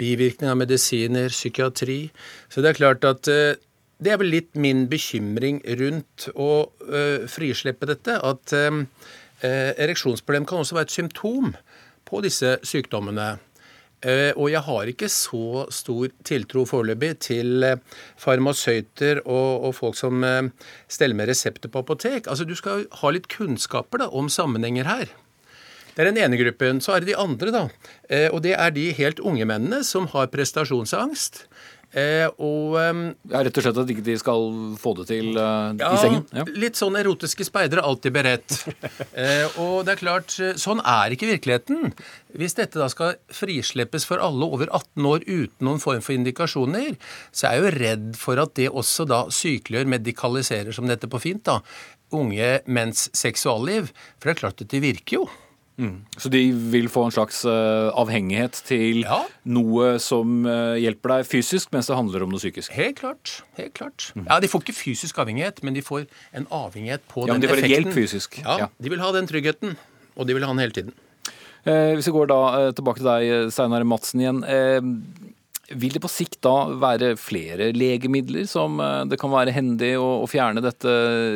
bivirkning 0.00 0.50
av 0.50 0.58
medisiner, 0.60 1.30
psykiatri. 1.32 2.08
Så 2.52 2.64
det 2.64 2.72
er 2.72 2.80
klart 2.80 3.06
at 3.08 3.30
eh, 3.30 3.56
det 4.02 4.12
er 4.12 4.20
vel 4.20 4.32
litt 4.34 4.52
min 4.58 4.84
bekymring 4.90 5.62
rundt 5.78 6.26
å 6.34 6.66
uh, 6.66 7.24
frislippe 7.30 7.86
dette. 7.88 8.18
At 8.18 8.52
uh, 8.52 8.82
ereksjonsproblem 9.40 10.48
kan 10.50 10.60
også 10.60 10.76
være 10.76 10.90
et 10.90 10.96
symptom 10.96 11.54
på 12.04 12.20
disse 12.24 12.58
sykdommene. 12.66 13.36
Og 14.36 14.50
jeg 14.52 14.60
har 14.66 14.88
ikke 14.90 15.08
så 15.08 15.62
stor 15.72 16.10
tiltro 16.28 16.66
foreløpig 16.68 17.14
til 17.24 17.64
farmasøyter 18.20 19.22
og, 19.22 19.64
og, 19.64 19.70
folk 19.78 19.96
som 19.96 20.20
steller 20.92 21.16
med 21.16 21.30
resepter 21.30 21.72
på 21.72 21.80
apotek. 21.80 22.28
Altså 22.28 22.44
Du 22.44 22.52
skal 22.58 22.84
ha 23.00 23.12
litt 23.14 23.30
kunnskaper 23.32 24.04
da, 24.04 24.10
om 24.12 24.28
sammenhenger 24.28 24.90
her. 24.90 25.14
Det 25.94 26.02
er 26.02 26.10
den 26.10 26.22
ene 26.24 26.40
gruppen. 26.40 26.82
Så 26.84 26.94
er 26.94 27.04
det 27.04 27.12
de 27.12 27.20
andre, 27.20 27.54
da. 27.54 27.64
Eh, 28.10 28.28
og 28.32 28.42
det 28.46 28.56
er 28.58 28.74
de 28.74 28.90
helt 28.98 29.22
unge 29.22 29.46
mennene 29.48 29.84
som 29.86 30.08
har 30.14 30.32
prestasjonsangst. 30.32 31.44
Eh, 31.94 32.26
og 32.42 32.74
um, 32.74 33.02
ja, 33.30 33.44
Rett 33.46 33.58
og 33.60 33.62
slett 33.62 33.76
at 33.78 33.86
de 33.86 33.94
ikke 33.94 34.16
skal 34.18 34.48
få 34.82 34.96
det 34.98 35.04
til 35.12 35.36
uh, 35.38 35.70
ja, 35.78 35.92
i 35.94 36.00
sengen? 36.02 36.24
Ja, 36.34 36.42
litt 36.58 36.78
sånn 36.78 36.98
erotiske 36.98 37.46
speidere, 37.46 37.84
alltid 37.86 38.16
beredt. 38.16 38.56
eh, 39.22 39.46
og 39.62 39.84
det 39.86 39.94
er 39.94 40.00
klart, 40.00 40.34
sånn 40.58 40.82
er 40.82 41.14
ikke 41.14 41.30
virkeligheten. 41.30 41.94
Hvis 42.34 42.58
dette 42.58 42.82
da 42.82 42.88
skal 42.90 43.14
frislippes 43.30 44.08
for 44.10 44.22
alle 44.22 44.48
over 44.56 44.66
18 44.74 45.06
år 45.06 45.28
uten 45.28 45.68
noen 45.68 45.82
form 45.82 46.02
for 46.02 46.16
indikasjoner, 46.16 46.98
så 47.30 47.52
er 47.52 47.54
jeg 47.54 47.62
jo 47.62 47.74
redd 47.78 48.10
for 48.18 48.42
at 48.42 48.56
det 48.58 48.72
også 48.72 49.06
da 49.06 49.22
sykeliggjør, 49.30 49.92
medikaliserer, 49.94 50.74
som 50.74 50.90
dette 50.90 51.10
på 51.10 51.22
fint, 51.22 51.46
da, 51.46 51.60
unge 52.14 52.56
menns 52.66 53.06
seksualliv. 53.14 53.94
For 54.18 54.32
det 54.32 54.34
er 54.34 54.42
klart 54.42 54.66
at 54.66 54.74
det 54.74 54.82
virker 54.82 55.22
jo. 55.22 55.30
Mm. 55.74 56.04
Så 56.16 56.30
de 56.30 56.40
vil 56.70 56.86
få 56.92 57.02
en 57.08 57.14
slags 57.14 57.40
uh, 57.48 57.90
avhengighet 57.98 58.60
til 58.68 59.02
ja. 59.02 59.20
noe 59.42 59.96
som 60.02 60.44
uh, 60.46 60.76
hjelper 60.78 61.16
deg 61.16 61.26
fysisk, 61.26 61.72
mens 61.74 61.90
det 61.90 61.96
handler 61.98 62.26
om 62.26 62.30
noe 62.30 62.42
psykisk? 62.42 62.70
Helt 62.76 63.00
klart. 63.00 63.40
helt 63.58 63.74
klart. 63.74 64.10
Mm. 64.14 64.28
Ja, 64.28 64.38
De 64.44 64.50
får 64.50 64.62
ikke 64.62 64.76
fysisk 64.78 65.18
avhengighet, 65.18 65.64
men 65.66 65.74
de 65.74 65.82
får 65.82 66.06
en 66.32 66.46
avhengighet 66.50 67.02
på 67.10 67.26
ja, 67.26 67.34
den 67.34 67.42
effekten. 67.42 67.42
Men 67.42 67.42
de 67.42 67.50
får 67.50 67.62
effekten. 67.64 67.74
hjelp 67.74 67.98
fysisk. 67.98 68.38
Ja, 68.44 68.58
ja, 68.66 68.70
De 68.78 68.94
vil 68.94 69.02
ha 69.02 69.10
den 69.16 69.30
tryggheten, 69.30 69.74
og 70.14 70.30
de 70.30 70.38
vil 70.38 70.46
ha 70.46 70.54
den 70.54 70.62
hele 70.62 70.78
tiden. 70.78 70.94
Eh, 71.64 71.94
hvis 71.96 72.06
vi 72.10 72.12
går 72.12 72.28
da 72.28 72.40
eh, 72.58 72.70
tilbake 72.76 73.00
til 73.00 73.08
deg, 73.08 73.52
Steinar 73.54 73.86
Madsen 73.88 74.20
igjen. 74.20 74.42
Eh, 74.44 74.80
vil 75.72 75.94
det 75.94 76.02
på 76.04 76.10
sikt 76.12 76.40
da 76.44 76.54
være 76.80 77.14
flere 77.20 77.70
legemidler 77.76 78.44
som 78.48 78.76
eh, 78.82 79.04
det 79.08 79.18
kan 79.20 79.32
være 79.32 79.54
hendig 79.54 79.94
å, 80.00 80.26
fjerne 80.28 80.62
dette 80.64 80.90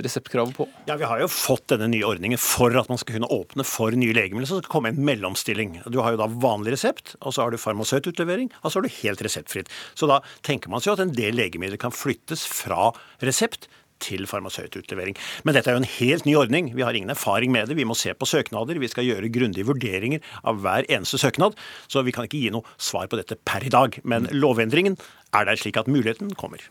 reseptkravet 0.05 0.57
på? 0.57 0.69
Ja, 0.91 0.99
Vi 1.01 1.09
har 1.09 1.23
jo 1.23 1.31
fått 1.33 1.69
denne 1.73 1.89
nye 1.93 2.07
ordningen 2.09 2.41
for 2.41 2.75
at 2.79 2.91
man 2.93 3.01
skal 3.01 3.19
kunne 3.19 3.31
åpne 3.33 3.67
for 3.69 3.95
nye 3.97 4.17
legemidler. 4.17 4.49
Så 4.49 4.59
skal 4.59 4.67
det 4.67 4.75
komme 4.75 4.93
en 4.93 5.03
mellomstilling. 5.09 5.79
Du 5.89 6.01
har 6.03 6.15
jo 6.15 6.21
da 6.21 6.29
vanlig 6.29 6.77
resept, 6.77 7.17
og 7.23 7.35
så 7.35 7.45
har 7.45 7.55
du 7.55 7.61
farmasøytutlevering, 7.63 8.53
og 8.63 8.71
så 8.71 8.79
har 8.79 8.89
du 8.89 8.99
helt 9.01 9.25
reseptfritt. 9.25 9.73
Så 9.99 10.11
da 10.11 10.21
tenker 10.47 10.73
man 10.73 10.85
seg 10.85 10.97
at 10.97 11.07
en 11.07 11.17
del 11.17 11.39
legemidler 11.39 11.81
kan 11.81 11.95
flyttes 11.95 12.45
fra 12.49 12.91
resept 13.25 13.71
til 14.05 14.27
farmasøytutlevering. 14.31 15.19
Men 15.45 15.57
dette 15.57 15.73
er 15.73 15.79
jo 15.79 15.83
en 15.83 15.93
helt 15.99 16.29
ny 16.29 16.37
ordning. 16.39 16.73
Vi 16.77 16.85
har 16.87 16.97
ingen 16.97 17.15
erfaring 17.15 17.53
med 17.55 17.69
det. 17.69 17.79
Vi 17.79 17.87
må 17.89 17.97
se 17.99 18.15
på 18.15 18.29
søknader. 18.29 18.81
Vi 18.81 18.91
skal 18.91 19.07
gjøre 19.09 19.33
grundige 19.35 19.69
vurderinger 19.69 20.25
av 20.45 20.63
hver 20.65 20.89
eneste 20.89 21.21
søknad. 21.21 21.59
Så 21.89 22.05
vi 22.07 22.15
kan 22.15 22.29
ikke 22.29 22.41
gi 22.41 22.55
noe 22.55 22.67
svar 22.79 23.11
på 23.11 23.21
dette 23.21 23.39
per 23.49 23.67
i 23.67 23.73
dag. 23.75 24.01
Men 24.05 24.31
lovendringen 24.35 24.99
er 25.35 25.49
der 25.49 25.61
slik 25.61 25.79
at 25.81 25.91
muligheten 25.91 26.35
kommer. 26.39 26.63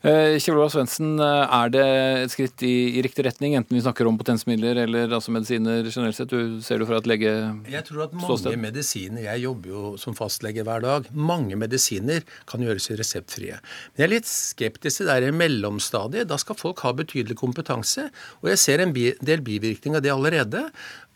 Eh, 0.00 0.38
Kjell 0.40 0.56
Olav 0.56 0.70
Svendsen, 0.72 1.18
eh, 1.20 1.52
er 1.52 1.72
det 1.74 1.82
et 1.84 2.32
skritt 2.32 2.62
i, 2.64 2.96
i, 2.96 3.02
riktig 3.04 3.20
retning, 3.26 3.52
enten 3.58 3.76
vi 3.76 3.82
snakker 3.84 4.08
om 4.08 4.16
potensmidler 4.16 4.78
eller 4.86 5.12
altså 5.12 5.34
medisiner 5.34 5.84
generelt 5.90 6.16
sett? 6.16 6.32
Du 6.32 6.62
ser 6.64 6.80
du 6.80 6.86
fra 6.88 7.02
et 7.02 7.08
lege 7.10 7.34
Jeg 7.68 7.84
tror 7.84 8.06
at 8.06 8.14
mange 8.16 8.30
ståsted. 8.30 8.56
medisiner 8.62 9.26
Jeg 9.26 9.42
jobber 9.44 9.74
jo 9.74 9.82
som 10.00 10.16
fastlege 10.16 10.64
hver 10.64 10.80
dag. 10.86 11.10
Mange 11.12 11.58
medisiner 11.60 12.24
kan 12.48 12.64
gjøres 12.64 12.88
reseptfrie. 12.96 13.60
Men 13.92 14.00
jeg 14.00 14.08
er 14.08 14.14
litt 14.14 14.30
skeptisk 14.30 15.02
til 15.02 15.10
det 15.10 15.18
der 15.20 15.36
mellomstadiet. 15.36 16.30
Da 16.32 16.40
skal 16.40 16.56
folk 16.56 16.80
ha 16.80 16.94
betydelig 16.96 17.36
kompetanse. 17.36 18.08
Og 18.40 18.54
jeg 18.54 18.64
ser 18.64 18.80
en 18.80 18.96
del 18.96 19.44
bivirkning 19.44 20.00
av 20.00 20.06
det 20.06 20.14
allerede 20.16 20.64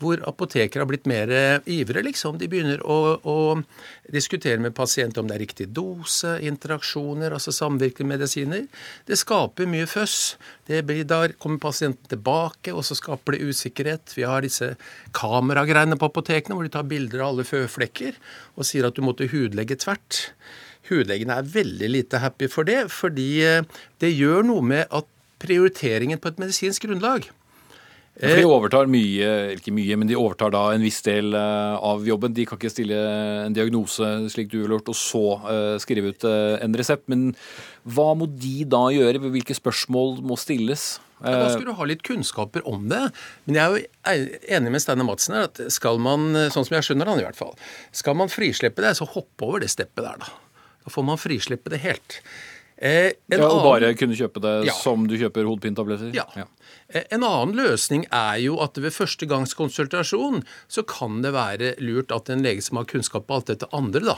hvor 0.03 0.21
apotekere 0.27 0.83
har 0.83 0.89
blitt 0.91 1.07
mer 1.09 1.31
ivre, 1.31 1.61
ivrige, 1.71 2.05
liksom. 2.09 2.39
De 2.41 2.49
begynner 2.51 2.83
å, 2.83 3.17
å 3.21 3.37
diskutere 4.13 4.63
med 4.63 4.75
pasienter 4.77 5.23
om 5.23 5.29
det 5.31 5.37
er 5.37 5.45
riktig 5.45 5.69
dose, 5.77 6.37
interaksjoner, 6.45 7.35
altså 7.35 7.55
samvirkende 7.55 8.15
medisiner. 8.15 8.67
Det 9.07 9.19
skaper 9.21 9.71
mye 9.71 9.87
føss. 9.91 10.35
Blir, 10.67 11.05
da 11.09 11.23
kommer 11.39 11.63
pasienten 11.63 12.11
tilbake, 12.11 12.75
og 12.75 12.85
så 12.87 12.99
skaper 12.99 13.37
det 13.37 13.53
usikkerhet. 13.53 14.17
Vi 14.19 14.27
har 14.29 14.45
disse 14.45 14.75
kameragreiene 15.17 15.99
på 16.01 16.11
apotekene 16.11 16.59
hvor 16.59 16.67
de 16.67 16.75
tar 16.75 16.91
bilder 16.91 17.23
av 17.23 17.35
alle 17.35 17.49
føflekker 17.49 18.19
og 18.59 18.67
sier 18.67 18.89
at 18.89 18.99
du 18.99 19.05
måtte 19.07 19.31
hudlegge 19.31 19.79
tvert. 19.85 20.25
Hudlegene 20.91 21.39
er 21.41 21.49
veldig 21.55 21.89
lite 21.89 22.21
happy 22.21 22.51
for 22.53 22.69
det, 22.69 22.83
fordi 22.93 23.29
eh, 23.47 23.63
det 24.03 24.13
gjør 24.13 24.45
noe 24.51 24.65
med 24.75 24.91
at 24.93 25.09
prioriteringen 25.45 26.21
på 26.21 26.31
et 26.31 26.41
medisinsk 26.41 26.85
grunnlag 26.85 27.31
For 28.15 28.39
de 28.39 28.47
overtar 28.47 28.87
mye, 28.87 29.31
ikke 29.57 29.73
mye, 29.75 29.97
men 29.99 30.07
de 30.07 30.15
overtar 30.15 30.53
da 30.55 30.69
en 30.71 30.85
viss 30.87 31.01
del 31.03 31.35
av 31.35 32.05
jobben. 32.07 32.35
De 32.37 32.45
kan 32.47 32.61
ikke 32.61 32.71
stille 32.71 32.99
en 33.43 33.57
diagnose 33.57 34.07
slik 34.31 34.53
du 34.53 34.61
ville 34.61 34.77
gjort, 34.77 34.93
og 34.93 34.99
så 34.99 35.79
skrive 35.83 36.13
ut 36.15 36.27
en 36.29 36.77
resept. 36.79 37.09
Men 37.11 37.33
hva 37.83 38.13
må 38.15 38.29
de 38.31 38.63
da 38.71 38.85
gjøre? 38.95 39.19
Hvilke 39.35 39.57
spørsmål 39.59 40.21
må 40.23 40.39
stilles? 40.39 41.01
Ja, 41.25 41.41
da 41.41 41.51
skulle 41.51 41.73
du 41.73 41.79
ha 41.79 41.87
litt 41.89 42.07
kunnskaper 42.07 42.63
om 42.71 42.87
det. 42.91 43.03
Men 43.49 43.59
jeg 43.59 43.85
er 44.07 44.19
jo 44.21 44.41
enig 44.59 44.75
med 44.75 44.83
Steinar 44.85 45.11
Madsen 45.11 45.35
her, 45.35 45.51
at 45.51 45.63
skal 45.73 45.99
man, 46.03 46.31
sånn 46.55 46.67
som 46.69 46.79
jeg 46.79 46.87
skjønner 46.87 47.11
han 47.11 47.23
i 47.23 47.27
hvert 47.27 47.39
fall, 47.39 47.55
skal 47.97 48.19
man 48.19 48.31
frislippe 48.31 48.85
det, 48.85 48.95
så 48.99 49.09
hoppe 49.09 49.47
over 49.47 49.65
det 49.65 49.73
steppet 49.73 50.05
der, 50.05 50.21
da. 50.23 50.61
Da 50.85 50.93
får 50.93 51.07
man 51.09 51.19
frislippe 51.19 51.73
det 51.73 51.81
helt. 51.81 52.21
Eh, 52.77 53.13
ja, 53.31 53.39
Og 53.47 53.61
bare 53.63 53.93
kunne 53.95 54.17
kjøpe 54.19 54.41
det 54.43 54.55
ja. 54.67 54.75
som 54.75 55.05
du 55.07 55.15
kjøper 55.19 55.47
hodepintabletter? 55.47 56.11
Ja. 56.17 56.25
ja. 56.35 56.47
Eh, 56.91 57.05
en 57.15 57.23
annen 57.23 57.55
løsning 57.55 58.03
er 58.11 58.41
jo 58.43 58.59
at 58.65 58.81
ved 58.83 58.95
førstegangskonsultasjon 58.97 60.43
så 60.67 60.83
kan 60.89 61.21
det 61.23 61.31
være 61.37 61.75
lurt 61.85 62.11
at 62.15 62.33
en 62.35 62.43
lege 62.43 62.65
som 62.67 62.81
har 62.81 62.89
kunnskap 62.91 63.29
på 63.29 63.39
alt 63.39 63.53
dette 63.53 63.71
andre, 63.77 64.03
da, 64.03 64.17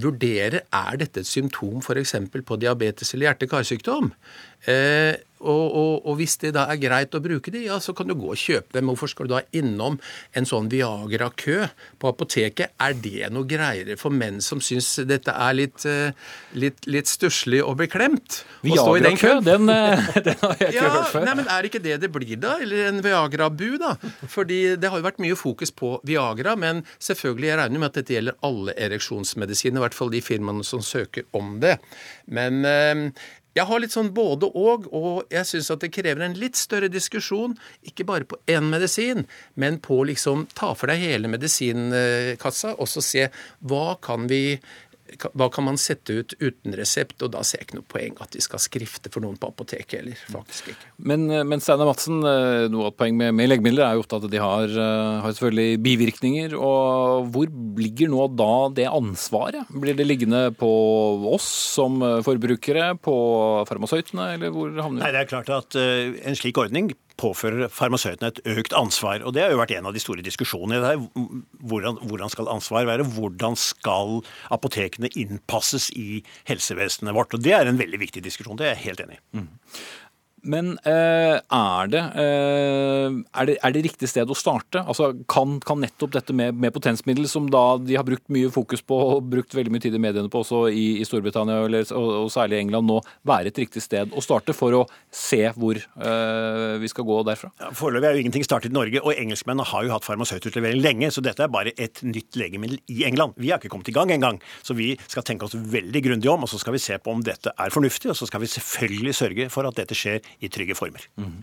vurderer 0.00 0.62
er 0.64 1.00
dette 1.00 1.20
et 1.20 1.28
symptom 1.28 1.84
f.eks. 1.84 2.16
på 2.32 2.60
diabetes 2.62 3.12
eller 3.12 3.30
hjerte-karsykdom. 3.30 4.14
Eh, 4.68 5.16
og, 5.40 5.72
og, 5.72 5.92
og, 6.04 6.16
hvis 6.18 6.34
det 6.42 6.50
da 6.52 6.66
er 6.68 6.76
greit 6.80 7.14
å 7.16 7.20
bruke 7.24 7.52
de, 7.52 7.62
ja, 7.64 7.78
så 7.80 7.94
kan 7.96 8.10
du 8.10 8.14
gå 8.18 8.28
og 8.34 8.36
kjøpe 8.38 8.76
dem. 8.76 8.90
Hvorfor 8.90 9.08
skal 9.08 9.28
du 9.28 9.32
da 9.32 9.40
innom 9.56 9.96
en 10.36 10.48
sånn 10.48 10.68
Viagra-kø 10.68 11.62
på 12.00 12.10
apoteket? 12.10 12.74
Er 12.76 12.96
det 13.00 13.30
noe 13.32 13.48
greiere 13.48 13.96
for 14.00 14.12
menn 14.12 14.42
som 14.44 14.60
syns 14.64 14.92
dette 15.08 15.32
er 15.32 15.56
litt, 15.56 15.86
eh, 15.88 16.12
litt, 16.60 16.84
litt 16.84 17.08
stusslig 17.08 17.62
og 17.64 17.78
beklemt? 17.80 18.42
Viagra-kø, 18.66 19.32
den, 19.46 19.70
den, 19.72 20.04
den, 20.28 20.36
har 20.44 20.60
jeg 20.60 20.74
ikke 20.74 20.76
ja, 20.76 20.92
hørt 20.98 21.14
før. 21.14 21.26
Nei, 21.30 21.36
men 21.40 21.50
Er 21.56 21.70
ikke 21.70 21.82
det 21.88 21.96
det 22.04 22.12
blir 22.12 22.36
da? 22.40 22.58
Eller 22.60 22.90
en 22.90 23.00
Viagra-bu, 23.04 23.80
da? 23.80 23.94
Fordi 24.28 24.60
det 24.76 24.92
har 24.92 25.00
jo 25.00 25.08
vært 25.08 25.24
mye 25.24 25.40
fokus 25.40 25.72
på 25.72 25.96
Viagra, 26.04 26.52
men 26.60 26.84
selvfølgelig, 27.00 27.48
jeg 27.48 27.60
regner 27.62 27.80
med 27.80 27.94
at 27.94 28.00
dette 28.02 28.18
gjelder 28.18 28.40
alle 28.44 28.76
ereksjonsmedisiner, 28.76 29.80
i 29.80 29.86
hvert 29.88 29.96
fall 29.96 30.12
de 30.12 30.20
firmaene 30.20 30.68
som 30.68 30.84
søker 30.84 31.24
om 31.32 31.56
det. 31.64 31.78
Men 32.28 32.60
eh, 32.68 33.06
jeg 33.60 33.68
har 33.68 33.82
litt 33.82 33.94
sånn 33.94 34.12
både 34.16 34.48
og, 34.56 34.88
og 34.96 35.32
jeg 35.32 35.48
syns 35.48 35.70
at 35.74 35.84
det 35.84 35.92
krever 35.92 36.24
en 36.24 36.36
litt 36.40 36.56
større 36.58 36.88
diskusjon. 36.92 37.56
Ikke 37.86 38.06
bare 38.08 38.28
på 38.28 38.38
én 38.50 38.70
medisin, 38.72 39.26
men 39.60 39.80
på 39.84 40.00
liksom 40.08 40.46
ta 40.56 40.72
for 40.78 40.90
deg 40.90 41.02
hele 41.04 41.30
medisinkassa 41.30 42.76
og 42.78 42.88
så 42.90 43.04
se 43.04 43.26
hva 43.68 43.98
kan 44.02 44.28
vi 44.30 44.58
hva 45.18 45.48
kan 45.52 45.66
man 45.66 45.78
sette 45.80 46.14
ut 46.14 46.34
uten 46.40 46.74
resept? 46.78 47.18
Og 47.24 47.32
da 47.34 47.42
ser 47.46 47.60
jeg 47.60 47.68
ikke 47.68 47.78
noe 47.80 47.88
poeng 47.90 48.18
at 48.22 48.32
de 48.34 48.42
skal 48.44 48.62
skrifte 48.62 49.12
for 49.12 49.24
noen 49.24 49.38
på 49.40 49.50
apoteket 49.50 50.00
heller. 50.00 50.20
faktisk 50.30 50.72
ikke. 50.72 50.90
Men, 51.10 51.28
eh, 51.30 51.44
men 51.44 51.60
Steinar 51.60 51.88
Madsen, 51.88 52.20
eh, 52.24 52.68
noe 52.72 52.90
av 52.90 52.96
poeng 52.96 53.16
med, 53.16 53.34
med, 53.34 53.50
legemidler 53.50 53.86
er 53.86 53.98
jo 53.98 54.04
ofte 54.04 54.20
at 54.20 54.30
de 54.30 54.40
har, 54.42 54.64
eh, 54.68 55.20
har, 55.24 55.32
selvfølgelig 55.32 55.82
bivirkninger. 55.82 56.54
og 56.54 57.30
Hvor 57.32 57.50
ligger 57.80 58.12
nå 58.12 58.28
da 58.36 58.68
det 58.74 58.88
ansvaret? 58.90 59.68
Blir 59.70 59.96
det 59.96 60.06
liggende 60.06 60.54
på 60.56 60.70
oss 61.34 61.48
som 61.76 62.00
forbrukere, 62.24 62.94
på 63.00 63.14
farmasøytene, 63.68 64.34
eller 64.34 64.50
hvor 64.54 64.70
havner 64.80 65.00
det? 65.00 65.04
Nei, 65.04 65.12
Det 65.12 65.22
er 65.24 65.32
klart 65.32 65.50
at 65.50 65.76
en 65.76 66.36
slik 66.38 66.58
ordning 66.58 66.94
påfører 67.20 67.70
farmasøytene 67.72 68.30
et 68.32 68.40
økt 68.56 68.74
ansvar. 68.76 69.24
Og 69.24 69.34
Det 69.36 69.44
har 69.44 69.52
jo 69.52 69.60
vært 69.60 69.74
en 69.76 69.88
av 69.90 69.96
de 69.96 70.02
store 70.02 70.24
diskusjonene. 70.26 70.80
Der. 70.80 71.00
Hvordan, 71.60 72.00
hvordan 72.08 72.32
skal 72.32 72.50
ansvar 72.52 72.88
være? 72.88 73.06
Hvordan 73.16 73.56
skal 73.60 74.20
apotekene 74.50 75.12
innpasses 75.14 75.90
i 75.96 76.22
helsevesenet 76.48 77.16
vårt? 77.16 77.34
Og 77.34 77.44
Det 77.44 77.54
er 77.56 77.68
en 77.68 77.80
veldig 77.80 78.00
viktig 78.00 78.24
diskusjon. 78.24 78.58
Det 78.58 78.68
er 78.68 78.76
jeg 78.76 78.84
helt 78.90 79.04
enig 79.06 79.18
i. 79.18 79.24
Mm. 79.40 79.48
Men 80.42 80.72
eh, 80.88 81.36
er, 81.36 81.90
det, 81.92 82.00
eh, 82.20 83.06
er, 83.10 83.48
det, 83.48 83.56
er, 83.58 83.74
det, 83.74 83.82
riktig 83.84 84.08
sted 84.08 84.30
å 84.30 84.36
starte? 84.36 84.82
Altså, 84.88 85.10
kan, 85.30 85.58
kan 85.64 85.80
nettopp 85.82 86.14
dette 86.14 86.34
med, 86.36 86.56
med, 86.56 86.72
potensmiddel, 86.74 87.28
som 87.28 87.48
da 87.52 87.76
de 87.80 87.98
har 87.98 88.06
brukt 88.06 88.24
mye 88.32 88.50
fokus 88.52 88.82
på 88.86 88.96
og 88.96 89.28
brukt 89.32 89.54
veldig 89.56 89.72
mye 89.74 89.84
tid 89.84 89.96
i 89.96 90.02
mediene 90.02 90.32
på 90.32 90.42
også 90.44 90.62
i, 90.72 91.00
i 91.00 91.06
Storbritannia 91.08 91.66
eller, 91.66 91.84
og, 91.96 92.08
og, 92.22 92.30
særlig 92.32 92.60
England, 92.60 92.88
nå 92.88 93.00
være 93.28 93.52
et 93.52 93.60
riktig 93.60 93.82
sted 93.84 94.14
å 94.16 94.24
starte 94.24 94.54
for 94.56 94.78
å 94.78 94.82
se 95.12 95.42
hvor 95.56 95.76
eh, 95.76 96.74
vi 96.80 96.90
skal 96.92 97.08
gå 97.08 97.20
derfra? 97.28 97.52
Ja, 97.60 97.72
Foreløpig 97.76 98.08
er 98.08 98.16
jo 98.16 98.24
ingenting 98.24 98.46
startet 98.46 98.72
i 98.72 98.76
Norge, 98.76 99.02
og 99.04 99.12
engelskmennene 99.16 99.68
har 99.68 99.86
jo 99.86 99.94
hatt 99.94 100.08
farmasøytutlevering 100.08 100.80
lenge, 100.80 101.12
så 101.12 101.24
dette 101.24 101.44
er 101.44 101.52
bare 101.52 101.74
et 101.76 102.02
nytt 102.06 102.38
legemiddel 102.40 102.80
i 102.92 103.04
England. 103.08 103.36
Vi 103.40 103.52
har 103.52 103.60
ikke 103.60 103.72
kommet 103.72 103.92
i 103.92 103.96
gang 103.96 104.14
engang, 104.14 104.40
så 104.64 104.76
vi 104.78 104.92
skal 105.06 105.26
tenke 105.26 105.48
oss 105.48 105.58
veldig 105.58 106.04
grundig 106.06 106.32
om, 106.32 106.46
og 106.46 106.52
så 106.52 106.60
skal 106.62 106.76
vi 106.76 106.82
se 106.82 106.96
på 107.00 107.12
om 107.12 107.24
dette 107.26 107.52
er 107.52 107.74
fornuftig, 107.74 108.12
og 108.12 108.18
så 108.18 108.28
skal 108.30 108.44
vi 108.44 108.50
selvfølgelig 108.50 109.16
sørge 109.16 109.50
for 109.52 109.68
at 109.68 109.76
dette 109.76 109.96
skjer 109.98 110.22
i 110.38 110.48
trygge 110.52 110.76
former. 110.78 111.02
Mm. 111.20 111.34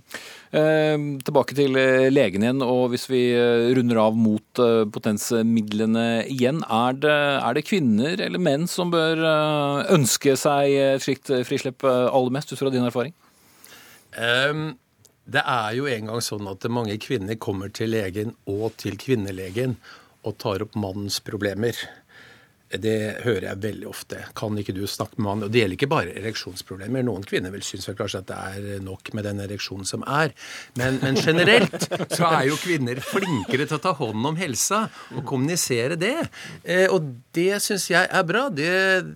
Eh, 0.57 0.95
tilbake 1.27 1.57
til 1.57 1.77
eh, 1.79 2.07
legen 2.13 2.45
igjen, 2.45 2.63
og 2.65 2.93
hvis 2.93 3.07
vi 3.11 3.21
eh, 3.35 3.67
runder 3.77 3.99
av 4.01 4.17
mot 4.17 4.63
eh, 4.63 4.85
potensmidlene 4.93 6.07
igjen. 6.31 6.63
Er 6.63 6.97
det, 6.97 7.19
er 7.43 7.57
det, 7.57 7.67
kvinner 7.67 8.23
eller 8.23 8.41
menn 8.41 8.67
som 8.71 8.91
bør 8.93 9.21
ønske 9.93 10.37
seg 10.39 10.73
et 10.77 11.03
slikt 11.03 11.31
frislipp 11.47 11.83
aller 11.87 12.33
mest, 12.33 12.53
ut 12.53 12.59
fra 12.61 12.71
din 12.73 12.87
erfaring? 12.87 13.15
Um, 14.17 14.77
det 15.27 15.43
er 15.43 15.73
jo 15.75 15.87
engang 15.91 16.23
sånn 16.23 16.47
at 16.47 16.63
mange 16.71 16.95
kvinner 17.03 17.35
kommer 17.35 17.71
til 17.73 17.91
legen 17.91 18.33
og 18.47 18.77
til 18.79 18.95
kvinnelegen 18.99 19.75
og 20.27 20.37
tar 20.41 20.63
opp 20.63 20.77
mannens 20.79 21.19
problemer. 21.23 21.75
Det 22.67 23.23
hører 23.23 23.45
jeg 23.47 23.61
veldig 23.63 23.87
ofte. 23.87 24.19
Kan 24.35 24.57
ikke 24.59 24.75
du 24.75 24.81
snakke 24.91 25.15
med 25.15 25.23
mannen? 25.23 25.45
Og 25.47 25.53
det 25.53 25.61
gjelder 25.61 25.77
ikke 25.77 25.89
bare 25.91 26.15
ereksjonsproblemer. 26.19 27.05
Noen 27.07 27.23
kvinner 27.27 27.53
vil 27.53 27.63
synes 27.63 27.87
vel 27.87 27.95
kanskje 27.95 28.19
at 28.25 28.27
det 28.27 28.39
er 28.75 28.83
nok 28.83 29.13
med 29.15 29.23
den 29.23 29.39
ereksjonen 29.45 29.87
som 29.87 30.03
er. 30.03 30.33
Men, 30.79 30.99
men, 31.03 31.15
generelt 31.15 31.87
så 32.17 32.27
er 32.27 32.49
jo 32.49 32.59
kvinner 32.59 32.99
flinkere 33.03 33.69
til 33.69 33.79
å 33.79 33.83
ta 33.87 33.95
hånd 33.95 34.31
om 34.31 34.39
helsa 34.39 34.83
og 35.15 35.23
kommunisere 35.29 35.95
det. 35.99 36.27
Eh, 36.67 36.91
og 36.91 37.07
det 37.37 37.61
syns 37.63 37.87
jeg 37.93 38.11
er 38.11 38.27
bra. 38.27 38.47
Det, 38.51 38.69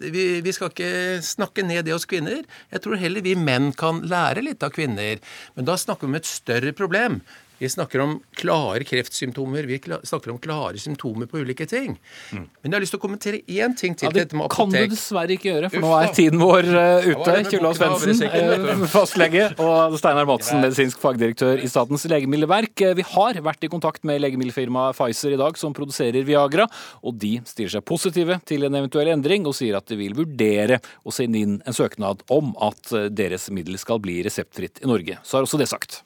vi, 0.07 0.25
vi, 0.45 0.55
skal 0.55 0.71
ikke 0.71 1.19
snakke 1.25 1.67
ned 1.67 1.83
det 1.89 1.97
hos 1.97 2.07
kvinner. 2.07 2.47
Jeg 2.71 2.85
tror 2.85 2.99
heller 3.03 3.25
vi 3.25 3.35
menn 3.35 3.73
kan 3.75 3.99
lære 4.07 4.47
litt 4.47 4.63
av 4.63 4.71
kvinner. 4.75 5.19
Men 5.57 5.67
da 5.67 5.75
snakker 5.75 6.07
vi 6.07 6.13
om 6.15 6.21
et 6.21 6.35
større 6.39 6.71
problem. 6.77 7.19
Vi 7.61 7.69
snakker 7.69 8.01
om 8.01 8.15
klare 8.33 8.83
kreftsymptomer, 8.83 9.63
vi 9.63 9.77
snakker 10.03 10.31
om 10.31 10.37
klare 10.41 10.79
symptomer 10.81 11.27
på 11.29 11.37
ulike 11.37 11.67
ting. 11.69 11.91
Mm. 12.33 12.47
Men 12.61 12.71
jeg 12.71 12.73
har 12.73 12.81
lyst 12.81 12.95
til 12.95 12.99
å 12.99 13.03
kommentere 13.03 13.41
én 13.45 13.75
ting 13.77 13.93
til. 13.93 14.09
Ja, 14.09 14.25
det 14.25 14.47
kan 14.49 14.73
du 14.73 14.79
dessverre 14.89 15.35
ikke 15.35 15.51
gjøre, 15.51 15.69
for 15.69 15.85
nå 15.85 15.91
er 15.99 16.09
tiden 16.17 16.41
vår 16.41 16.69
uh, 16.73 17.05
ute. 17.05 17.35
Kjøla 17.51 17.75
Svendsen, 17.77 18.25
uh, 18.25 18.81
fastlege, 18.89 19.45
og 19.61 19.99
Steinar 20.01 20.25
Madsen, 20.25 20.63
medisinsk 20.65 20.97
fagdirektør 21.05 21.61
i 21.61 21.69
Statens 21.69 22.07
legemiddelverk. 22.09 22.73
Eh, 22.81 22.97
vi 22.97 23.05
har 23.13 23.43
vært 23.45 23.69
i 23.69 23.73
kontakt 23.77 24.09
med 24.09 24.23
legemiddelfirmaet 24.25 24.97
Pfizer 24.97 25.37
i 25.37 25.41
dag, 25.45 25.61
som 25.61 25.77
produserer 25.77 26.25
Viagra, 26.25 26.65
og 27.05 27.21
de 27.21 27.35
stiller 27.45 27.77
seg 27.77 27.85
positive 27.85 28.41
til 28.49 28.65
en 28.65 28.81
eventuell 28.81 29.13
endring, 29.13 29.45
og 29.45 29.53
sier 29.61 29.77
at 29.77 29.85
de 29.85 30.01
vil 30.01 30.17
vurdere 30.17 30.81
å 31.05 31.13
sende 31.13 31.45
inn 31.45 31.59
en 31.61 31.77
søknad 31.77 32.25
om 32.33 32.55
at 32.57 32.89
deres 33.13 33.51
middel 33.53 33.77
skal 33.77 34.01
bli 34.01 34.23
reseptfritt 34.25 34.81
i 34.81 34.89
Norge. 34.89 35.21
Så 35.21 35.37
er 35.37 35.45
også 35.45 35.61
det 35.61 35.69
sagt. 35.69 36.01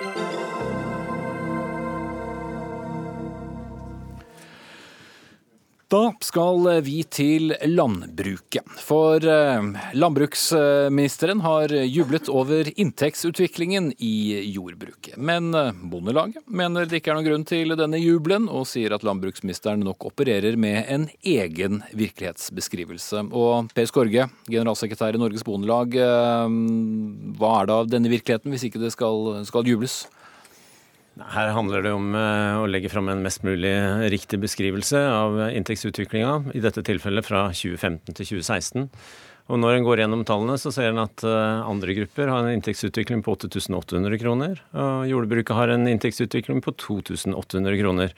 Thank 0.00 0.16
you. 0.16 0.57
Da 5.88 6.10
skal 6.20 6.66
vi 6.84 6.98
til 7.08 7.54
landbruket. 7.64 8.66
For 8.84 9.24
eh, 9.24 9.68
landbruksministeren 9.96 11.40
har 11.40 11.72
jublet 11.72 12.28
over 12.28 12.68
inntektsutviklingen 12.74 13.94
i 13.96 14.50
jordbruket. 14.52 15.16
Men 15.16 15.48
eh, 15.56 15.70
Bondelaget 15.88 16.44
mener 16.44 16.84
det 16.84 17.00
ikke 17.00 17.14
er 17.14 17.16
noen 17.16 17.28
grunn 17.30 17.46
til 17.48 17.72
denne 17.80 18.02
jubelen, 18.02 18.50
og 18.52 18.68
sier 18.68 18.92
at 18.92 19.06
landbruksministeren 19.08 19.80
nok 19.88 20.10
opererer 20.10 20.60
med 20.60 20.92
en 20.92 21.08
egen 21.24 21.80
virkelighetsbeskrivelse. 21.96 23.24
Og 23.32 23.72
Per 23.72 23.88
Skorge, 23.88 24.28
generalsekretær 24.44 25.16
i 25.16 25.24
Norges 25.24 25.46
Bondelag, 25.48 25.96
eh, 25.96 26.60
hva 27.40 27.56
er 27.62 27.72
det 27.72 27.78
av 27.78 27.90
denne 27.96 28.12
virkeligheten, 28.12 28.52
hvis 28.52 28.68
ikke 28.68 28.84
det 28.84 28.92
skal, 28.92 29.38
skal 29.48 29.72
jubles? 29.72 30.02
Her 31.18 31.50
handler 31.56 31.82
det 31.82 31.92
om 31.96 32.12
eh, 32.14 32.58
å 32.60 32.66
legge 32.70 32.90
fram 32.92 33.08
en 33.10 33.22
mest 33.24 33.42
mulig 33.46 33.72
riktig 34.12 34.38
beskrivelse 34.42 35.00
av 35.10 35.38
inntektsutviklinga, 35.50 36.54
i 36.54 36.62
dette 36.62 36.84
tilfellet 36.86 37.26
fra 37.26 37.48
2015 37.50 38.14
til 38.14 38.30
2016. 38.38 38.88
Og 39.48 39.56
når 39.62 39.78
en 39.78 39.86
går 39.86 40.02
gjennom 40.02 40.24
tallene, 40.28 40.58
så 40.60 40.70
ser 40.74 40.92
en 40.92 41.02
at 41.02 41.24
eh, 41.26 41.62
andre 41.66 41.96
grupper 41.96 42.30
har 42.30 42.44
en 42.44 42.52
inntektsutvikling 42.54 43.24
på 43.26 43.34
8800 43.38 44.20
kroner, 44.20 44.60
og 44.76 45.08
jordbruket 45.08 45.56
har 45.56 45.72
en 45.74 45.88
inntektsutvikling 45.90 46.60
på 46.64 46.76
2800 46.76 47.80
kroner. 47.80 48.12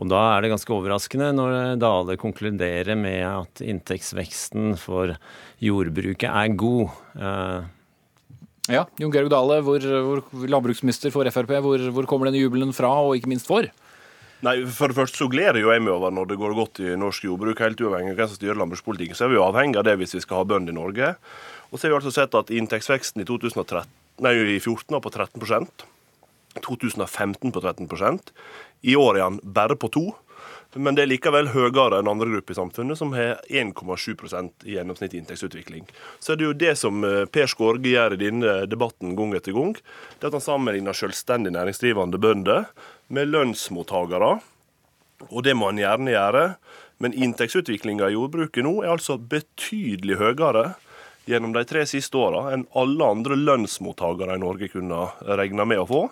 Og 0.00 0.08
da 0.08 0.20
er 0.32 0.42
det 0.42 0.54
ganske 0.54 0.72
overraskende 0.72 1.28
når 1.36 1.56
Dale 1.82 2.16
konkluderer 2.20 2.96
med 2.96 3.20
at 3.26 3.60
inntektsveksten 3.60 4.72
for 4.80 5.12
jordbruket 5.60 6.30
er 6.30 6.56
god. 6.56 6.96
Ja, 8.70 8.84
Jon 9.02 9.10
Georg 9.10 9.30
Dale, 9.32 9.60
hvor, 9.66 9.82
hvor 9.82 10.50
landbruksminister 10.54 11.10
for 11.14 11.26
Frp, 11.34 11.56
hvor, 11.64 11.86
hvor 11.94 12.06
kommer 12.10 12.30
denne 12.30 12.42
jubelen 12.42 12.74
fra, 12.76 12.92
og 13.02 13.16
ikke 13.18 13.32
minst 13.32 13.50
for? 13.50 13.66
Nei, 14.46 14.54
For 14.72 14.88
det 14.88 14.96
første 14.96 15.20
så 15.20 15.28
gleder 15.28 15.58
jo 15.60 15.72
jeg 15.72 15.82
meg 15.84 15.92
over 15.92 16.14
når 16.14 16.30
det 16.30 16.38
går 16.40 16.54
godt 16.56 16.80
i 16.80 16.94
norsk 16.96 17.26
jordbruk. 17.26 17.60
Helt 17.60 17.82
uavhengig 17.84 18.14
av 18.14 18.22
hvem 18.22 18.30
som 18.30 18.38
styrer 18.38 18.60
landbrukspolitikken, 18.62 19.18
så 19.18 19.26
er 19.26 19.34
vi 19.34 19.40
jo 19.40 19.44
avhengig 19.44 19.80
av 19.80 19.88
det 19.88 19.98
hvis 20.00 20.16
vi 20.16 20.22
skal 20.24 20.40
ha 20.40 20.48
bønder 20.48 20.72
i 20.72 20.78
Norge. 20.78 21.10
Og 21.68 21.76
så 21.76 21.86
har 21.86 21.92
vi 21.92 21.98
altså 21.98 22.14
sett 22.14 22.36
at 22.38 22.52
inntektsveksten 22.54 23.22
i 23.22 23.28
2013 23.28 23.90
nei, 24.24 24.34
i 24.56 24.60
14 24.60 24.94
var 24.94 25.02
på 25.04 25.12
13% 25.12 25.86
2015 26.60 27.52
på 27.54 27.62
13% 27.62 28.32
I 28.90 28.96
år 28.98 29.18
er 29.18 29.22
den 29.22 29.38
bare 29.54 29.76
på 29.78 29.90
2 29.94 30.02
men 30.78 30.94
det 30.94 31.02
er 31.02 31.10
likevel 31.10 31.48
høyere 31.50 31.98
enn 31.98 32.10
andre 32.10 32.28
grupper 32.30 32.54
i 32.54 32.58
samfunnet, 32.60 32.98
som 32.98 33.14
har 33.16 33.40
1,7% 33.48 34.66
i 34.68 34.76
gjennomsnittlig 34.76 35.22
inntektsutvikling. 35.24 35.88
Så 36.22 36.34
er 36.34 36.38
det 36.38 36.46
jo 36.46 36.58
det 36.60 36.74
som 36.78 37.02
eh, 37.06 37.24
Per 37.26 37.50
Skårge 37.50 37.90
gjør 37.90 38.14
i 38.14 38.20
denne 38.20 38.52
debatten 38.70 39.16
gang 39.18 39.34
etter 39.34 39.56
gang. 39.56 39.74
Det 39.74 40.22
er 40.22 40.30
at 40.30 40.38
han 40.38 40.44
sammenligner 40.44 40.94
selvstendig 40.94 41.56
næringsdrivende 41.56 42.20
bønder 42.22 42.68
med 43.10 43.32
lønnsmottakere. 43.32 44.36
Og 45.30 45.42
det 45.44 45.56
må 45.58 45.72
han 45.72 45.80
gjerne 45.82 46.14
gjøre. 46.14 46.44
Men 47.02 47.16
inntektsutviklinga 47.16 48.10
i 48.10 48.14
jordbruket 48.14 48.62
nå 48.62 48.76
er 48.84 48.92
altså 48.94 49.16
betydelig 49.18 50.20
høyere 50.20 50.74
gjennom 51.28 51.54
de 51.54 51.64
tre 51.68 51.82
siste 51.88 52.18
åra 52.18 52.50
enn 52.54 52.66
alle 52.78 53.08
andre 53.16 53.36
lønnsmottakere 53.38 54.36
i 54.36 54.42
Norge 54.42 54.70
kunne 54.72 55.08
regne 55.26 55.66
med 55.66 55.82
å 55.82 55.88
få. 55.88 56.04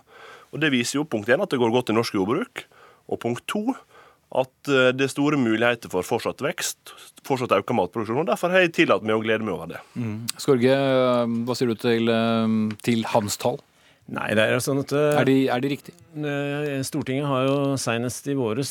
Og 0.49 0.61
Det 0.61 0.73
viser 0.73 0.99
jo 0.99 1.09
punkt 1.09 1.29
én 1.29 1.43
at 1.45 1.51
det 1.53 1.61
går 1.61 1.71
godt 1.75 1.93
i 1.93 1.97
norsk 1.97 2.17
jordbruk, 2.17 2.65
og 3.09 3.21
punkt 3.21 3.45
to 3.49 3.77
at 4.29 4.69
eh, 4.69 4.91
det 4.93 5.07
er 5.07 5.13
store 5.13 5.39
muligheter 5.41 5.93
for 5.93 6.05
fortsatt 6.07 6.43
vekst, 6.45 6.93
fortsatt 7.27 7.55
økt 7.57 7.73
matproduksjon. 7.77 8.23
og 8.25 8.29
Derfor 8.29 8.53
har 8.53 8.67
jeg 8.67 8.75
tillatt 8.77 9.07
meg 9.07 9.17
å 9.17 9.25
glede 9.25 9.47
meg 9.47 9.55
over 9.57 9.73
det. 9.73 9.81
Mm. 9.97 10.27
Skorge, 10.37 10.77
hva 11.49 11.57
sier 11.57 11.73
du 11.73 11.81
til, 11.81 12.13
eh, 12.13 12.59
til 12.85 13.07
hans 13.15 13.41
tall? 13.41 13.61
Nei, 14.09 14.31
det 14.33 14.41
er 14.41 14.55
jo 14.55 14.61
sånn 14.65 14.79
at 14.81 14.93
Er 14.97 15.27
de, 15.29 15.35
er 15.53 15.61
de 15.61 15.69
riktige? 15.75 15.93
Eh, 16.17 16.81
Stortinget 16.87 17.29
har 17.29 17.43
jo 17.45 17.57
senest 17.79 18.25
i 18.33 18.37
våres 18.39 18.71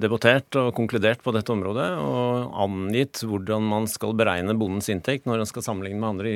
debattert 0.00 0.54
og 0.60 0.70
konkludert 0.76 1.20
på 1.24 1.34
dette 1.34 1.50
området, 1.52 1.88
og 1.98 2.54
angitt 2.62 3.24
hvordan 3.26 3.66
man 3.66 3.88
skal 3.90 4.14
beregne 4.16 4.54
bondens 4.56 4.88
inntekt 4.92 5.26
når 5.26 5.42
han 5.42 5.50
skal 5.50 5.66
sammenligne 5.66 5.98
med 5.98 6.12
andre 6.14 6.30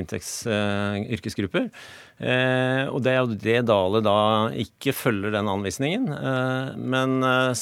inntektsyrkesgrupper. 0.00 1.68
Eh, 2.18 2.88
og 2.90 3.04
det 3.06 3.12
er 3.12 3.20
jo 3.20 3.36
det 3.38 3.60
Dale 3.68 4.00
da 4.02 4.50
ikke 4.58 4.90
følger 4.96 5.30
den 5.36 5.46
anvisningen, 5.50 6.08
eh, 6.10 6.70
men 6.74 7.22
eh, 7.22 7.52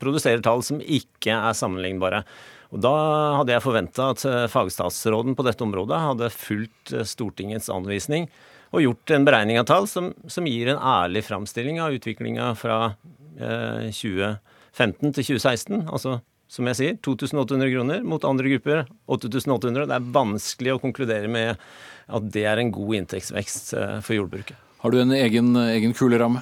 produserer 0.00 0.40
tall 0.44 0.62
som 0.64 0.80
ikke 0.80 1.34
er 1.36 1.52
sammenlignbare. 1.58 2.22
Og 2.68 2.82
Da 2.84 2.94
hadde 3.38 3.54
jeg 3.54 3.64
forventa 3.64 4.10
at 4.12 4.24
fagstatsråden 4.52 5.36
på 5.38 5.44
dette 5.46 5.64
området 5.64 6.02
hadde 6.04 6.32
fulgt 6.34 6.92
Stortingets 7.08 7.70
anvisning 7.72 8.28
og 8.76 8.82
gjort 8.84 9.14
en 9.16 9.24
beregning 9.24 9.56
av 9.56 9.64
tall 9.70 9.86
som, 9.88 10.10
som 10.28 10.44
gir 10.44 10.68
en 10.68 10.76
ærlig 10.76 11.22
framstilling 11.24 11.80
av 11.80 11.94
utviklinga 11.96 12.50
fra 12.60 12.90
2015 13.38 15.14
til 15.16 15.24
2016. 15.30 15.86
Altså 15.88 16.18
som 16.48 16.68
jeg 16.70 16.78
sier, 16.78 16.94
2800 17.04 17.72
kroner 17.74 18.04
mot 18.08 18.24
andre 18.24 18.54
grupper 18.54 18.86
8800. 19.12 19.84
Det 19.90 19.96
er 19.98 20.12
vanskelig 20.14 20.74
å 20.74 20.80
konkludere 20.80 21.28
med 21.30 21.60
at 22.08 22.30
det 22.32 22.46
er 22.48 22.62
en 22.62 22.72
god 22.72 23.02
inntektsvekst 23.02 23.74
eh, 23.76 23.98
for 24.04 24.16
jordbruket. 24.16 24.56
Har 24.80 24.94
du 24.94 25.00
en 25.02 25.12
egen, 25.12 25.52
egen 25.68 25.92
kuleramme? 25.96 26.40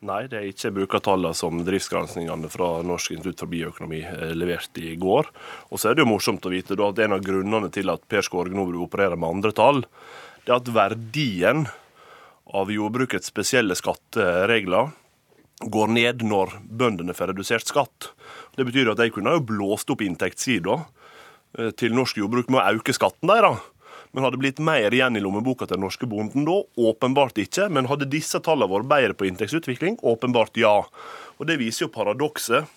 Nei, 0.00 0.22
det 0.32 0.38
er 0.38 0.46
ikke. 0.48 0.70
Bruker 0.78 1.02
tallene 1.04 1.36
som 1.36 1.58
driftsgranskingene 1.64 2.48
fra 2.48 2.70
Norsk 2.86 3.12
institutt 3.18 3.42
for 3.42 3.52
bioøkonomi 3.52 4.00
eh, 4.06 4.30
leverte 4.32 4.80
i 4.80 4.94
går. 5.00 5.28
Og 5.68 5.80
så 5.80 5.90
er 5.90 5.98
det 5.98 6.06
jo 6.06 6.12
morsomt 6.14 6.46
å 6.48 6.52
vite 6.52 6.78
at 6.80 7.02
en 7.04 7.16
av 7.18 7.24
grunnene 7.24 7.68
til 7.74 7.92
at 7.92 8.06
Per 8.08 8.24
Skårge 8.24 8.56
nå 8.56 8.64
vil 8.70 8.80
operere 8.80 9.18
med 9.20 9.28
andre 9.28 9.52
tall, 9.52 9.84
det 10.46 10.54
er 10.54 10.56
at 10.56 10.72
verdien 10.72 11.66
av 12.56 12.72
jordbrukets 12.72 13.28
spesielle 13.28 13.76
skatteregler 13.76 14.88
går 15.68 15.92
ned 15.92 16.24
når 16.24 16.56
bøndene 16.64 17.12
får 17.14 17.34
redusert 17.34 17.68
skatt. 17.68 18.08
Det 18.56 18.64
betyr 18.64 18.94
at 18.94 19.02
de 19.02 19.10
kunne 19.12 19.36
jo 19.36 19.44
blåst 19.52 19.92
opp 19.92 20.00
inntektssida 20.06 20.78
eh, 20.80 21.74
til 21.76 21.92
norsk 21.92 22.22
jordbruk 22.22 22.48
med 22.48 22.62
å 22.62 22.80
øke 22.80 22.96
skatten 22.96 23.28
deres. 23.28 23.60
Men 24.10 24.26
hadde 24.26 24.40
blitt 24.42 24.58
mer 24.62 24.90
igjen 24.94 25.16
i 25.16 25.22
lommeboka 25.22 25.68
til 25.68 25.78
den 25.78 25.86
norske 25.86 26.08
bonden 26.10 26.46
da? 26.48 26.56
Åpenbart 26.90 27.38
ikke. 27.38 27.68
Men 27.70 27.88
hadde 27.90 28.10
disse 28.10 28.40
tallene 28.42 28.70
vært 28.72 28.90
bedre 28.90 29.16
på 29.18 29.28
inntektsutvikling? 29.28 30.00
Åpenbart 30.02 30.58
ja. 30.58 30.80
Og 31.38 31.46
Det 31.46 31.60
viser 31.60 31.86
jo 31.86 31.94
paradokset. 31.94 32.76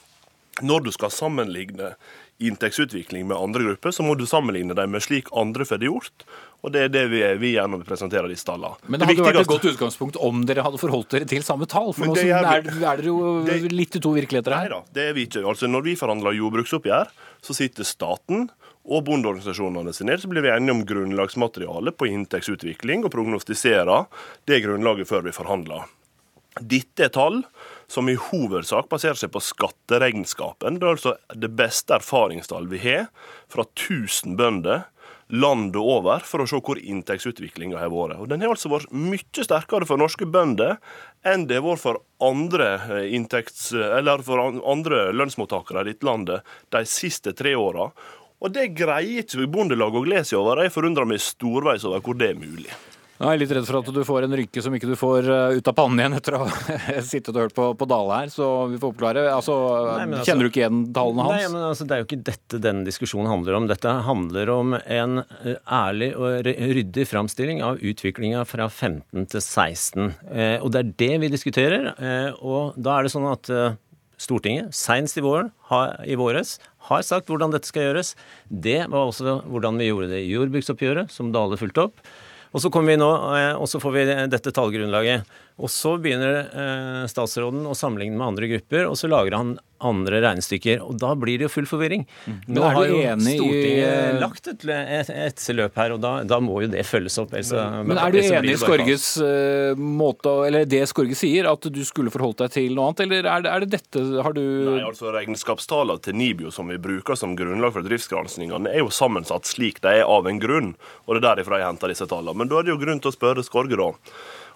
Når 0.62 0.84
du 0.86 0.92
skal 0.94 1.10
sammenligne 1.10 1.96
inntektsutvikling 2.44 3.26
med 3.26 3.38
andre 3.38 3.64
grupper, 3.64 3.94
så 3.96 4.04
må 4.06 4.14
du 4.18 4.28
sammenligne 4.30 4.76
dem 4.78 4.92
med 4.94 5.02
slik 5.02 5.32
andre 5.34 5.66
får 5.66 5.82
det 5.82 5.90
gjort. 5.90 6.26
Og 6.64 6.72
det 6.76 6.86
er 6.86 6.92
det 6.94 7.04
vi, 7.12 7.22
vi 7.42 7.54
gjennom 7.56 7.82
presenterer 7.88 8.30
disse 8.32 8.46
tallene. 8.48 8.78
Men 8.86 9.02
det, 9.02 9.08
det 9.08 9.18
hadde 9.18 9.26
vært 9.26 9.42
et 9.42 9.50
godt 9.50 9.68
utgangspunkt 9.74 10.20
om 10.22 10.44
dere 10.48 10.64
hadde 10.66 10.80
forholdt 10.80 11.16
dere 11.16 11.28
til 11.30 11.44
samme 11.46 11.66
tall. 11.70 11.90
For 11.98 12.08
nå 12.08 12.16
er, 12.22 12.38
er, 12.38 12.70
dere 12.70 13.08
jo 13.10 13.18
det, 13.48 13.58
litt 13.74 13.98
i 13.98 14.04
to 14.04 14.14
virkeligheter 14.16 14.56
her. 14.56 14.70
Nei 14.70 14.76
da, 14.76 14.94
det 14.96 15.08
er 15.10 15.18
vi 15.18 15.26
ikke. 15.28 15.44
Altså, 15.50 15.70
når 15.72 15.88
vi 15.90 15.98
forhandler 16.00 16.38
jordbruksoppgjør, 16.38 17.12
så 17.44 17.58
sitter 17.58 17.88
staten 17.88 18.48
og 18.84 19.06
bondeorganisasjonene 19.08 19.94
sine, 19.96 20.18
så 20.20 20.30
blir 20.32 20.44
vi 20.44 20.52
enige 20.52 20.76
om 20.76 20.86
grunnlagsmateriale 20.88 21.94
på 21.96 22.10
inntektsutvikling 22.12 23.06
og 23.06 23.14
prognostiserer 23.16 24.08
det 24.50 24.64
grunnlaget 24.66 25.10
før 25.10 25.28
vi 25.28 25.36
forhandler. 25.36 25.86
Dette 26.60 27.08
er 27.08 27.14
tall 27.14 27.42
som 27.90 28.10
i 28.12 28.18
hovedsak 28.20 28.90
baserer 28.92 29.18
seg 29.18 29.32
på 29.34 29.42
skatteregnskapen. 29.42 30.78
Det 30.78 30.86
er 30.86 30.98
altså 30.98 31.16
det 31.34 31.50
beste 31.58 31.96
erfaringstall 31.98 32.68
vi 32.70 32.82
har 32.84 33.08
fra 33.52 33.66
1000 33.66 34.36
bønder 34.38 34.90
landet 35.34 35.80
over 35.80 36.22
for 36.28 36.44
å 36.44 36.48
se 36.50 36.60
hvor 36.62 36.78
inntektsutviklinga 36.78 37.80
har 37.80 37.90
vært. 37.94 38.20
Og 38.22 38.30
Den 38.30 38.44
har 38.44 38.54
altså 38.54 38.70
vært 38.70 38.92
mye 38.94 39.46
sterkere 39.46 39.88
for 39.90 39.98
norske 39.98 40.28
bønder 40.30 40.78
enn 41.26 41.48
det 41.50 41.58
har 41.58 41.66
vært 41.66 41.82
for 41.82 42.02
andre, 42.22 42.74
eh, 42.92 43.16
inntekts, 43.16 43.72
for 44.28 44.44
andre 44.44 45.12
lønnsmottakere 45.16 45.82
i 45.82 45.94
dette 45.94 46.06
landet 46.06 46.44
de 46.70 46.84
siste 46.86 47.34
tre 47.34 47.56
åra. 47.56 47.92
Og 48.44 48.52
det 48.52 48.74
greier 48.76 49.24
ikke 49.24 49.48
Bondelaget 49.48 50.02
å 50.02 50.04
glede 50.04 50.28
seg 50.28 50.42
over. 50.42 50.66
Jeg 50.66 50.76
forundrer 50.76 51.08
meg 51.08 51.24
storveis 51.24 51.86
over 51.88 52.04
hvor 52.04 52.18
det 52.20 52.34
er 52.34 52.42
mulig. 52.42 52.74
Jeg 53.24 53.30
er 53.30 53.40
litt 53.40 53.52
redd 53.56 53.68
for 53.70 53.78
at 53.78 53.90
du 53.94 54.00
får 54.04 54.26
en 54.26 54.36
rynke 54.36 54.62
som 54.66 54.74
ikke 54.76 54.88
du 54.90 54.96
får 55.00 55.28
eh, 55.32 55.58
ut 55.60 55.68
av 55.70 55.76
pannen 55.78 56.02
igjen 56.02 56.16
etter 56.18 56.36
å 56.36 56.42
ha 56.42 56.78
sittet 57.12 57.30
og 57.32 57.46
hørt 57.46 57.56
på, 57.56 57.68
på 57.80 57.88
Dale 57.88 58.18
her, 58.18 58.32
så 58.34 58.48
vi 58.68 58.80
får 58.82 58.90
oppklare. 58.90 59.24
Altså, 59.32 59.56
altså, 59.94 60.24
kjenner 60.28 60.44
du 60.44 60.50
ikke 60.50 60.64
igjen 60.64 60.82
tallene 60.98 61.28
hans? 61.30 61.38
Nei, 61.38 61.52
men 61.54 61.68
altså, 61.70 61.88
Det 61.88 61.96
er 61.96 62.02
jo 62.02 62.08
ikke 62.10 62.20
dette 62.32 62.60
denne 62.66 62.84
diskusjonen 62.88 63.30
handler 63.32 63.60
om. 63.60 63.70
Dette 63.70 63.94
handler 64.10 64.52
om 64.52 64.76
en 64.82 65.22
eh, 65.22 65.56
ærlig 65.78 66.12
og 66.18 66.50
ryddig 66.50 67.08
framstilling 67.14 67.64
av 67.64 67.80
utviklinga 67.80 68.44
fra 68.50 68.68
15 68.68 69.30
til 69.38 69.46
16. 69.46 70.12
Eh, 70.34 70.58
og 70.58 70.74
det 70.74 70.84
er 70.84 70.94
det 71.06 71.14
vi 71.24 71.32
diskuterer. 71.38 71.94
Og 72.42 72.76
da 72.76 72.98
er 72.98 73.08
det 73.08 73.14
sånn 73.14 73.30
at 73.30 73.54
Stortinget, 74.24 74.72
seinest 74.78 75.18
i, 75.20 75.24
våren, 75.24 75.50
i 76.08 76.16
våres, 76.16 76.56
har 76.90 77.06
sagt 77.06 77.32
hvordan 77.32 77.54
dette 77.54 77.70
skal 77.70 77.90
gjøres. 77.90 78.14
Det 78.48 78.82
var 78.92 79.08
også 79.08 79.40
hvordan 79.48 79.80
vi 79.80 79.90
gjorde 79.90 80.12
det 80.12 80.24
i 80.26 80.34
jordbruksoppgjøret, 80.34 81.12
som 81.14 81.32
Dale 81.36 81.60
fulgte 81.60 81.88
opp. 81.88 82.04
Og 82.54 82.62
så 82.62 82.70
kommer 82.70 82.94
vi 82.94 83.02
nå, 83.02 83.10
eh, 83.38 83.54
og 83.58 83.70
så 83.70 83.82
får 83.82 83.96
vi 83.96 84.06
dette 84.30 84.54
tallgrunnlaget. 84.54 85.26
Og 85.62 85.70
så 85.70 85.98
begynner 86.02 86.40
eh, 86.50 87.04
statsråden 87.12 87.68
å 87.70 87.76
sammenligne 87.78 88.18
med 88.18 88.32
andre 88.32 88.50
grupper, 88.56 88.88
og 88.90 88.98
så 88.98 89.10
lager 89.12 89.38
han 89.38 89.54
andre 89.84 90.22
regnestykker. 90.24 90.82
Og 90.82 90.98
da 91.02 91.12
blir 91.20 91.40
det 91.40 91.48
jo 91.48 91.52
full 91.52 91.68
forvirring. 91.70 92.06
Mm. 92.26 92.38
Nå 92.56 92.64
har 92.64 92.88
jo 92.88 93.00
Stortinget 93.04 94.16
i... 94.16 94.20
lagt 94.22 94.50
et, 94.50 94.66
et, 94.66 95.12
et, 95.12 95.44
løp 95.54 95.78
her, 95.78 95.96
og 95.96 96.02
da, 96.04 96.14
da, 96.28 96.40
må 96.44 96.62
jo 96.64 96.70
det 96.72 96.86
følges 96.88 97.20
opp. 97.22 97.36
Ellers, 97.38 97.52
men 97.86 98.00
er 98.00 98.16
du 98.16 98.20
enig 98.24 98.56
i 98.56 98.60
Skorges 98.62 99.08
uh, 99.22 99.78
måte, 99.78 100.34
eller 100.48 100.68
det 100.70 100.84
Skorge 100.90 101.18
sier, 101.20 101.50
at 101.52 101.68
du 101.68 101.82
skulle 101.86 102.14
forholdt 102.14 102.46
deg 102.46 102.56
til 102.56 102.78
noe 102.78 102.90
annet, 102.90 103.04
eller 103.06 103.30
er 103.36 103.46
det, 103.46 103.54
er 103.54 103.66
det 103.66 103.72
dette 103.78 104.06
har 104.26 104.38
du 104.38 104.44
Nei, 104.44 104.80
altså 104.88 105.14
Regnskapstallene 105.14 106.02
til 106.04 106.18
NIBIO 106.18 106.54
som 106.54 106.72
vi 106.72 106.80
bruker 106.82 107.20
som 107.20 107.36
grunnlag 107.38 107.76
for 107.76 107.86
driftsgranskingene, 107.86 108.72
er 108.72 108.82
jo 108.82 108.94
sammensatt 108.94 109.50
slik 109.50 109.84
de 109.84 110.00
er 110.00 110.08
av 110.08 110.30
en 110.30 110.40
grunn, 110.42 110.74
og 111.06 111.16
det 111.16 111.22
er 111.22 111.28
derifra 111.30 111.62
jeg 111.62 111.70
henter 111.70 111.94
disse 111.94 112.08
tallene. 112.10 112.40
Men 112.42 112.50
da 112.50 112.62
er 112.62 112.68
det 112.68 112.74
jo 112.74 112.82
grunn 112.82 113.04
til 113.04 113.12
å 113.12 113.16
spørre 113.16 113.46
Skorge, 113.46 113.78
da. 113.78 113.92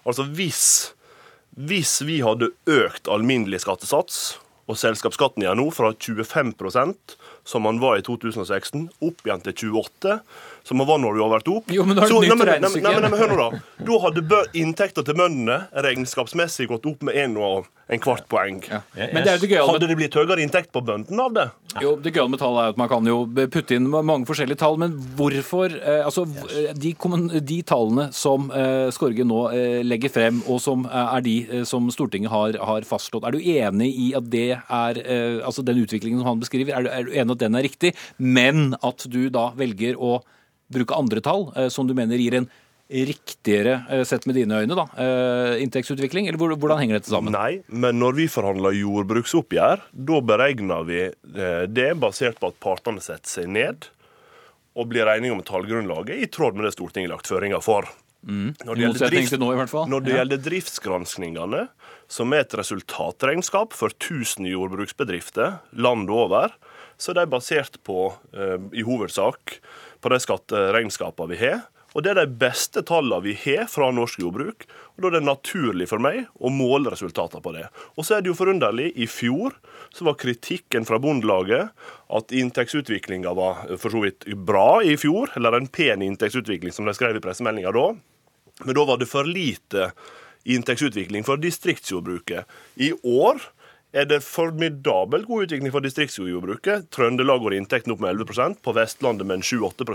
Altså 0.04 0.26
hvis, 0.38 0.62
hvis 1.56 1.98
vi 2.06 2.20
hadde 2.26 2.52
økt 2.68 3.10
alminnelig 3.10 3.64
skattesats, 3.64 4.38
og 4.68 4.76
selskapsskatten 4.76 5.42
igjen 5.42 5.56
nå 5.56 5.70
fra 5.72 5.94
25% 5.96 7.14
som 7.48 7.64
man 7.64 7.78
var 7.80 7.96
i 7.96 8.02
2016, 8.04 8.82
opp 9.00 9.22
igjen 9.24 9.40
til 9.46 9.72
28 9.72 10.18
som 10.68 10.80
man 10.80 10.88
var 10.90 11.00
når 11.00 11.16
du 11.16 11.22
overtok. 11.24 11.70
Jo, 11.72 11.86
men 11.88 11.96
da 11.96 12.04
har 12.04 12.12
du 12.12 12.20
nytt 12.20 12.44
regnestykke. 12.50 12.92
Hør 13.16 13.32
nå, 13.32 13.38
da. 13.40 13.62
Da 13.88 14.00
hadde 14.04 14.42
inntekter 14.60 15.06
til 15.06 15.16
bøndene 15.16 15.62
regnskapsmessig 15.72 16.68
gått 16.68 16.84
opp 16.90 17.06
med 17.08 17.16
en 17.16 17.38
og 17.40 17.70
en 17.88 18.02
kvart 18.04 18.28
poeng. 18.28 18.60
Ja. 18.68 18.82
Men 18.92 19.24
det 19.24 19.38
er 19.38 19.40
det. 19.40 19.54
Hadde 19.56 19.88
det 19.88 19.96
blitt 19.96 20.18
høyere 20.20 20.44
inntekt 20.44 20.68
på 20.76 20.84
bøndene 20.84 21.24
av 21.24 21.38
det? 21.38 21.48
Jo, 21.82 21.94
Det 22.00 22.12
gøyale 22.14 22.32
med 22.32 22.40
tall 22.40 22.58
er 22.60 22.72
at 22.72 22.78
man 22.80 22.90
kan 22.90 23.06
jo 23.08 23.20
putte 23.52 23.76
inn 23.76 23.88
mange 23.88 24.26
forskjellige 24.28 24.60
tall, 24.60 24.78
men 24.80 24.94
hvorfor 25.18 25.72
eh, 25.76 26.04
Altså, 26.08 26.24
de, 26.78 26.92
de, 26.94 27.58
tallene 27.66 28.08
som 28.16 28.48
eh, 28.54 28.88
Skorge 28.94 29.26
nå 29.26 29.40
eh, 29.52 29.80
legger 29.86 30.12
frem, 30.12 30.40
og 30.48 30.60
som 30.64 30.86
eh, 30.88 31.16
er 31.18 31.26
de 31.26 31.36
eh, 31.46 31.64
som 31.68 31.88
Stortinget 31.94 32.32
har, 32.32 32.58
har, 32.70 32.86
fastslått, 32.88 33.26
er 33.28 33.36
du 33.36 33.42
enig 33.42 33.90
i 33.90 34.08
at 34.18 34.30
det 34.30 34.48
er 34.56 35.02
eh, 35.04 35.40
Altså 35.46 35.64
den 35.66 35.82
utviklingen 35.82 36.22
som 36.22 36.32
han 36.32 36.42
beskriver, 36.42 36.74
er 36.74 36.86
du, 36.86 36.92
er 36.92 37.08
du 37.08 37.12
enig 37.14 37.36
at 37.36 37.44
den 37.44 37.58
er 37.58 37.66
riktig, 37.66 37.94
men 38.18 38.72
at 38.84 39.06
du 39.10 39.26
da 39.32 39.50
velger 39.58 39.98
å 39.98 40.18
bruke 40.72 40.96
andre 40.96 41.22
tall 41.24 41.46
som 41.72 41.88
du 41.88 41.94
mener 41.96 42.20
gir 42.20 42.34
en 42.36 42.48
riktigere, 42.88 43.82
eh, 43.90 44.04
sett 44.04 44.26
med 44.26 44.34
dine 44.34 44.62
øyne, 44.62 44.74
da, 44.74 44.86
eh, 44.96 45.62
inntektsutvikling? 45.62 46.28
Eller 46.28 46.38
hvordan 46.38 46.78
henger 46.78 46.98
dette 46.98 47.10
sammen? 47.10 47.32
Nei, 47.32 47.62
men 47.68 47.98
når 48.00 48.16
vi 48.16 48.26
forhandler 48.26 48.72
jordbruksoppgjør, 48.72 49.82
da 49.92 50.20
beregner 50.20 50.86
vi 50.88 51.02
eh, 51.04 51.66
det 51.68 51.92
basert 52.00 52.40
på 52.40 52.48
at 52.48 52.60
partene 52.60 53.00
setter 53.00 53.28
seg 53.28 53.48
ned 53.48 53.90
og 54.78 54.88
blir 54.88 55.10
enige 55.10 55.34
om 55.34 55.42
tallgrunnlaget 55.42 56.16
i 56.22 56.30
tråd 56.32 56.56
med 56.56 56.64
det 56.64 56.72
Stortinget 56.76 57.12
lagt 57.12 57.28
føringer 57.28 57.60
for. 57.60 57.84
Mm. 58.26 58.54
Når 58.64 58.74
det, 58.74 58.82
gjelder, 58.82 59.10
drift, 59.10 59.38
nå, 59.38 59.84
når 59.86 60.00
det 60.00 60.10
ja. 60.10 60.18
gjelder 60.22 60.42
driftsgranskningene, 60.42 61.68
som 62.08 62.32
er 62.32 62.42
et 62.42 62.54
resultatregnskap 62.56 63.74
for 63.76 63.92
1000 63.92 64.48
jordbruksbedrifter 64.48 65.60
landet 65.76 66.14
over, 66.14 66.54
så 66.98 67.12
er 67.12 67.20
de 67.20 67.30
basert 67.30 67.76
på, 67.86 68.08
i 68.74 68.82
hovedsak, 68.82 69.58
på 70.02 70.10
de 70.10 70.18
skatteregnskapene 70.24 71.30
vi 71.30 71.38
har. 71.44 71.66
Og 71.96 72.04
Det 72.04 72.10
er 72.10 72.18
de 72.20 72.38
beste 72.40 72.82
tallene 72.84 73.24
vi 73.24 73.34
har 73.46 73.68
fra 73.70 73.88
norsk 73.94 74.20
jordbruk. 74.20 74.66
og 74.96 75.02
Da 75.02 75.08
er 75.08 75.16
det 75.16 75.24
naturlig 75.24 75.88
for 75.88 75.98
meg 75.98 76.26
å 76.36 76.50
måle 76.52 76.92
resultatene 76.92 77.42
på 77.42 77.54
det. 77.56 77.68
Og 77.96 78.04
så 78.04 78.16
er 78.16 78.22
det 78.22 78.28
jo 78.28 78.36
forunderlig. 78.36 78.92
I 78.96 79.06
fjor 79.06 79.56
så 79.94 80.04
var 80.04 80.18
kritikken 80.20 80.84
fra 80.84 80.98
Bondelaget 80.98 81.70
at 82.10 82.32
inntektsutviklinga 82.32 83.32
var 83.34 83.64
for 83.78 83.90
så 83.90 84.04
vidt 84.04 84.28
bra 84.36 84.82
i 84.84 84.96
fjor, 85.00 85.32
eller 85.36 85.56
en 85.56 85.66
pen 85.66 86.04
inntektsutvikling, 86.04 86.72
som 86.72 86.84
de 86.84 86.94
skrev 86.94 87.16
i 87.16 87.24
pressemeldinga 87.24 87.72
da. 87.72 87.88
Men 88.64 88.74
da 88.74 88.84
var 88.84 88.98
det 88.98 89.08
for 89.08 89.24
lite 89.24 89.92
inntektsutvikling 90.48 91.24
for 91.24 91.40
distriktsjordbruket. 91.40 92.44
I 92.76 92.92
år 93.02 93.40
er 93.98 94.08
det 94.08 94.20
formidabelt 94.24 95.26
god 95.28 95.46
utvikling 95.46 95.72
for 95.74 95.84
distriktsjordbruket. 95.84 96.88
Trøndelag 96.94 97.42
går 97.42 97.56
inntekten 97.58 97.94
opp 97.94 98.02
med 98.04 98.14
11% 98.16 98.60
på 98.64 98.74
Vestlandet 98.76 99.26
med 99.26 99.42
7-8 99.42 99.86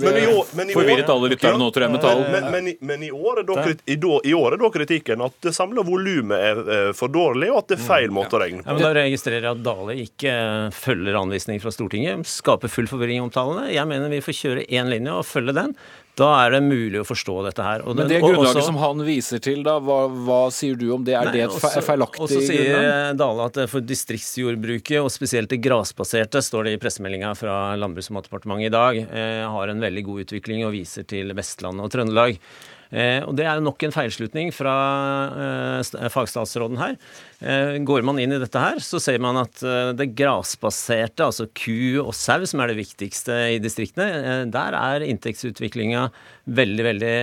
Men 0.00 0.16
i 0.16 0.26
år, 0.30 0.52
men 0.56 0.70
i 0.70 0.76
Forvirret 0.76 1.10
alle 1.10 1.32
lyttere 1.32 1.58
nå, 1.58 1.70
tror 1.74 1.86
jeg, 1.86 1.94
med 1.94 2.04
tall. 2.04 2.22
Men, 2.30 2.48
men, 2.54 2.70
men, 2.80 3.06
i, 3.06 3.10
år 3.10 3.42
er 3.42 3.48
da, 3.48 3.66
i, 3.70 3.98
i 4.30 4.34
år 4.36 4.56
er 4.56 4.62
da 4.62 4.70
kritikken 4.74 5.24
at 5.26 5.36
det 5.44 5.54
samla 5.56 5.84
volumet 5.86 6.46
er 6.50 6.92
for 6.96 7.12
dårlig, 7.12 7.50
og 7.52 7.62
at 7.62 7.72
det 7.72 7.78
er 7.80 7.86
feil 7.86 8.14
måte 8.14 8.38
å 8.38 8.42
regne 8.42 8.62
på. 8.62 8.68
Ja, 8.68 8.76
men 8.76 8.86
Da 8.86 8.92
registrerer 9.00 9.48
jeg 9.48 9.58
at 9.58 9.64
Dale 9.66 9.96
ikke 10.04 10.34
følger 10.76 11.20
anvisninger 11.20 11.64
fra 11.64 11.74
Stortinget, 11.74 12.28
skaper 12.30 12.72
full 12.72 12.90
forvirring 12.90 13.24
om 13.24 13.32
tallene. 13.34 13.70
Jeg 13.74 13.88
mener 13.90 14.12
vi 14.12 14.22
får 14.24 14.38
kjøre 14.44 14.68
én 14.68 14.90
linje 14.92 15.16
og 15.16 15.26
følge 15.28 15.56
den. 15.56 15.74
Da 16.20 16.30
er 16.44 16.56
det 16.56 16.60
mulig 16.64 17.00
å 17.00 17.06
forstå 17.06 17.36
dette 17.46 17.64
her. 17.64 17.84
Men 17.86 18.10
det 18.10 18.20
grunnlaget 18.22 18.58
også, 18.60 18.64
som 18.68 18.80
han 18.82 19.04
viser 19.06 19.42
til, 19.44 19.62
da, 19.66 19.78
hva, 19.84 20.00
hva, 20.10 20.40
sier 20.54 20.78
du 20.80 20.88
om 20.96 21.04
det? 21.06 21.16
Er 21.18 21.30
nei, 21.30 21.36
det 21.38 21.44
et 21.46 21.56
også, 21.56 21.84
feilaktig 21.86 22.20
grunnlag? 22.20 22.40
Og 22.40 22.48
så 22.48 22.48
sier 22.48 23.20
Dale 23.20 23.46
at 23.50 23.60
for 23.72 23.86
distriktsjordbruket, 23.86 24.98
og 25.00 25.10
spesielt 25.12 25.52
det 25.52 25.60
grasbaserte, 25.64 26.42
står 26.44 26.68
det 26.68 26.76
i 26.76 26.82
pressemeldinga 26.82 27.32
fra 27.38 27.60
Landbruks- 27.80 28.10
og 28.12 28.20
matdepartementet 28.20 28.68
i 28.68 28.74
dag, 28.74 29.00
eh, 29.06 29.46
har 29.54 29.72
en 29.72 29.86
veldig 29.86 30.04
god 30.10 30.26
utvikling 30.26 30.66
og 30.66 30.74
viser 30.76 31.08
til 31.08 31.32
Vestlandet 31.36 31.86
og 31.86 31.94
Trøndelag. 31.94 32.40
Eh, 32.90 33.22
og 33.22 33.36
Det 33.38 33.46
er 33.46 33.62
nok 33.62 33.82
en 33.86 33.94
feilslutning 33.94 34.50
fra 34.54 34.74
eh, 35.30 36.08
fagstatsråden 36.10 36.80
her. 36.80 36.96
Eh, 37.38 37.78
går 37.86 38.02
man 38.06 38.18
inn 38.18 38.34
i 38.34 38.40
dette 38.42 38.62
her, 38.62 38.80
så 38.82 38.98
ser 39.02 39.20
man 39.22 39.38
at 39.40 39.62
det 39.96 40.10
grasbaserte, 40.18 41.24
altså 41.24 41.46
ku 41.54 42.02
og 42.02 42.12
sau, 42.16 42.42
som 42.48 42.62
er 42.62 42.72
det 42.72 42.80
viktigste 42.80 43.36
i 43.54 43.60
distriktene, 43.62 44.50
der 44.50 44.76
er 44.76 45.06
inntektsutviklinga 45.06 46.08
veldig, 46.50 46.84
veldig 46.86 47.14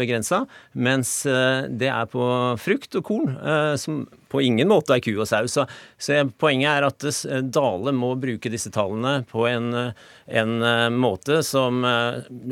begrensa. 0.00 0.42
Mens 0.74 1.20
det 1.24 1.90
er 1.92 2.08
på 2.10 2.24
frukt 2.60 2.98
og 2.98 3.06
korn, 3.06 3.36
som 3.80 4.02
på 4.28 4.42
ingen 4.44 4.70
måte 4.70 4.96
er 4.96 5.02
ku 5.04 5.12
og 5.16 5.28
sau. 5.30 5.48
Så, 5.50 5.66
så 5.98 6.20
poenget 6.40 6.70
er 6.72 6.88
at 6.88 7.08
Dale 7.54 7.94
må 7.96 8.14
bruke 8.20 8.52
disse 8.52 8.72
tallene 8.74 9.22
på 9.30 9.46
en, 9.48 9.70
en 10.26 10.54
måte 10.98 11.40
som 11.46 11.80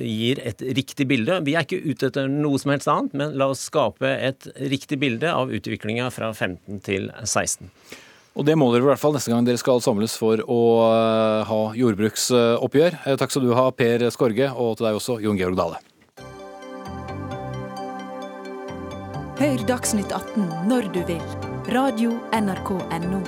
gir 0.00 0.40
et 0.46 0.64
riktig 0.78 1.08
bilde. 1.10 1.40
Vi 1.46 1.56
er 1.56 1.66
ikke 1.66 1.82
ute 1.84 2.10
etter 2.10 2.30
noe 2.32 2.60
som 2.62 2.74
helst 2.74 2.90
annet, 2.92 3.16
men 3.16 3.36
la 3.38 3.50
oss 3.52 3.66
skape 3.68 4.08
et 4.08 4.48
riktig 4.56 5.00
bilde 5.02 5.30
av 5.32 5.52
utviklinga 5.52 6.10
fra 6.14 6.32
15 6.32 6.82
til 6.86 7.10
16. 7.24 7.70
Og 8.36 8.44
det 8.44 8.56
må 8.60 8.68
dere 8.72 8.84
i 8.84 8.88
hvert 8.90 9.00
fall 9.00 9.16
neste 9.16 9.32
gang 9.32 9.46
dere 9.46 9.60
skal 9.60 9.80
samles 9.84 10.16
for 10.20 10.42
å 10.44 10.60
eh, 10.84 11.48
ha 11.48 11.60
jordbruksoppgjør. 11.78 13.00
Eh, 13.06 13.16
takk 13.16 13.32
skal 13.32 13.48
du 13.48 13.54
ha, 13.56 13.70
Per 13.72 14.04
Skorge, 14.12 14.50
og 14.52 14.76
til 14.76 14.90
deg 14.90 15.00
også, 15.00 15.18
Jon 15.24 15.40
Georg 15.40 15.56
Dale. 15.58 15.80
Hør 19.40 19.68
Dagsnytt 19.68 20.12
18 20.12 20.68
når 20.68 20.92
du 20.96 21.02
vil. 21.08 21.45
Radio 21.68 22.10
NRK 22.32 22.70
NO. 23.02 23.22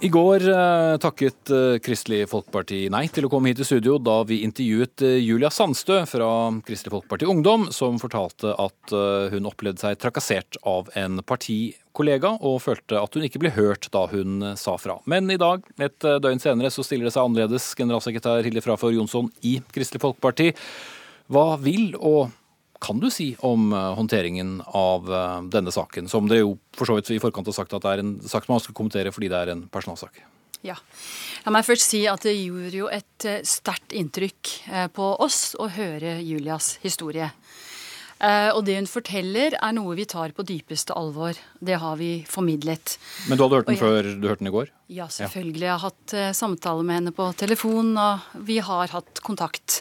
I 0.00 0.08
går 0.08 0.48
eh, 0.48 0.96
takket 1.00 1.50
eh, 1.50 1.78
Kristelig 1.80 2.26
Folkeparti 2.28 2.90
nei 2.92 3.06
til 3.08 3.24
å 3.24 3.30
komme 3.32 3.48
hit 3.48 3.62
i 3.62 3.64
studio 3.64 3.96
da 3.96 4.18
vi 4.28 4.42
intervjuet 4.44 5.04
eh, 5.06 5.14
Julia 5.22 5.48
Sandstø 5.48 6.02
fra 6.10 6.28
Kristelig 6.66 6.92
Folkeparti 6.92 7.30
Ungdom, 7.32 7.70
som 7.72 7.96
fortalte 8.02 8.52
at 8.60 8.96
hun 9.32 9.48
opplevde 9.48 9.86
seg 9.86 9.96
trakassert 10.02 10.60
av 10.68 10.92
en 10.98 11.22
partikollega, 11.24 12.34
og 12.44 12.60
følte 12.66 13.00
at 13.00 13.16
hun 13.16 13.24
ikke 13.30 13.40
ble 13.46 13.54
hørt 13.56 13.88
da 13.96 14.04
hun 14.12 14.52
sa 14.60 14.76
fra. 14.76 14.98
Men 15.08 15.32
i 15.32 15.40
dag, 15.40 15.64
et 15.80 16.04
døgn 16.04 16.42
senere, 16.42 16.74
så 16.74 16.84
stiller 16.84 17.08
det 17.08 17.16
seg 17.16 17.24
annerledes. 17.24 17.72
Generalsekretær 17.80 18.44
Hilde 18.44 18.60
Frafjord 18.66 18.98
Jonsson 19.00 19.32
i 19.40 19.56
Kristelig 19.72 20.04
Folkeparti. 20.04 20.52
Hva 21.32 21.54
vil 21.62 21.94
og 21.96 22.41
kan 22.82 22.98
du 22.98 23.10
si 23.10 23.32
om 23.46 23.72
eh, 23.72 23.94
håndteringen 23.94 24.60
av 24.66 25.14
eh, 25.14 25.40
denne 25.54 25.72
saken? 25.72 26.08
Som 26.10 26.28
dere 26.30 26.42
jo 26.42 26.56
for 26.74 26.90
så 26.90 26.98
vidt 26.98 27.12
i 27.14 27.22
forkant 27.22 27.46
har 27.46 27.56
sagt 27.60 27.74
at 27.76 27.84
det 27.84 27.94
er 27.94 28.02
en 28.02 28.14
sak 28.26 28.48
man 28.50 28.62
skal 28.62 28.76
kommentere 28.76 29.14
fordi 29.14 29.30
det 29.30 29.38
er 29.38 29.54
en 29.54 29.66
personalsak. 29.72 30.24
Ja. 30.66 30.76
La 31.46 31.54
meg 31.54 31.66
først 31.66 31.90
si 31.90 32.04
at 32.10 32.26
det 32.26 32.36
gjorde 32.36 32.74
jo 32.82 32.90
et 32.90 33.28
eh, 33.28 33.42
sterkt 33.46 33.94
inntrykk 33.94 34.54
på 34.96 35.12
oss 35.22 35.52
å 35.58 35.70
høre 35.70 36.18
Julias 36.22 36.76
historie. 36.82 37.30
Og 38.22 38.60
det 38.62 38.76
hun 38.76 38.86
forteller 38.86 39.56
er 39.58 39.72
noe 39.74 39.96
vi 39.98 40.04
tar 40.06 40.30
på 40.30 40.44
dypeste 40.46 40.94
alvor. 40.94 41.34
Det 41.58 41.74
har 41.82 41.96
vi 41.98 42.20
formidlet. 42.30 42.92
Men 43.26 43.34
du 43.34 43.42
hadde 43.42 43.58
hørt 43.58 43.66
den 43.66 43.74
jeg, 43.74 43.82
før 43.82 44.10
du 44.12 44.28
hørte 44.30 44.44
den 44.44 44.50
i 44.52 44.52
går? 44.54 44.70
Ja, 44.94 45.08
selvfølgelig. 45.10 45.64
Jeg 45.64 45.72
har 45.72 45.82
hatt 45.88 46.14
samtale 46.38 46.86
med 46.86 47.00
henne 47.00 47.14
på 47.16 47.26
telefon, 47.34 47.90
og 47.98 48.46
vi 48.46 48.60
har 48.62 48.94
hatt 48.94 49.24
kontakt. 49.26 49.80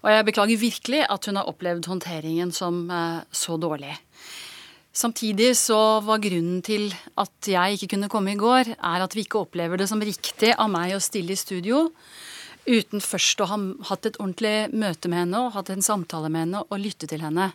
Og 0.00 0.08
jeg 0.12 0.26
beklager 0.28 0.60
virkelig 0.60 1.02
at 1.06 1.28
hun 1.28 1.40
har 1.40 1.50
opplevd 1.50 1.88
håndteringen 1.90 2.52
som 2.54 2.86
eh, 2.90 3.20
så 3.32 3.58
dårlig. 3.60 3.92
Samtidig 4.90 5.52
så 5.54 6.00
var 6.02 6.22
grunnen 6.22 6.62
til 6.66 6.88
at 7.20 7.46
jeg 7.46 7.76
ikke 7.76 7.92
kunne 7.94 8.10
komme 8.10 8.34
i 8.34 8.40
går, 8.40 8.74
er 8.74 9.04
at 9.04 9.14
vi 9.14 9.22
ikke 9.22 9.44
opplever 9.44 9.78
det 9.78 9.86
som 9.88 10.02
riktig 10.02 10.50
av 10.56 10.70
meg 10.72 10.96
å 10.96 11.02
stille 11.02 11.36
i 11.36 11.38
studio 11.38 11.86
uten 12.66 13.00
først 13.00 13.40
å 13.40 13.48
ha 13.48 13.58
hatt 13.88 14.08
et 14.08 14.18
ordentlig 14.20 14.70
møte 14.76 15.08
med 15.08 15.24
henne 15.24 15.44
og 15.46 15.54
hatt 15.54 15.70
en 15.72 15.84
samtale 15.84 16.28
med 16.28 16.44
henne 16.44 16.64
og 16.66 16.82
lytte 16.82 17.08
til 17.10 17.22
henne. 17.24 17.52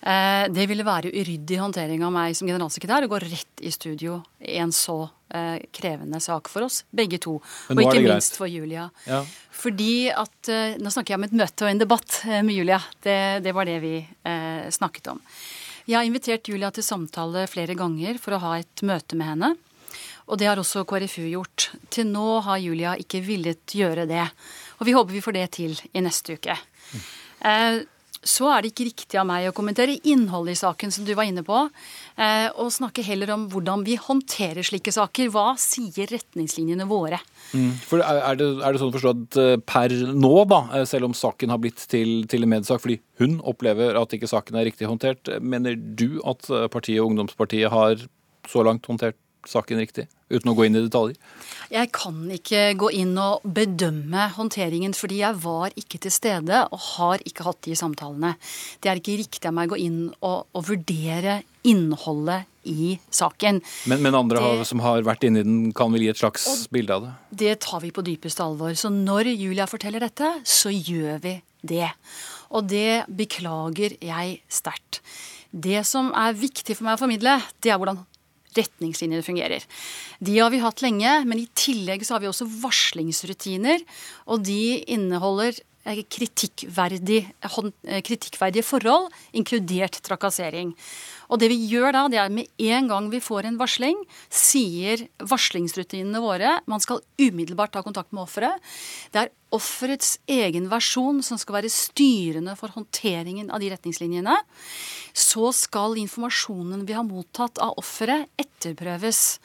Eh, 0.00 0.46
det 0.54 0.66
ville 0.70 0.86
være 0.86 1.10
uryddig 1.10 1.58
håndtering 1.58 2.04
av 2.06 2.12
meg 2.14 2.36
som 2.38 2.48
generalsekretær 2.48 3.06
å 3.06 3.10
gå 3.10 3.20
rett 3.24 3.62
i 3.66 3.72
studio 3.74 4.20
i 4.38 4.58
en 4.62 4.72
så 4.74 5.00
eh, 5.34 5.58
krevende 5.74 6.20
sak 6.22 6.50
for 6.52 6.68
oss, 6.68 6.84
begge 6.90 7.18
to. 7.22 7.38
Og 7.74 7.82
ikke 7.82 8.04
minst 8.04 8.38
for 8.38 8.50
Julia. 8.50 8.88
Ja. 9.08 9.24
Fordi 9.58 10.08
at 10.14 10.50
eh, 10.52 10.76
Nå 10.78 10.92
snakker 10.94 11.14
jeg 11.14 11.20
om 11.20 11.28
et 11.28 11.38
møte 11.40 11.66
og 11.66 11.72
en 11.72 11.82
debatt 11.82 12.20
med 12.26 12.54
Julia. 12.54 12.80
Det, 13.02 13.18
det 13.44 13.54
var 13.56 13.66
det 13.68 13.78
vi 13.82 13.96
eh, 13.98 14.68
snakket 14.74 15.14
om. 15.14 15.22
Jeg 15.88 15.96
har 15.96 16.04
invitert 16.04 16.48
Julia 16.50 16.68
til 16.74 16.84
samtale 16.84 17.46
flere 17.48 17.74
ganger 17.78 18.20
for 18.20 18.36
å 18.36 18.42
ha 18.42 18.58
et 18.60 18.84
møte 18.86 19.16
med 19.16 19.32
henne. 19.32 19.54
Og 20.28 20.36
det 20.36 20.48
har 20.50 20.60
også 20.60 20.84
KrFU 20.88 21.24
gjort. 21.30 21.70
Til 21.88 22.10
nå 22.10 22.40
har 22.44 22.60
Julia 22.60 22.92
ikke 23.00 23.22
villet 23.24 23.72
gjøre 23.74 24.04
det. 24.08 24.26
Og 24.78 24.88
vi 24.88 24.94
håper 24.94 25.16
vi 25.16 25.22
får 25.24 25.38
det 25.38 25.46
til 25.56 25.78
i 25.96 26.02
neste 26.04 26.36
uke. 26.36 26.58
Mm. 26.92 27.06
Eh, 27.48 27.78
så 28.28 28.50
er 28.52 28.62
det 28.62 28.72
ikke 28.72 28.88
riktig 28.90 29.18
av 29.20 29.26
meg 29.28 29.48
å 29.48 29.54
kommentere 29.56 29.96
innholdet 30.08 30.56
i 30.56 30.60
saken, 30.60 30.92
som 30.92 31.06
du 31.06 31.14
var 31.16 31.28
inne 31.28 31.44
på. 31.46 31.62
Eh, 32.20 32.48
og 32.60 32.72
snakke 32.74 33.04
heller 33.06 33.32
om 33.34 33.46
hvordan 33.52 33.84
vi 33.86 33.96
håndterer 34.00 34.66
slike 34.66 34.92
saker. 34.94 35.30
Hva 35.32 35.52
sier 35.60 36.10
retningslinjene 36.12 36.88
våre? 36.90 37.20
Mm. 37.56 37.72
For 37.88 38.04
er 38.04 38.38
det, 38.38 38.50
er 38.60 38.74
det, 38.74 38.82
sånn 38.82 38.92
å 38.92 38.96
forstå 38.98 39.14
at 39.14 39.40
eh, 39.42 39.54
per 39.64 39.94
nå, 40.12 40.34
da, 40.50 40.62
eh, 40.76 40.86
selv 40.88 41.08
om 41.08 41.16
saken 41.16 41.54
har 41.54 41.62
blitt 41.62 41.86
til, 41.90 42.20
til 42.30 42.44
en 42.44 42.52
mediesak 42.52 42.84
fordi 42.84 43.00
hun 43.22 43.38
opplever 43.48 43.96
at 43.98 44.12
ikke 44.14 44.30
saken 44.30 44.58
er 44.58 44.68
riktig 44.68 44.90
håndtert, 44.90 45.32
mener 45.40 45.74
du 45.78 46.20
at 46.28 46.46
partiet 46.72 47.00
og 47.02 47.12
ungdomspartiet 47.12 47.72
har 47.72 48.04
så 48.48 48.62
langt 48.66 48.86
håndtert 48.88 49.18
saken 49.46 49.80
riktig, 49.80 50.06
uten 50.32 50.50
å 50.50 50.54
gå 50.56 50.66
inn 50.66 50.78
i 50.78 50.82
detaljer? 50.84 51.18
Jeg 51.72 51.90
kan 51.94 52.20
ikke 52.32 52.62
gå 52.80 52.90
inn 52.96 53.14
og 53.20 53.44
bedømme 53.44 54.28
håndteringen, 54.36 54.96
fordi 54.96 55.20
jeg 55.22 55.38
var 55.44 55.74
ikke 55.78 56.00
til 56.04 56.14
stede 56.14 56.64
og 56.66 56.84
har 56.94 57.24
ikke 57.28 57.46
hatt 57.46 57.60
de 57.68 57.76
samtalene. 57.78 58.34
Det 58.82 58.90
er 58.90 59.02
ikke 59.02 59.18
riktig 59.20 59.48
av 59.48 59.56
meg 59.56 59.68
å 59.68 59.76
gå 59.76 59.82
inn 59.84 60.00
og, 60.18 60.48
og 60.56 60.68
vurdere 60.70 61.42
innholdet 61.68 62.48
i 62.68 62.94
saken. 63.14 63.60
Men, 63.88 64.02
men 64.04 64.16
andre 64.16 64.42
det, 64.42 64.66
som 64.68 64.82
har 64.84 65.04
vært 65.06 65.24
inni 65.28 65.44
den, 65.44 65.60
kan 65.76 65.92
vel 65.94 66.04
gi 66.04 66.12
et 66.12 66.20
slags 66.20 66.66
bilde 66.72 66.96
av 66.96 67.06
det? 67.06 67.12
Det 67.44 67.54
tar 67.64 67.82
vi 67.84 67.92
på 67.94 68.04
dypeste 68.04 68.44
alvor. 68.44 68.74
Så 68.78 68.92
når 68.92 69.32
Julia 69.34 69.68
forteller 69.70 70.04
dette, 70.04 70.32
så 70.48 70.72
gjør 70.72 71.22
vi 71.24 71.38
det. 71.68 71.88
Og 72.54 72.68
det 72.68 73.08
beklager 73.12 73.96
jeg 74.00 74.38
sterkt. 74.52 75.02
Det 75.48 75.80
som 75.88 76.12
er 76.16 76.36
viktig 76.36 76.76
for 76.76 76.88
meg 76.88 76.98
å 76.98 77.02
formidle, 77.02 77.38
det 77.64 77.72
er 77.72 77.80
hvordan 77.80 78.02
retningslinjene 78.58 79.24
fungerer. 79.26 79.64
De 80.20 80.36
har 80.38 80.52
vi 80.54 80.62
hatt 80.62 80.82
lenge, 80.84 81.14
men 81.28 81.42
i 81.42 81.48
tillegg 81.58 82.04
så 82.06 82.16
har 82.16 82.24
vi 82.24 82.30
også 82.30 82.48
varslingsrutiner. 82.62 83.82
Og 84.28 84.44
de 84.46 84.78
inneholder 84.90 85.56
kritikkverdig, 86.12 87.22
kritikkverdige 88.04 88.66
forhold, 88.66 89.08
inkludert 89.32 90.00
trakassering. 90.04 90.74
Og 91.28 91.40
det 91.40 91.50
vi 91.52 91.58
gjør 91.68 91.92
da, 91.92 92.04
det 92.08 92.20
er 92.22 92.32
med 92.32 92.48
en 92.70 92.88
gang 92.88 93.08
vi 93.12 93.20
får 93.22 93.48
en 93.48 93.58
varsling, 93.60 93.98
sier 94.32 95.04
varslingsrutinene 95.20 96.22
våre 96.24 96.58
man 96.70 96.80
skal 96.80 97.02
umiddelbart 97.20 97.74
ta 97.76 97.82
kontakt 97.84 98.14
med 98.16 98.24
offeret. 98.24 98.64
Det 99.12 99.26
er 99.26 99.32
offerets 99.54 100.16
egen 100.28 100.68
versjon 100.72 101.20
som 101.24 101.40
skal 101.40 101.58
være 101.58 101.72
styrende 101.72 102.54
for 102.58 102.72
håndteringen 102.72 103.52
av 103.52 103.60
de 103.62 103.70
retningslinjene. 103.72 104.36
Så 105.12 105.52
skal 105.56 105.98
informasjonen 106.00 106.86
vi 106.88 106.96
har 106.96 107.06
mottatt 107.08 107.60
av 107.64 107.76
offeret, 107.80 108.28
etterprøves. 108.40 109.38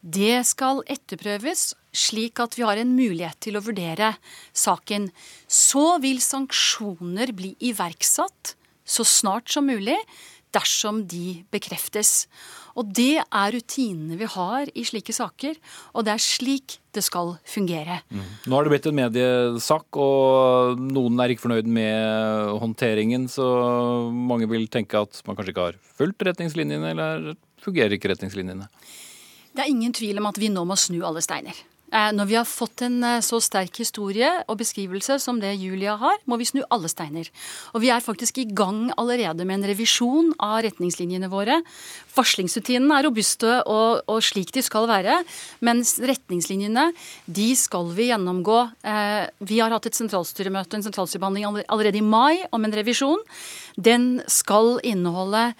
Det 0.00 0.44
skal 0.46 0.84
etterprøves 0.86 1.72
slik 1.96 2.38
at 2.42 2.54
vi 2.58 2.66
har 2.66 2.78
en 2.78 2.94
mulighet 2.94 3.40
til 3.42 3.58
å 3.58 3.64
vurdere 3.64 4.12
saken. 4.54 5.10
Så 5.48 5.96
vil 6.04 6.22
sanksjoner 6.22 7.34
bli 7.34 7.54
iverksatt 7.70 8.54
så 8.86 9.02
snart 9.02 9.50
som 9.50 9.66
mulig 9.66 9.96
dersom 10.54 11.02
de 11.08 11.42
bekreftes. 11.52 12.26
Og 12.76 12.90
det 12.96 13.22
er 13.24 13.54
rutinene 13.54 14.18
vi 14.20 14.28
har 14.28 14.70
i 14.76 14.84
slike 14.86 15.14
saker, 15.16 15.56
og 15.96 16.06
det 16.06 16.14
er 16.14 16.22
slik 16.22 16.78
det 16.96 17.04
skal 17.04 17.34
fungere. 17.48 18.00
Mm. 18.08 18.26
Nå 18.48 18.56
har 18.56 18.66
det 18.66 18.72
blitt 18.72 18.88
en 18.88 18.98
mediesak, 18.98 20.00
og 20.00 20.80
noen 20.80 21.20
er 21.20 21.32
ikke 21.32 21.46
fornøyd 21.46 21.68
med 21.68 22.56
håndteringen, 22.62 23.28
så 23.32 23.46
mange 24.12 24.48
vil 24.50 24.68
tenke 24.72 25.04
at 25.04 25.22
man 25.28 25.36
kanskje 25.38 25.54
ikke 25.54 25.68
har 25.70 25.80
fulgt 25.98 26.26
retningslinjene, 26.28 26.92
eller 26.94 27.32
fungerer 27.64 27.96
ikke 27.96 28.12
retningslinjene? 28.12 28.68
Det 29.56 29.64
er 29.64 29.72
ingen 29.72 29.94
tvil 29.96 30.20
om 30.20 30.28
at 30.28 30.38
vi 30.40 30.52
nå 30.52 30.64
må 30.68 30.76
snu 30.80 31.00
alle 31.08 31.24
steiner. 31.24 31.56
Eh, 31.96 32.12
når 32.12 32.28
vi 32.28 32.36
har 32.36 32.48
fått 32.48 32.82
en 32.84 32.98
eh, 33.06 33.22
så 33.24 33.38
sterk 33.40 33.78
historie 33.80 34.28
og 34.50 34.58
beskrivelse 34.60 35.16
som 35.22 35.38
det 35.40 35.54
Julia 35.56 35.94
har, 36.00 36.18
må 36.28 36.36
vi 36.36 36.48
snu 36.48 36.60
alle 36.72 36.90
steiner. 36.92 37.30
Og 37.72 37.80
vi 37.84 37.90
er 37.94 38.04
faktisk 38.04 38.40
i 38.42 38.48
gang 38.50 38.90
allerede 39.00 39.46
med 39.46 39.60
en 39.60 39.68
revisjon 39.70 40.32
av 40.42 40.58
retningslinjene 40.66 41.30
våre. 41.32 41.62
Varslingsrutinene 42.16 42.98
er 42.98 43.06
robuste 43.08 43.60
og, 43.62 44.02
og, 44.10 44.20
slik 44.24 44.52
de 44.56 44.64
skal 44.64 44.88
være, 44.90 45.22
mens 45.64 45.96
retningslinjene 46.02 46.90
de 47.24 47.48
skal 47.56 47.88
vi 47.96 48.10
gjennomgå. 48.10 48.60
Eh, 48.84 49.22
vi 49.48 49.62
har 49.62 49.72
hatt 49.72 49.88
et 49.88 49.96
sentralstyremøte, 49.96 50.76
en 50.76 50.86
sentralstyrebehandling 50.88 51.64
allerede 51.64 52.02
i 52.02 52.04
mai 52.04 52.44
om 52.52 52.66
en 52.66 52.76
revisjon. 52.76 53.22
Den 53.76 54.22
skal 54.32 54.76
inneholde 54.84 55.50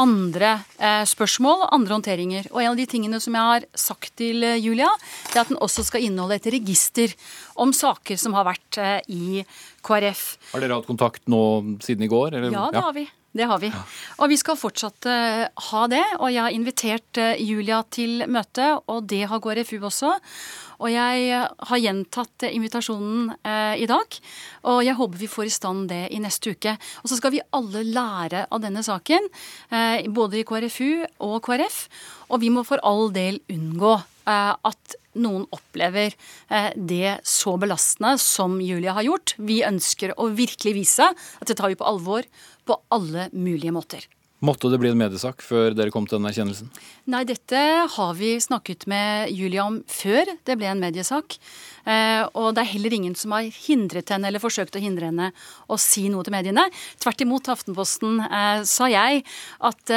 andre 0.00 0.52
eh, 0.80 1.02
spørsmål 1.08 1.66
og 1.66 1.72
andre 1.76 1.96
håndteringer. 1.96 2.48
Og 2.52 2.62
en 2.62 2.72
av 2.72 2.78
de 2.78 2.86
tingene 2.88 3.20
som 3.22 3.36
jeg 3.36 3.48
har 3.50 3.66
sagt 3.78 4.14
til 4.20 4.44
eh, 4.46 4.58
Julia, 4.62 4.88
det 5.30 5.36
er 5.36 5.44
at 5.44 5.52
den 5.52 5.60
også 5.62 5.84
skal 5.86 6.04
inneholde 6.06 6.38
et 6.40 6.50
register 6.54 7.12
om 7.60 7.74
saker 7.76 8.20
som 8.20 8.36
har 8.38 8.48
vært 8.48 8.80
eh, 8.80 8.98
i 9.12 9.42
KrF. 9.84 10.24
Har 10.54 10.64
dere 10.64 10.78
hatt 10.80 10.88
kontakt 10.88 11.26
nå 11.30 11.42
siden 11.84 12.06
i 12.06 12.12
går? 12.12 12.38
Eller? 12.38 12.54
Ja, 12.54 12.70
det 12.72 12.84
har 12.84 12.96
vi. 12.96 13.06
Det 13.32 13.46
har 13.48 13.62
vi. 13.62 13.70
Og 14.20 14.28
vi 14.28 14.36
skal 14.36 14.58
fortsatt 14.60 15.08
uh, 15.08 15.46
ha 15.70 15.84
det. 15.88 16.02
Og 16.18 16.28
jeg 16.32 16.42
har 16.44 16.52
invitert 16.52 17.20
uh, 17.20 17.32
Julia 17.40 17.80
til 17.88 18.26
møte, 18.28 18.74
og 18.92 19.08
det 19.08 19.24
har 19.30 19.40
KrFU 19.40 19.78
også. 19.88 20.12
Og 20.82 20.90
jeg 20.90 21.26
eh, 21.30 21.50
har 21.68 21.80
gjentatt 21.80 22.46
invitasjonen 22.48 23.30
eh, 23.46 23.82
i 23.84 23.88
dag. 23.90 24.18
Og 24.70 24.80
jeg 24.86 24.98
håper 24.98 25.20
vi 25.20 25.30
får 25.30 25.48
i 25.48 25.54
stand 25.54 25.86
det 25.92 26.02
i 26.14 26.20
neste 26.22 26.56
uke. 26.56 26.74
Og 27.02 27.12
så 27.12 27.18
skal 27.18 27.34
vi 27.36 27.44
alle 27.54 27.84
lære 27.86 28.46
av 28.50 28.62
denne 28.64 28.82
saken, 28.86 29.30
eh, 29.70 30.08
både 30.10 30.40
i 30.40 30.46
KrFU 30.48 31.04
og 31.28 31.38
KrF. 31.46 31.84
Og 32.30 32.42
vi 32.42 32.50
må 32.54 32.66
for 32.66 32.82
all 32.86 33.12
del 33.14 33.38
unngå 33.52 33.94
eh, 33.94 34.52
at 34.58 34.98
noen 35.18 35.44
opplever 35.52 36.14
eh, 36.48 36.70
det 36.76 37.18
så 37.28 37.56
belastende 37.60 38.16
som 38.22 38.58
Julia 38.62 38.96
har 38.96 39.06
gjort. 39.06 39.36
Vi 39.38 39.62
ønsker 39.66 40.16
å 40.16 40.30
virkelig 40.32 40.76
vise 40.78 41.12
at 41.12 41.48
det 41.48 41.58
tar 41.58 41.72
vi 41.72 41.78
på 41.78 41.88
alvor 41.88 42.26
på 42.68 42.78
alle 42.94 43.28
mulige 43.32 43.74
måter. 43.74 44.06
Måtte 44.42 44.66
det 44.72 44.80
bli 44.82 44.90
en 44.90 44.98
mediesak 44.98 45.38
før 45.46 45.70
dere 45.78 45.92
kom 45.94 46.06
til 46.08 46.18
den 46.18 46.26
erkjennelsen? 46.26 46.70
Nei, 47.14 47.20
dette 47.28 47.60
har 47.94 48.16
vi 48.18 48.32
snakket 48.42 48.88
med 48.90 49.30
Julia 49.30 49.68
om 49.68 49.76
før 49.86 50.32
det 50.42 50.56
ble 50.58 50.66
en 50.72 50.82
mediesak. 50.82 51.36
Eh, 51.86 52.24
og 52.34 52.50
det 52.56 52.64
er 52.64 52.72
heller 52.72 52.96
ingen 52.96 53.14
som 53.18 53.36
har 53.36 53.46
hindret 53.46 54.10
henne 54.10 54.26
eller 54.26 54.42
forsøkt 54.42 54.74
å 54.74 54.82
hindre 54.82 55.12
henne 55.12 55.30
å 55.70 55.78
si 55.78 56.08
noe 56.10 56.26
til 56.26 56.34
mediene. 56.34 56.66
Tvert 56.98 57.22
imot, 57.22 57.52
Aftenposten 57.54 58.18
eh, 58.26 58.66
sa 58.66 58.90
jeg 58.90 59.22
at 59.70 59.94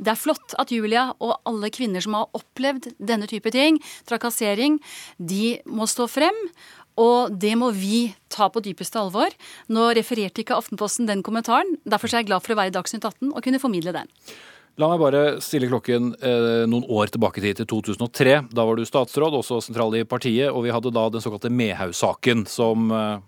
det 0.00 0.14
er 0.14 0.18
flott 0.18 0.54
at 0.60 0.72
Julia 0.72 1.10
og 1.20 1.36
alle 1.48 1.70
kvinner 1.74 2.02
som 2.04 2.16
har 2.16 2.30
opplevd 2.36 2.90
denne 2.96 3.28
type 3.30 3.52
ting, 3.54 3.78
trakassering, 4.08 4.78
de 5.18 5.58
må 5.68 5.88
stå 5.90 6.08
frem. 6.10 6.36
Og 7.00 7.32
det 7.40 7.52
må 7.56 7.70
vi 7.72 8.10
ta 8.32 8.50
på 8.52 8.60
dypeste 8.64 8.98
alvor. 9.00 9.32
Nå 9.72 9.90
refererte 9.96 10.42
ikke 10.42 10.56
Aftenposten 10.58 11.08
den 11.08 11.22
kommentaren. 11.24 11.78
Derfor 11.88 12.10
er 12.10 12.20
jeg 12.20 12.30
glad 12.32 12.44
for 12.44 12.52
å 12.52 12.58
være 12.58 12.72
i 12.72 12.74
Dagsnytt 12.74 13.06
18 13.06 13.30
og 13.30 13.44
kunne 13.44 13.60
formidle 13.62 13.94
den. 13.94 14.10
La 14.80 14.88
meg 14.88 15.00
bare 15.02 15.22
stille 15.44 15.68
klokken 15.68 16.12
eh, 16.24 16.66
noen 16.70 16.86
år 16.88 17.10
tilbake 17.12 17.42
til 17.42 17.66
2003. 17.68 18.36
Da 18.54 18.64
var 18.64 18.78
du 18.78 18.86
statsråd, 18.88 19.36
også 19.36 19.60
sentral 19.64 19.96
i 19.98 20.06
partiet, 20.08 20.48
og 20.52 20.64
vi 20.64 20.72
hadde 20.72 20.92
da 20.94 21.08
den 21.12 21.24
såkalte 21.24 21.52
Mehaug-saken, 21.52 22.46
som 22.48 22.88
eh, 22.94 23.18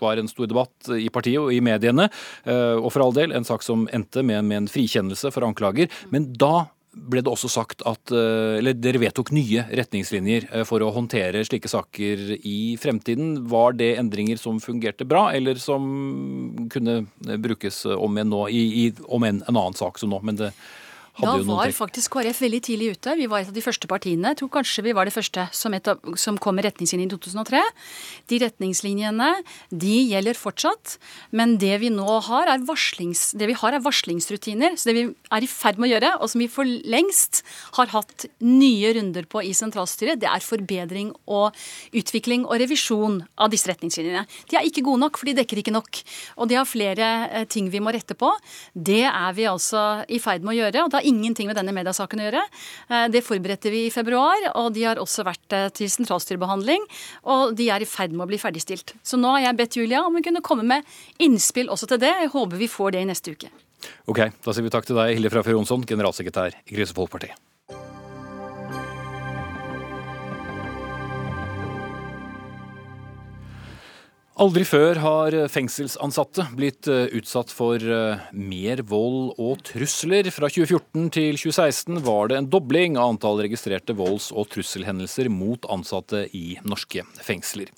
var 0.00 0.20
en 0.20 0.30
stor 0.30 0.48
debatt 0.50 0.90
i 0.94 1.08
partiet 1.12 1.40
og 1.42 1.52
i 1.54 1.62
mediene. 1.64 2.08
Eh, 2.44 2.76
og 2.78 2.90
for 2.94 3.04
all 3.04 3.14
del 3.16 3.34
en 3.36 3.46
sak 3.46 3.64
som 3.66 3.86
endte 3.94 4.24
med, 4.26 4.44
med 4.48 4.64
en 4.64 4.72
frikjennelse 4.72 5.32
for 5.34 5.46
anklager. 5.46 5.92
Men 6.14 6.32
da 6.38 6.68
ble 6.98 7.20
det 7.22 7.30
også 7.30 7.50
sagt 7.52 7.82
at 7.86 8.10
eh, 8.10 8.56
Eller 8.58 8.74
dere 8.74 8.98
vedtok 8.98 9.30
nye 9.36 9.66
retningslinjer 9.68 10.48
eh, 10.50 10.64
for 10.66 10.82
å 10.82 10.90
håndtere 10.94 11.44
slike 11.46 11.70
saker 11.70 12.38
i 12.38 12.58
fremtiden. 12.80 13.44
Var 13.50 13.78
det 13.78 13.94
endringer 14.00 14.40
som 14.40 14.60
fungerte 14.62 15.06
bra, 15.08 15.28
eller 15.36 15.60
som 15.62 15.86
kunne 16.72 17.02
brukes 17.38 17.84
om 17.94 18.18
igjen 18.18 18.32
nå, 18.34 18.42
i, 18.50 18.66
i, 18.82 18.90
om 19.06 19.26
enn 19.28 19.42
en 19.44 19.54
annen 19.54 19.78
sak 19.78 20.00
som 20.00 20.14
nå? 20.14 20.22
Men 20.26 20.40
det 20.40 20.52
da 21.18 21.34
var 21.42 21.72
faktisk 21.74 22.14
KrF 22.14 22.40
veldig 22.44 22.60
tidlig 22.68 22.92
ute. 22.94 23.14
Vi 23.18 23.26
var 23.30 23.42
et 23.42 23.50
av 23.50 23.56
de 23.56 23.62
første 23.64 23.88
partiene. 23.90 24.30
Jeg 24.32 24.38
tror 24.40 24.50
kanskje 24.58 24.84
vi 24.86 24.94
var 24.94 25.08
det 25.08 25.14
første 25.14 25.48
som, 25.56 25.74
av, 25.74 26.04
som 26.20 26.38
kom 26.38 26.54
med 26.58 26.68
retningslinjene 26.68 27.10
i 27.10 27.14
2003. 27.14 27.62
De 28.30 28.38
retningslinjene 28.44 29.30
de 29.70 29.96
gjelder 30.12 30.38
fortsatt. 30.38 30.96
Men 31.34 31.56
det 31.58 31.74
vi 31.82 31.90
nå 31.94 32.20
har, 32.28 32.50
er, 32.52 32.62
varslings, 32.68 33.32
det 33.38 33.48
vi 33.50 33.56
har 33.58 33.74
er 33.74 33.82
varslingsrutiner. 33.82 34.76
Så 34.78 34.90
det 34.90 34.96
vi 34.98 35.04
er 35.34 35.46
i 35.46 35.50
ferd 35.50 35.80
med 35.80 35.88
å 35.88 35.92
gjøre, 35.94 36.12
og 36.22 36.30
som 36.30 36.44
vi 36.44 36.50
for 36.52 36.68
lengst 36.86 37.42
har 37.80 37.90
hatt 37.96 38.28
nye 38.44 38.94
runder 38.96 39.26
på 39.30 39.42
i 39.42 39.54
sentralstyret, 39.56 40.22
det 40.22 40.30
er 40.30 40.44
forbedring 40.44 41.10
og 41.26 41.56
utvikling 41.98 42.46
og 42.46 42.62
revisjon 42.62 43.20
av 43.38 43.50
disse 43.52 43.70
retningslinjene. 43.70 44.22
De 44.50 44.60
er 44.60 44.70
ikke 44.70 44.86
gode 44.86 45.02
nok, 45.02 45.18
for 45.18 45.30
de 45.30 45.36
dekker 45.40 45.64
ikke 45.64 45.74
nok. 45.74 46.02
Og 46.38 46.50
de 46.50 46.60
har 46.60 46.68
flere 46.68 47.10
eh, 47.26 47.48
ting 47.50 47.72
vi 47.72 47.82
må 47.82 47.92
rette 47.94 48.14
på. 48.18 48.30
Det 48.72 49.02
er 49.08 49.34
vi 49.34 49.50
altså 49.50 50.04
i 50.06 50.22
ferd 50.22 50.46
med 50.46 50.54
å 50.54 50.58
gjøre. 50.60 50.86
og 50.86 50.94
da 50.94 51.02
ingenting 51.08 51.48
med 51.50 51.58
denne 51.58 51.74
mediasaken 51.76 52.22
å 52.22 52.28
gjøre. 52.28 52.44
Eh, 52.88 53.06
det 53.12 53.24
forberedte 53.26 53.72
vi 53.72 53.86
i 53.86 53.94
februar, 53.94 54.50
og 54.60 54.72
de 54.76 54.86
har 54.86 55.02
også 55.02 55.26
vært 55.28 55.56
eh, 55.56 55.68
til 55.74 55.90
sentralstyrebehandling. 55.92 56.84
Og 57.34 57.56
de 57.58 57.70
er 57.74 57.84
i 57.84 57.88
ferd 57.88 58.14
med 58.14 58.26
å 58.26 58.30
bli 58.30 58.40
ferdigstilt. 58.40 58.94
Så 59.02 59.20
nå 59.20 59.32
har 59.36 59.48
jeg 59.48 59.60
bedt 59.62 59.80
Julia 59.80 60.04
om 60.06 60.18
hun 60.18 60.24
kunne 60.24 60.44
komme 60.44 60.66
med 60.68 60.98
innspill 61.22 61.72
også 61.72 61.90
til 61.90 62.02
det. 62.04 62.14
Jeg 62.24 62.34
håper 62.34 62.60
vi 62.60 62.70
får 62.70 62.96
det 62.96 63.04
i 63.04 63.10
neste 63.10 63.34
uke. 63.34 63.52
Ok, 64.10 64.24
da 64.44 64.54
sier 64.54 64.66
vi 64.66 64.72
takk 64.74 64.88
til 64.88 64.98
deg, 64.98 65.14
Hilde 65.16 65.30
Frafjord 65.32 65.60
Jonsson, 65.60 65.86
generalsekretær 65.86 66.56
i 66.64 66.72
Kristelig 66.72 66.98
Folkeparti. 66.98 67.34
Aldri 74.38 74.62
før 74.62 75.00
har 75.02 75.34
fengselsansatte 75.50 76.44
blitt 76.54 76.86
eh, 76.86 77.08
utsatt 77.18 77.50
for 77.50 77.82
eh, 77.82 78.20
mer 78.38 78.84
vold 78.86 79.32
og 79.34 79.64
trusler. 79.66 80.28
Fra 80.30 80.46
2014 80.46 81.08
til 81.16 81.40
2016 81.40 81.98
var 82.06 82.30
det 82.30 82.38
en 82.38 82.50
dobling 82.52 82.94
av 82.94 83.16
antall 83.16 83.42
registrerte 83.42 83.96
volds- 83.98 84.30
og 84.30 84.46
trusselhendelser 84.52 85.26
mot 85.34 85.66
ansatte 85.74 86.28
i 86.38 86.54
norske 86.62 87.02
fengsler. 87.18 87.74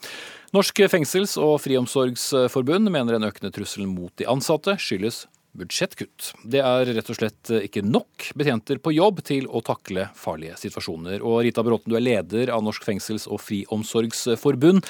Norsk 0.52 0.84
fengsels- 0.92 1.38
og 1.40 1.62
friomsorgsforbund 1.64 2.92
mener 2.92 3.16
en 3.16 3.30
økende 3.30 3.54
trussel 3.56 3.88
mot 3.88 4.12
de 4.20 4.28
ansatte 4.28 4.76
skyldes 4.84 5.24
budsjettkutt. 5.57 6.32
Det 6.46 6.61
er 6.62 6.92
rett 6.94 7.11
og 7.11 7.18
slett 7.18 7.51
ikke 7.59 7.82
nok 7.86 8.30
betjenter 8.38 8.80
på 8.82 8.94
jobb 8.94 9.22
til 9.26 9.48
å 9.51 9.62
takle 9.66 10.09
farlige 10.18 10.59
situasjoner. 10.61 11.24
Og 11.26 11.42
Rita 11.46 11.64
Bråten, 11.66 11.90
du 11.90 11.98
er 11.98 12.07
leder 12.07 12.53
av 12.55 12.62
Norsk 12.66 12.86
fengsels- 12.86 13.28
og 13.30 13.42
friomsorgsforbund. 13.42 14.86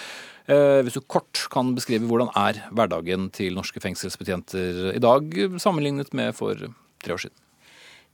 Eh, 0.51 0.81
hvis 0.85 0.97
du 0.99 1.05
kort 1.07 1.47
kan 1.53 1.75
beskrive 1.77 2.09
hvordan 2.09 2.33
er 2.37 2.65
hverdagen 2.75 3.31
til 3.33 3.55
norske 3.57 3.81
fengselsbetjenter 3.83 4.97
i 4.97 5.03
dag, 5.03 5.31
sammenlignet 5.63 6.13
med 6.17 6.35
for 6.37 6.59
tre 7.01 7.17
år 7.17 7.25
siden? 7.27 7.37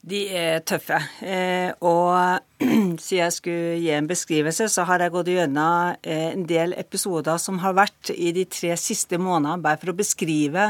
De 0.07 0.21
er 0.31 0.61
tøffe. 0.63 1.01
Eh, 1.27 1.73
og 1.83 2.39
siden 3.03 3.25
jeg 3.25 3.35
skulle 3.35 3.79
gi 3.83 3.91
en 3.97 4.07
beskrivelse, 4.07 4.69
så 4.71 4.85
har 4.87 5.03
jeg 5.03 5.15
gått 5.17 5.33
gjennom 5.33 5.97
eh, 6.07 6.29
en 6.31 6.45
del 6.47 6.77
episoder 6.79 7.41
som 7.43 7.59
har 7.65 7.75
vært 7.75 8.13
i 8.15 8.31
de 8.37 8.45
tre 8.47 8.77
siste 8.79 9.19
månedene, 9.19 9.65
bare 9.65 9.81
for 9.83 9.91
å 9.91 9.99
beskrive 9.99 10.69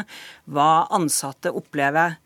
hva 0.48 0.70
ansatte 0.96 1.52
opplever. 1.52 2.16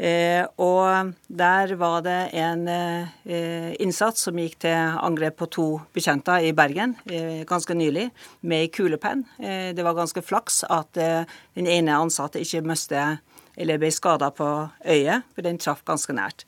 Eh, 0.00 0.44
og 0.60 1.14
der 1.28 1.72
var 1.80 2.04
det 2.04 2.18
en 2.40 2.68
innsats 3.80 4.28
som 4.28 4.36
gikk 4.40 4.60
til 4.64 5.00
angrep 5.00 5.40
på 5.40 5.48
to 5.56 5.66
bekjenter 5.96 6.44
i 6.44 6.52
Bergen 6.56 6.94
ganske 7.48 7.76
nylig, 7.76 8.10
med 8.40 8.66
ei 8.66 8.70
kulepenn. 8.72 9.26
Det 9.36 9.84
var 9.84 9.96
ganske 9.96 10.24
flaks 10.24 10.62
at 10.68 10.96
den 10.96 11.68
ene 11.68 12.00
ansatte 12.00 12.40
ikke 12.40 12.64
mistet 12.68 13.20
eller 13.60 13.80
ble 13.80 13.90
skada 13.92 14.30
på 14.34 14.48
øyet, 14.86 15.26
for 15.34 15.46
den 15.46 15.60
traff 15.60 15.84
ganske 15.86 16.16
nært. 16.16 16.46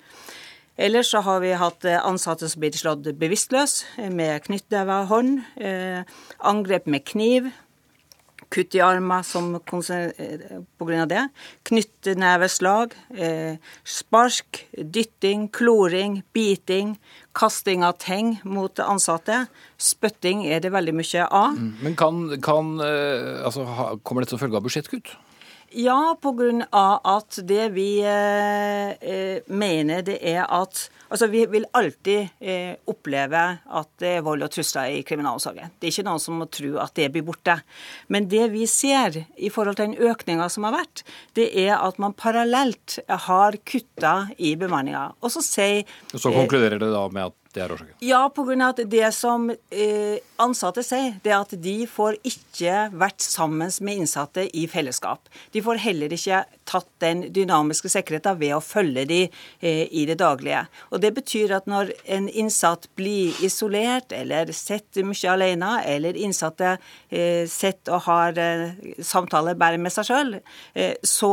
Ellers 0.80 1.10
så 1.12 1.20
har 1.20 1.42
vi 1.44 1.52
hatt 1.60 1.84
eh, 1.84 2.00
ansatte 2.00 2.48
som 2.48 2.62
blir 2.62 2.72
slått 2.72 3.04
bevisstløs 3.20 3.82
med 4.08 4.40
knyttneve 4.46 4.48
knyttnevehånd, 4.48 5.42
eh, 5.60 6.22
angrep 6.48 6.88
med 6.88 7.04
kniv, 7.04 7.50
kutt 8.52 8.76
i 8.76 8.82
armer 8.84 9.24
som 9.24 9.54
pga. 9.64 11.06
det. 11.08 11.28
Knyttneveslag, 11.68 12.94
eh, 13.16 13.56
spark, 13.84 14.66
dytting, 14.76 15.48
kloring, 15.48 16.22
biting, 16.32 16.98
kasting 17.34 17.84
av 17.84 17.98
teng 17.98 18.40
mot 18.44 18.74
ansatte. 18.78 19.46
Spytting 19.78 20.46
er 20.46 20.60
det 20.60 20.72
veldig 20.72 20.94
mye 20.94 21.28
av. 21.28 21.56
Mm. 21.56 21.76
Men 21.82 21.96
kan, 21.96 22.40
kan 22.40 22.80
eh, 22.80 23.44
altså, 23.44 23.66
Kommer 24.02 24.22
dette 24.22 24.36
som 24.36 24.42
følge 24.42 24.56
av 24.56 24.64
budsjettkutt? 24.66 25.16
Ja, 25.74 26.16
pga. 26.20 27.00
at 27.04 27.38
det 27.48 27.68
vi 27.72 28.00
eh, 28.04 28.90
eh, 28.92 29.38
mener 29.46 30.02
det 30.02 30.18
er 30.20 30.44
at 30.48 30.88
Altså, 31.12 31.26
Vi 31.28 31.44
vil 31.46 31.66
alltid 31.76 32.28
eh, 32.40 32.72
oppleve 32.88 33.40
at 33.68 33.88
det 34.00 34.14
er 34.16 34.22
vold 34.24 34.46
og 34.46 34.48
trusler 34.54 34.94
i 34.94 35.02
kriminalomsorgen. 35.04 35.74
Det 35.76 35.90
er 35.90 35.92
ikke 35.92 36.06
noen 36.06 36.22
som 36.24 36.38
må 36.40 36.46
tro 36.48 36.70
at 36.80 36.94
det 36.96 37.10
blir 37.12 37.26
borte. 37.26 37.58
Men 38.08 38.30
det 38.32 38.46
vi 38.54 38.64
ser 38.64 39.18
i 39.36 39.50
forhold 39.52 39.76
til 39.76 39.90
den 39.90 40.08
økninga 40.08 40.48
som 40.48 40.64
har 40.64 40.78
vært, 40.78 41.04
det 41.36 41.50
er 41.66 41.74
at 41.76 42.00
man 42.00 42.16
parallelt 42.16 42.96
har 43.28 43.60
kutta 43.68 44.14
i 44.40 44.54
bemanninga. 44.56 45.10
Og 45.20 45.36
så 45.36 45.44
sier 45.44 45.84
Så 46.16 46.32
konkluderer 46.32 46.80
det 46.80 46.88
da 46.94 47.04
med 47.12 47.28
at 47.28 47.36
det 47.53 47.62
er 47.62 47.72
årsaken? 47.74 47.96
Ja, 48.00 48.22
pga. 48.32 48.55
at 48.68 48.80
det 48.90 49.09
som 49.14 49.50
eh, 49.50 50.18
ansatte 50.40 50.82
sier, 50.86 51.18
det 51.22 51.32
er 51.32 51.40
at 51.42 51.53
de 51.61 51.74
får 51.90 52.16
ikke 52.24 52.88
vært 52.96 53.20
sammen 53.24 53.70
med 53.84 54.03
innsatte 54.03 54.46
i 54.57 54.64
fellesskap. 54.70 55.28
De 55.53 55.62
får 55.64 55.82
heller 55.84 56.12
ikke 56.12 56.42
tatt 56.68 56.88
den 57.03 57.26
dynamiske 57.34 57.90
sikkerheten 57.92 58.38
ved 58.40 58.55
å 58.57 58.62
følge 58.64 59.05
de 59.09 59.20
eh, 59.26 59.84
i 59.90 60.07
det 60.09 60.18
daglige. 60.22 60.64
Og 60.90 61.03
Det 61.05 61.12
betyr 61.14 61.57
at 61.59 61.68
når 61.68 61.92
en 62.16 62.28
innsatt 62.28 62.88
blir 62.96 63.36
isolert 63.44 64.14
eller 64.16 64.53
sitter 64.57 65.05
mye 65.05 65.32
alene, 65.32 65.74
eller 65.84 66.16
innsatte 66.16 66.76
eh, 67.11 67.44
sitter 67.50 67.98
og 67.98 68.07
har 68.07 68.38
samtaler 69.05 69.59
bare 69.59 69.80
med 69.80 69.92
seg 69.92 70.07
sjøl, 70.09 70.30
så 71.05 71.32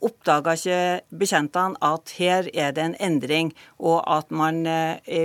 oppdager 0.00 0.56
ikke 0.56 1.18
bekjentene 1.20 1.78
at 1.84 2.12
her 2.18 2.48
er 2.50 2.72
det 2.74 2.82
en 2.82 2.96
endring, 2.98 3.52
og 3.78 4.00
at 4.10 4.30
man 4.34 4.64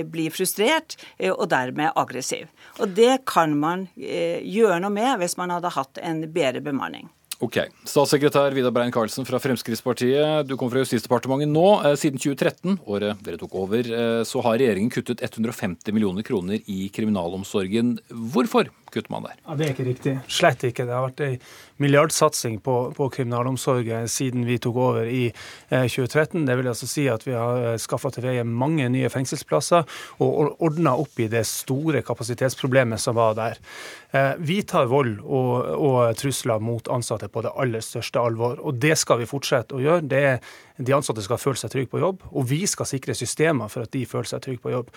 blir 0.04 0.34
frustrert 0.34 0.96
eh, 1.18 1.32
og 1.32 1.48
dermed 1.52 1.94
aggressiv. 1.96 2.50
Og 2.80 2.94
Det 2.96 3.22
kan 3.28 3.56
man 3.58 3.88
eh, 3.96 4.42
gjøre 4.44 4.80
noe 4.82 4.92
med 4.92 5.20
hvis 5.22 5.36
man 5.40 5.54
hadde 5.54 5.72
hatt 5.74 6.00
en 6.02 6.24
bedre 6.32 6.62
bemanning. 6.64 7.08
Ok. 7.44 7.58
Statssekretær 7.84 8.54
Vidar 8.56 8.72
Brein-Karlsen 8.72 9.26
fra 9.28 9.36
Fremskrittspartiet, 9.42 10.46
du 10.48 10.54
kom 10.56 10.70
fra 10.72 10.80
Justisdepartementet 10.80 11.52
nå. 11.52 11.66
Eh, 11.84 11.96
siden 12.00 12.20
2013, 12.22 12.78
året 12.88 13.20
dere 13.26 13.40
tok 13.40 13.56
over, 13.60 13.90
så 14.24 14.44
har 14.46 14.56
regjeringen 14.56 14.92
kuttet 14.92 15.20
150 15.24 15.92
millioner 15.92 16.24
kroner 16.24 16.64
i 16.64 16.88
kriminalomsorgen. 16.96 17.98
Hvorfor 18.32 18.72
kutter 18.96 19.12
man 19.12 19.28
der? 19.28 19.38
Ja, 19.44 19.56
Det 19.56 19.66
er 19.66 19.74
ikke 19.74 19.88
riktig. 19.90 20.14
Slett 20.32 20.64
ikke. 20.66 20.86
Det 20.88 20.96
har 20.96 21.06
vært 21.10 21.24
ei 21.26 21.32
milliardsatsing 21.82 22.58
på, 22.64 22.76
på 22.96 23.08
kriminalomsorgen 23.12 24.08
siden 24.08 24.46
vi 24.48 24.58
tok 24.62 24.78
over 24.80 25.08
i 25.10 25.26
eh, 25.28 25.84
2013. 25.84 26.46
Det 26.48 26.56
vil 26.56 26.70
altså 26.72 26.88
si 26.88 27.06
at 27.12 27.26
vi 27.26 27.36
har 27.36 27.72
eh, 27.74 27.78
skaffa 27.80 28.14
til 28.14 28.26
veie 28.26 28.46
mange 28.46 28.88
nye 28.92 29.10
fengselsplasser 29.12 29.84
og 30.24 30.56
ordna 30.64 30.96
opp 30.96 31.20
i 31.20 31.28
det 31.32 31.44
store 31.48 32.02
kapasitetsproblemet 32.06 33.02
som 33.02 33.18
var 33.18 33.36
der. 33.38 33.60
Eh, 34.16 34.32
vi 34.38 34.62
tar 34.62 34.88
vold 34.90 35.18
og, 35.24 35.52
og, 35.76 35.98
trusler 36.16 36.62
mot 36.62 36.88
ansatte 36.92 37.28
på 37.32 37.44
det 37.44 37.52
aller 37.56 37.84
største 37.84 38.22
alvor, 38.22 38.60
og 38.62 38.80
det 38.80 38.96
skal 38.98 39.20
vi 39.20 39.28
fortsette 39.28 39.76
å 39.76 39.82
gjøre. 39.82 40.06
Det 40.08 40.22
er 40.32 40.54
de 40.78 40.94
ansatte 40.96 41.24
skal 41.24 41.40
føle 41.40 41.60
seg 41.60 41.72
trygge 41.72 41.90
på 41.92 42.00
jobb, 42.02 42.24
og 42.30 42.48
vi 42.50 42.60
skal 42.68 42.88
sikre 42.88 43.14
systemer 43.16 43.70
for 43.72 43.86
at 43.86 43.92
de 43.94 44.04
føler 44.08 44.28
seg 44.30 44.42
trygge 44.44 44.62
på 44.64 44.72
jobb. 44.74 44.90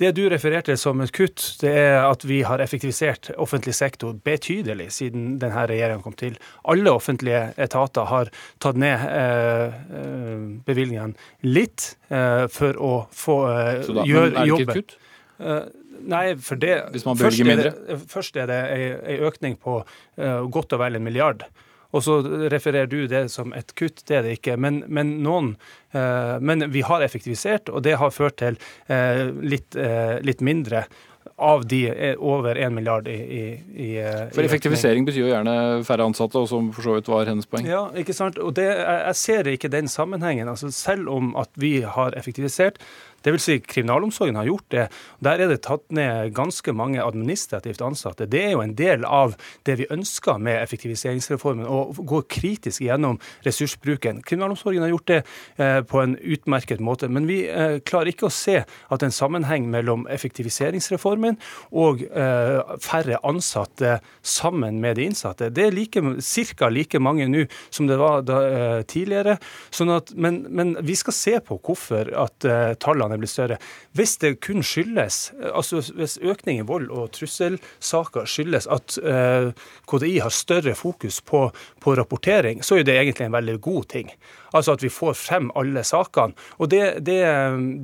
Det 0.00 0.12
du 0.16 0.22
refererte 0.30 0.76
som 0.80 1.00
et 1.04 1.12
kutt, 1.14 1.42
det 1.62 1.74
er 1.82 1.98
at 2.02 2.24
vi 2.28 2.40
har 2.48 2.62
effektivisert 2.64 3.30
offentlig 3.36 3.74
sektor 3.76 4.16
betydelig 4.24 4.90
siden 4.98 5.36
denne 5.42 5.66
regjeringen 5.68 6.04
kom 6.04 6.16
til. 6.18 6.38
Alle 6.68 6.94
offentlige 6.94 7.48
etater 7.60 8.08
har 8.08 8.32
tatt 8.62 8.80
ned 8.80 9.04
eh, 9.08 9.66
eh 9.68 10.46
bevilgningene 10.68 11.14
litt 11.46 11.94
eh, 12.08 12.46
for 12.52 12.78
å 12.80 12.92
få 13.14 13.36
eh, 13.50 13.84
da, 13.84 14.04
gjøre 14.08 14.46
jobben. 14.48 14.82
Er? 14.82 15.08
Eh, 15.38 15.62
nei, 16.08 16.24
for 16.42 16.60
det 16.60 16.74
bevilger 16.92 17.48
mindre? 17.48 17.72
Det, 17.76 18.00
først 18.10 18.36
er 18.40 18.50
det 18.50 18.58
ei 18.74 19.18
økning 19.26 19.58
på 19.60 19.80
uh, 19.82 20.42
godt 20.50 20.76
og 20.76 20.82
vel 20.82 20.98
en 20.98 21.04
milliard. 21.04 21.44
Og 21.96 22.04
så 22.04 22.18
refererer 22.52 22.88
du 22.90 23.06
det 23.08 23.26
som 23.32 23.54
et 23.56 23.72
kutt, 23.78 24.02
det 24.08 24.16
er 24.18 24.26
det 24.26 24.38
ikke. 24.38 24.58
Men, 24.60 24.82
men, 24.92 25.18
noen, 25.24 25.54
uh, 25.96 26.36
men 26.40 26.68
vi 26.74 26.84
har 26.84 27.04
effektivisert, 27.04 27.72
og 27.72 27.84
det 27.86 27.96
har 28.00 28.12
ført 28.12 28.40
til 28.42 28.58
uh, 28.90 29.28
litt, 29.40 29.78
litt 30.24 30.44
mindre 30.44 30.86
av 31.38 31.66
de 31.66 32.14
over 32.18 32.56
1 32.56 32.72
milliard 32.74 33.08
i, 33.08 33.14
i, 33.14 33.42
i 33.84 33.88
For 34.34 34.42
effektivisering 34.42 35.06
betyr 35.06 35.22
jo 35.22 35.28
gjerne 35.30 35.54
færre 35.86 36.06
ansatte, 36.08 36.40
og 36.40 36.48
som 36.50 36.70
for 36.74 36.86
så 36.86 36.96
vidt 36.96 37.10
var 37.10 37.28
hennes 37.30 37.46
poeng. 37.46 37.68
Ja, 37.68 37.84
ikke 37.98 38.16
sant. 38.16 38.40
Og 38.42 38.56
det, 38.58 38.66
jeg 38.66 39.18
ser 39.20 39.50
ikke 39.52 39.70
den 39.70 39.90
sammenhengen. 39.92 40.50
Altså, 40.50 40.72
selv 40.74 41.10
om 41.12 41.34
at 41.38 41.50
vi 41.54 41.78
har 41.86 42.16
effektivisert, 42.18 42.80
Dvs. 43.28 43.48
Si, 43.48 43.58
kriminalomsorgen 43.64 44.36
har 44.40 44.48
gjort 44.48 44.68
det. 44.74 44.86
Der 45.24 45.40
er 45.42 45.52
det 45.52 45.62
tatt 45.66 45.84
ned 45.94 46.32
ganske 46.36 46.72
mange 46.76 47.02
administrativt 47.04 47.82
ansatte. 47.84 48.28
Det 48.30 48.42
er 48.44 48.54
jo 48.56 48.64
en 48.64 48.74
del 48.78 49.04
av 49.04 49.36
det 49.68 49.78
vi 49.80 49.88
ønsker 49.92 50.40
med 50.42 50.60
effektiviseringsreformen, 50.62 51.66
å 51.68 51.92
gå 51.96 52.22
kritisk 52.30 52.82
gjennom 52.84 53.18
ressursbruken. 53.46 54.22
Kriminalomsorgen 54.26 54.84
har 54.84 54.92
gjort 54.92 55.10
det 55.10 55.20
eh, 55.56 55.80
på 55.88 56.02
en 56.02 56.16
utmerket 56.16 56.82
måte. 56.84 57.10
Men 57.12 57.28
vi 57.28 57.40
eh, 57.48 57.78
klarer 57.84 58.12
ikke 58.12 58.28
å 58.28 58.34
se 58.34 58.62
at 58.64 59.04
en 59.04 59.14
sammenheng 59.14 59.68
mellom 59.72 60.06
effektiviseringsreformen 60.12 61.38
og 61.76 62.04
eh, 62.08 62.74
færre 62.84 63.20
ansatte 63.28 63.98
sammen 64.22 64.80
med 64.82 64.98
de 64.98 65.08
innsatte. 65.08 65.50
Det 65.54 65.68
er 65.68 65.76
like, 65.76 66.02
ca. 66.58 66.70
like 66.72 67.02
mange 67.02 67.28
nå 67.28 67.46
som 67.70 67.88
det 67.88 67.98
var 68.00 68.24
da, 68.26 68.38
tidligere. 68.88 69.36
Sånn 69.74 69.92
at, 69.92 70.12
men, 70.14 70.42
men, 70.48 70.74
vi 70.84 70.94
skal 70.98 71.14
se 71.16 71.34
på 71.44 71.58
hvorfor 71.64 72.10
at 72.16 72.44
tallene 72.82 73.17
er 73.18 73.24
blitt 73.24 73.34
større. 73.34 73.58
Hvis 73.98 74.16
det 74.22 74.38
kun 74.44 74.62
skyldes, 74.64 75.20
altså 75.52 75.82
hvis 75.98 76.18
økning 76.22 76.62
i 76.62 76.66
vold 76.68 76.88
og 76.94 77.10
trusselsaker 77.16 78.28
skyldes 78.28 78.68
at 78.70 78.98
eh, 79.02 79.50
KDI 79.90 80.18
har 80.24 80.34
større 80.34 80.74
fokus 80.78 81.20
på, 81.20 81.48
på 81.82 81.96
rapportering, 81.98 82.62
så 82.64 82.78
er 82.78 82.86
det 82.86 82.96
egentlig 82.96 83.28
en 83.28 83.36
veldig 83.38 83.58
god 83.64 83.90
ting. 83.92 84.12
Altså 84.56 84.74
at 84.76 84.84
vi 84.84 84.90
får 84.92 85.16
frem 85.18 85.50
alle 85.58 85.82
sakene. 85.86 86.36
Og 86.58 86.70
det, 86.72 86.82
det, 87.06 87.18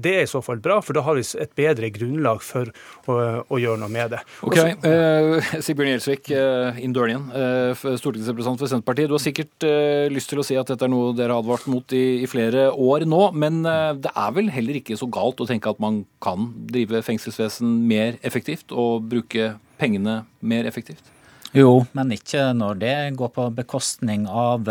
det, 0.04 0.14
er 0.14 0.24
i 0.24 0.30
så 0.30 0.40
fall 0.44 0.62
bra, 0.64 0.80
for 0.84 0.96
da 0.96 1.04
har 1.06 1.18
vi 1.18 1.24
et 1.42 1.52
bedre 1.58 1.90
grunnlag 1.94 2.42
for 2.44 2.70
å, 3.10 3.16
å 3.44 3.60
gjøre 3.60 3.82
noe 3.82 3.92
med 3.92 4.14
det. 4.14 4.22
Ok, 4.46 4.58
eh, 4.60 5.50
Sigbjørn 5.64 5.94
Gjelsvik, 5.94 6.30
eh, 6.34 6.80
in 6.84 6.94
døren 6.96 7.28
uh, 7.34 7.74
stortingsrepresentant 7.74 8.62
for 8.62 8.70
Senterpartiet. 8.70 9.10
Du 9.10 9.16
har 9.18 9.24
sikkert 9.24 9.66
eh, 9.68 10.06
lyst 10.12 10.32
til 10.32 10.40
å 10.40 10.46
si 10.46 10.58
at 10.60 10.70
dette 10.70 10.86
er 10.86 10.92
noe 10.92 11.14
dere 11.16 11.36
har 11.36 11.44
advart 11.44 11.68
mot 11.70 11.96
i, 11.96 12.22
i 12.24 12.30
flere 12.30 12.70
år 12.72 13.06
nå, 13.08 13.22
men 13.36 13.62
det 13.64 14.10
er 14.10 14.34
vel 14.36 14.50
heller 14.52 14.78
ikke 14.80 14.96
så 14.98 15.08
galt 15.12 15.40
å 15.40 15.48
tenke 15.48 15.70
at 15.70 15.80
man 15.82 16.02
kan 16.24 16.50
drive 16.70 17.02
fengselsvesen 17.06 17.82
mer 17.88 18.18
effektivt 18.26 18.72
og 18.72 19.06
bruke 19.10 19.54
pengene 19.80 20.22
mer 20.44 20.68
effektivt? 20.68 21.12
Jo, 21.54 21.84
men 21.94 22.10
ikke 22.16 22.48
når 22.56 22.80
det 22.80 22.96
går 23.18 23.30
på 23.34 23.50
bekostning 23.54 24.24
av 24.26 24.66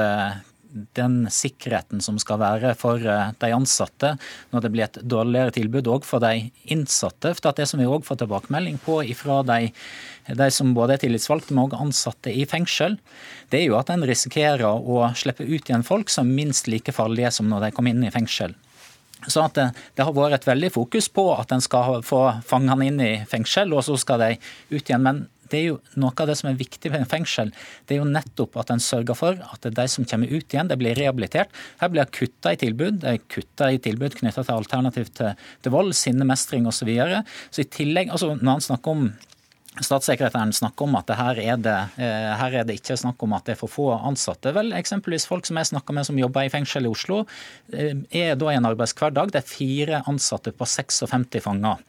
den 0.97 1.27
sikkerheten 1.31 2.01
som 2.01 2.17
skal 2.21 2.39
være 2.41 2.73
for 2.79 3.01
eh, 3.01 3.31
de 3.39 3.51
ansatte 3.53 4.13
når 4.53 4.65
det 4.65 4.71
blir 4.73 4.85
et 4.87 4.99
dårligere 5.09 5.53
tilbud 5.57 5.89
òg 5.91 6.07
for 6.07 6.23
de 6.23 6.49
innsatte. 6.73 7.33
For 7.37 7.53
Det 7.53 7.67
som 7.69 7.81
vi 7.81 7.89
òg 7.89 8.05
får 8.07 8.23
tilbakemelding 8.23 8.79
på 8.83 8.99
fra 9.19 9.41
de, 9.47 9.71
de 10.27 10.49
som 10.51 10.73
både 10.73 10.97
er 10.97 11.03
tillitsvalgte, 11.05 11.53
men 11.53 11.67
òg 11.67 11.77
ansatte 11.79 12.33
i 12.33 12.45
fengsel, 12.49 12.97
det 13.53 13.61
er 13.61 13.67
jo 13.69 13.79
at 13.79 13.93
en 13.93 14.05
risikerer 14.07 14.65
å 14.65 15.07
slippe 15.17 15.45
ut 15.45 15.69
igjen 15.69 15.85
folk 15.85 16.09
som 16.13 16.29
er 16.29 16.39
minst 16.43 16.69
like 16.71 16.95
farlige 16.95 17.33
som 17.37 17.49
når 17.51 17.67
de 17.67 17.73
kom 17.77 17.89
inn 17.89 18.03
i 18.05 18.13
fengsel. 18.13 18.57
Så 19.27 19.43
at 19.43 19.55
det, 19.55 19.69
det, 19.95 20.03
har 20.03 20.15
vært 20.15 20.41
et 20.41 20.47
veldig 20.47 20.71
fokus 20.73 21.07
på 21.11 21.29
at 21.35 21.53
en 21.55 21.63
skal 21.63 22.01
få 22.05 22.25
fangene 22.47 22.89
inn 22.89 22.99
i 23.03 23.13
fengsel, 23.29 23.71
og 23.75 23.85
så 23.85 23.95
skal 23.99 24.19
de 24.23 24.31
ut 24.73 24.81
igjen. 24.81 25.05
Men 25.05 25.23
det 25.53 25.61
er 25.61 25.67
jo 25.69 25.79
noe 26.01 26.13
av 26.17 26.29
det 26.29 26.37
som 26.39 26.49
er 26.49 26.59
viktig 26.59 26.91
ved 26.91 27.03
en 27.03 27.09
fengsel. 27.09 27.53
Det 27.87 27.95
er 27.95 28.01
jo 28.01 28.09
nettopp 28.09 28.57
at 28.61 28.73
en 28.73 28.83
sørger 28.83 29.17
for 29.17 29.37
at 29.37 29.67
de 29.79 29.87
som 29.91 30.07
kommer 30.09 30.31
ut 30.31 30.47
igjen, 30.55 30.71
det 30.71 30.79
blir 30.81 30.97
rehabilitert. 30.97 31.53
Her 31.81 31.93
blir 31.93 32.03
det 32.03 32.17
kutta 32.17 32.55
i 32.55 32.61
tilbud. 32.63 33.01
Det 33.03 33.11
er 33.11 33.27
kutta 33.31 33.69
i 33.73 33.81
tilbud 33.83 34.17
knytta 34.19 34.45
til 34.47 34.57
alternativ 34.57 35.13
til, 35.19 35.37
til 35.63 35.75
vold, 35.75 35.93
sinnemestring 35.97 36.67
osv. 36.69 36.81
Så, 36.83 36.87
videre. 36.89 37.21
så 37.53 37.61
i 37.63 37.69
tillegg, 37.71 38.09
altså 38.11 38.33
når 38.33 38.57
han 38.57 38.65
snakker 38.65 38.91
om 38.91 39.05
Statssekretæren 39.73 40.51
snakker 40.53 40.85
om 40.85 40.99
at 40.99 41.09
her 41.17 41.39
er, 41.41 41.55
det, 41.57 41.77
eh, 41.97 42.33
her 42.37 42.57
er 42.59 42.65
det 42.67 42.75
ikke 42.77 42.97
snakk 42.99 43.23
om 43.25 43.31
at 43.33 43.47
det 43.47 43.55
er 43.55 43.57
for 43.57 43.71
få 43.71 43.87
ansatte. 43.95 44.51
Vel, 44.53 44.69
eksempelvis 44.77 45.25
Folk 45.25 45.47
som 45.49 45.57
jeg 45.57 45.71
snakker 45.71 45.95
med 45.97 46.05
som 46.05 46.19
jobber 46.19 46.45
i 46.45 46.51
fengsel 46.53 46.85
i 46.85 46.91
Oslo, 46.91 47.23
eh, 47.73 47.95
er 48.11 48.35
da 48.37 48.51
i 48.51 48.59
en 48.59 48.69
arbeidshverdag. 48.69 49.31
Det 49.33 49.41
er 49.41 49.49
fire 49.49 50.03
ansatte 50.05 50.53
på 50.53 50.67
56 50.69 51.41
fanger. 51.41 51.81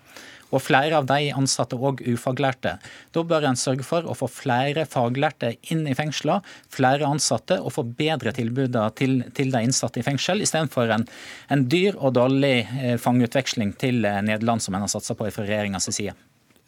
Og 0.52 0.62
flere 0.62 0.98
av 1.00 1.08
de 1.08 1.30
ansatte 1.34 1.78
òg 1.78 2.02
ufaglærte. 2.04 2.76
Da 3.14 3.24
bør 3.26 3.48
en 3.48 3.58
sørge 3.58 3.86
for 3.86 4.06
å 4.06 4.16
få 4.18 4.28
flere 4.30 4.86
faglærte 4.90 5.54
inn 5.72 5.86
i 5.88 5.96
fengsler, 5.98 6.44
flere 6.72 7.08
ansatte, 7.08 7.60
og 7.60 7.74
få 7.76 7.86
bedre 7.98 8.34
tilbud 8.36 8.76
til, 8.98 9.22
til, 9.34 9.54
de 9.54 9.64
innsatte 9.64 10.02
i 10.02 10.06
fengsel, 10.06 10.44
istedenfor 10.44 10.92
en, 10.94 11.08
en 11.48 11.66
dyr 11.70 11.98
og 11.98 12.16
dårlig 12.18 12.56
eh, 12.64 12.94
fangeutveksling 13.00 13.74
til 13.80 14.04
Nederland, 14.04 14.62
som 14.62 14.76
en 14.76 14.86
har 14.86 14.92
satsa 14.92 15.16
på 15.18 15.30
fra 15.34 15.46
regjeringas 15.48 15.90
side. 15.90 16.14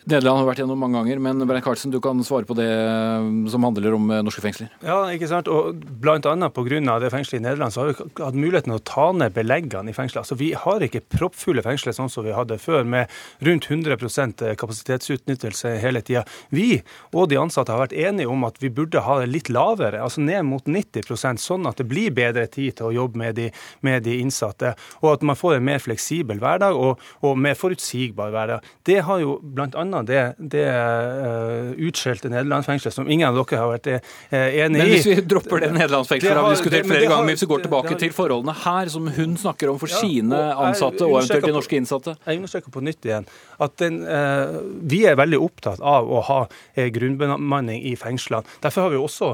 Nederland 0.06 0.38
har 0.38 0.46
vært 0.46 0.60
gjennom 0.62 0.78
mange 0.78 1.00
ganger, 1.00 1.18
men 1.18 1.42
Brein 1.50 1.64
Karlsen, 1.64 1.90
du 1.90 1.98
kan 1.98 2.20
svare 2.22 2.46
på 2.46 2.54
det 2.54 2.66
eh, 2.70 3.24
som 3.50 3.64
handler 3.66 3.96
om 3.96 4.04
eh, 4.14 4.20
norske 4.22 4.42
fengsler. 4.44 4.68
Ja, 4.86 5.00
ikke 5.10 5.26
sant. 5.26 5.48
Og 5.50 5.80
annet 6.06 6.54
pga. 6.54 6.98
det 7.02 7.10
fengselet 7.10 7.40
i 7.40 7.42
Nederland, 7.42 7.74
så 7.74 7.82
har 7.82 7.88
vi 7.90 8.22
hatt 8.22 8.38
muligheten 8.38 8.76
å 8.76 8.78
ta 8.86 9.08
ned 9.10 9.34
beleggene 9.34 9.90
i 9.90 9.96
fengselet. 9.96 10.22
Altså, 10.22 10.38
vi 10.38 10.52
har 10.54 10.84
ikke 10.86 11.02
proppfulle 11.10 11.64
fengsler 11.66 11.96
sånn 11.96 12.12
som 12.12 12.22
vi 12.22 12.36
hadde 12.36 12.60
før, 12.62 12.86
med 12.86 13.10
rundt 13.48 13.66
100 13.66 13.98
eh, 14.46 14.54
kapasitetsutnyttelse 14.60 15.74
hele 15.82 16.04
tida. 16.06 16.22
Vi 16.54 16.84
og 17.10 17.26
de 17.32 17.40
ansatte 17.42 17.74
har 17.74 17.82
vært 17.82 17.98
enige 17.98 18.30
om 18.30 18.46
at 18.46 18.62
vi 18.62 18.70
burde 18.70 19.02
ha 19.02 19.18
det 19.24 19.26
litt 19.32 19.50
lavere, 19.50 20.04
altså 20.06 20.22
ned 20.22 20.46
mot 20.46 20.70
90% 20.70 21.42
sånn 21.42 21.66
at 21.66 21.82
det 21.82 21.88
blir 21.90 22.14
bedre 22.14 22.46
tid 22.46 22.78
til 22.78 22.92
å 22.92 22.94
jobbe 23.00 23.24
med 23.24 23.34
de, 23.40 23.48
med 23.82 24.06
de 24.06 24.20
innsatte, 24.22 24.76
og 25.02 25.16
at 25.16 25.26
man 25.26 25.42
får 25.42 25.58
en 25.58 25.66
mer 25.66 25.82
fleksibel 25.82 26.38
hverdag 26.38 26.78
og, 26.78 27.02
og 27.26 27.34
mer 27.42 27.58
forutsigbar 27.58 28.30
hverdag. 28.30 28.70
Det 28.86 29.00
har 29.10 29.26
jo 29.26 29.40
blant 29.42 29.74
annet 29.74 29.95
det, 30.04 30.34
det 30.38 30.64
uh, 30.68 31.72
utskjelte 31.88 32.30
nederlandsfengselet, 32.32 32.94
som 32.94 33.08
ingen 33.08 33.28
av 33.28 33.38
dere 33.38 33.60
har 33.60 33.72
vært 33.72 33.88
uh, 33.88 34.12
enig 34.36 34.80
i 34.80 34.82
Men 34.82 34.90
hvis 34.92 35.08
vi 35.08 35.16
dropper 35.24 35.62
det 35.64 35.70
nederlandsfengselet, 35.76 36.36
har 36.36 36.48
vi 36.48 36.56
diskutert 36.56 36.88
flere 36.90 37.08
ganger, 37.10 37.30
hvis 37.30 37.44
vi 37.44 37.50
går 37.52 37.64
tilbake 37.66 37.92
har, 37.94 38.00
til 38.02 38.14
forholdene 38.16 38.56
her, 38.64 38.90
som 38.92 39.08
hun 39.16 39.36
snakker 39.40 39.72
om 39.72 39.80
for 39.80 39.92
ja, 39.92 40.00
sine 40.02 40.40
ansatte 40.66 41.06
og 41.06 41.20
eventuelt 41.20 41.48
de 41.48 41.54
norske 41.56 41.80
innsatte? 41.80 42.16
Jeg 42.26 42.40
understreker 42.42 42.74
på 42.74 42.84
nytt 42.84 43.08
igjen 43.08 43.28
at 43.64 43.76
den, 43.80 44.00
uh, 44.04 44.58
vi 44.84 45.02
er 45.08 45.18
veldig 45.18 45.40
opptatt 45.46 45.80
av 45.80 46.10
å 46.10 46.22
ha 46.26 46.40
grunnbemanning 46.76 47.80
i 47.88 47.94
fengslene. 47.98 48.44
Derfor 48.60 48.86
har 48.86 48.92
vi 48.92 48.98
også 49.00 49.28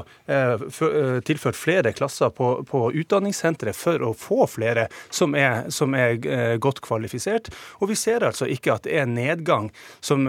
tilført 1.27 1.57
flere 1.57 1.91
klasser 1.95 2.31
på, 2.33 2.53
på 2.67 2.85
utdanningssenteret 3.01 3.75
for 3.75 4.01
å 4.05 4.13
få 4.17 4.47
flere 4.49 4.87
som 5.13 5.35
er, 5.37 5.67
som 5.73 5.95
er 5.97 6.15
godt 6.63 6.79
kvalifisert. 6.85 7.49
Og 7.81 7.91
vi 7.91 7.97
ser 7.99 8.25
altså 8.27 8.47
ikke 8.49 8.77
at 8.77 8.87
det 8.87 8.95
er 9.01 9.09
nedgang 9.09 9.69
som 10.03 10.27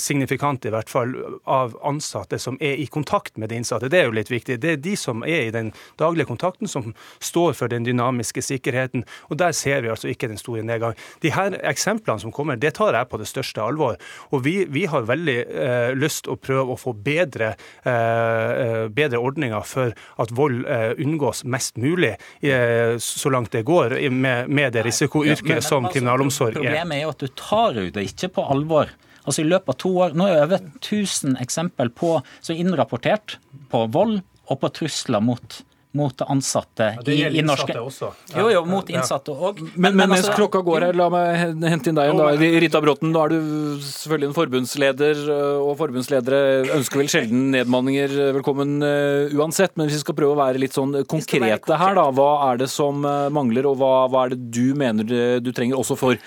signifikant, 0.00 0.64
i 0.64 0.72
hvert 0.74 0.90
fall, 0.90 1.14
av 1.44 1.76
ansatte 1.86 2.38
som 2.40 2.58
er 2.60 2.80
i 2.80 2.86
kontakt 2.90 3.38
med 3.40 3.50
de 3.52 3.60
innsatte. 3.60 3.90
Det 3.92 4.00
er 4.00 4.08
jo 4.08 4.16
litt 4.16 4.32
viktig. 4.32 4.58
Det 4.62 4.74
er 4.74 4.82
de 4.82 4.94
som 4.98 5.24
er 5.26 5.48
i 5.48 5.54
den 5.54 5.72
daglige 6.00 6.28
kontakten, 6.30 6.70
som 6.70 6.92
står 7.22 7.54
for 7.58 7.72
den 7.72 7.86
dynamiske 7.86 8.42
sikkerheten. 8.44 9.04
Og 9.30 9.38
der 9.40 9.54
ser 9.56 9.84
vi 9.84 9.92
altså 9.92 10.10
ikke 10.10 10.30
den 10.30 10.40
store 10.40 10.64
nedgang. 10.66 10.96
De 11.22 11.32
her 11.34 11.58
eksemplene 11.64 12.22
som 12.22 12.32
kommer, 12.34 12.58
det 12.60 12.74
tar 12.78 12.96
jeg 12.96 13.10
på 13.10 13.20
det 13.20 13.28
største 13.30 13.62
alvor. 13.62 13.98
Og 14.30 14.44
vi, 14.46 14.56
vi 14.70 14.86
har 14.90 15.06
veldig 15.08 15.38
eh, 15.44 15.92
lyst 15.98 16.28
å 16.30 16.36
prøve 16.40 16.74
å 16.74 16.80
få 16.80 16.94
bedre, 17.04 17.54
eh, 17.84 18.86
bedre 18.94 19.22
ordninger 19.22 19.64
for 19.68 19.94
at 20.22 20.34
vold 20.34 20.64
eh, 20.66 20.92
unngås 21.04 21.44
mest 21.44 21.78
mulig, 21.80 22.14
eh, 22.40 22.96
så 22.98 23.32
langt 23.32 23.52
det 23.54 23.64
går, 23.66 23.96
med, 24.10 24.48
med 24.48 24.74
det 24.74 24.84
risikoyrket 24.86 25.64
som 25.64 25.84
altså, 25.84 25.94
kriminalomsorg 25.94 26.58
er. 26.58 26.60
Problemet 26.62 26.98
er 26.98 27.06
jo 27.06 27.14
at 27.14 27.24
du 27.24 27.34
tar 27.38 27.80
det 27.94 28.08
ikke 28.10 28.34
på 28.38 28.46
alvor. 28.54 28.92
Altså 29.24 29.42
i 29.42 29.48
løpet 29.48 29.74
av 29.74 29.80
to 29.80 29.92
år, 30.04 30.16
Nå 30.16 30.28
er 30.28 30.36
det 30.36 30.46
over 30.46 30.66
1000 30.80 31.38
eksempel 31.42 31.92
på, 31.92 32.16
som 32.40 32.54
er 32.54 32.64
innrapportert 32.64 33.38
på 33.72 33.86
vold 33.94 34.20
og 34.44 34.60
på 34.60 34.72
trusler 34.80 35.24
mot 35.24 35.62
mot 35.94 36.22
ansatte 36.26 36.86
ja, 36.96 37.02
det 37.06 37.14
i, 37.14 37.38
i 37.38 37.42
norske 37.46 37.74
også. 37.78 38.08
Ja, 38.32 38.40
jo, 38.40 38.48
jo, 38.50 38.62
mot 38.66 38.88
innsatte 38.90 39.30
òg. 39.30 39.60
Men, 39.62 39.76
men, 39.76 39.92
men, 40.00 40.10
mens 40.10 40.24
altså, 40.24 40.32
klokka 40.40 40.62
går 40.66 40.88
her, 40.88 40.96
la 40.98 41.06
meg 41.12 41.28
hente 41.70 41.92
inn 41.92 41.98
deg 42.00 42.08
igjen. 42.08 42.18
da. 42.18 42.48
Rita 42.64 42.80
Bråten, 42.82 43.12
nå 43.14 43.20
er 43.22 43.34
du 43.34 43.84
selvfølgelig 43.86 44.28
en 44.32 44.34
forbundsleder, 44.34 45.20
og 45.62 45.70
forbundsledere 45.78 46.40
ønsker 46.80 46.98
vel 46.98 47.12
sjelden 47.12 47.44
nedmanninger 47.54 48.16
velkommen 48.40 48.74
uh, 48.82 49.36
uansett. 49.38 49.76
Men 49.78 49.86
hvis 49.86 50.00
vi 50.00 50.06
skal 50.08 50.18
prøve 50.18 50.34
å 50.34 50.40
være 50.40 50.64
litt 50.64 50.74
sånn 50.74 50.98
konkrete 51.06 51.78
her, 51.78 51.94
da. 52.00 52.08
Hva 52.18 52.32
er 52.48 52.64
det 52.64 52.70
som 52.74 52.98
mangler, 53.04 53.70
og 53.70 53.78
hva, 53.78 53.92
hva 54.10 54.26
er 54.26 54.34
det 54.34 54.50
du 54.50 54.74
mener 54.78 55.06
du 55.06 55.54
trenger 55.54 55.78
også 55.78 55.94
for 56.00 56.18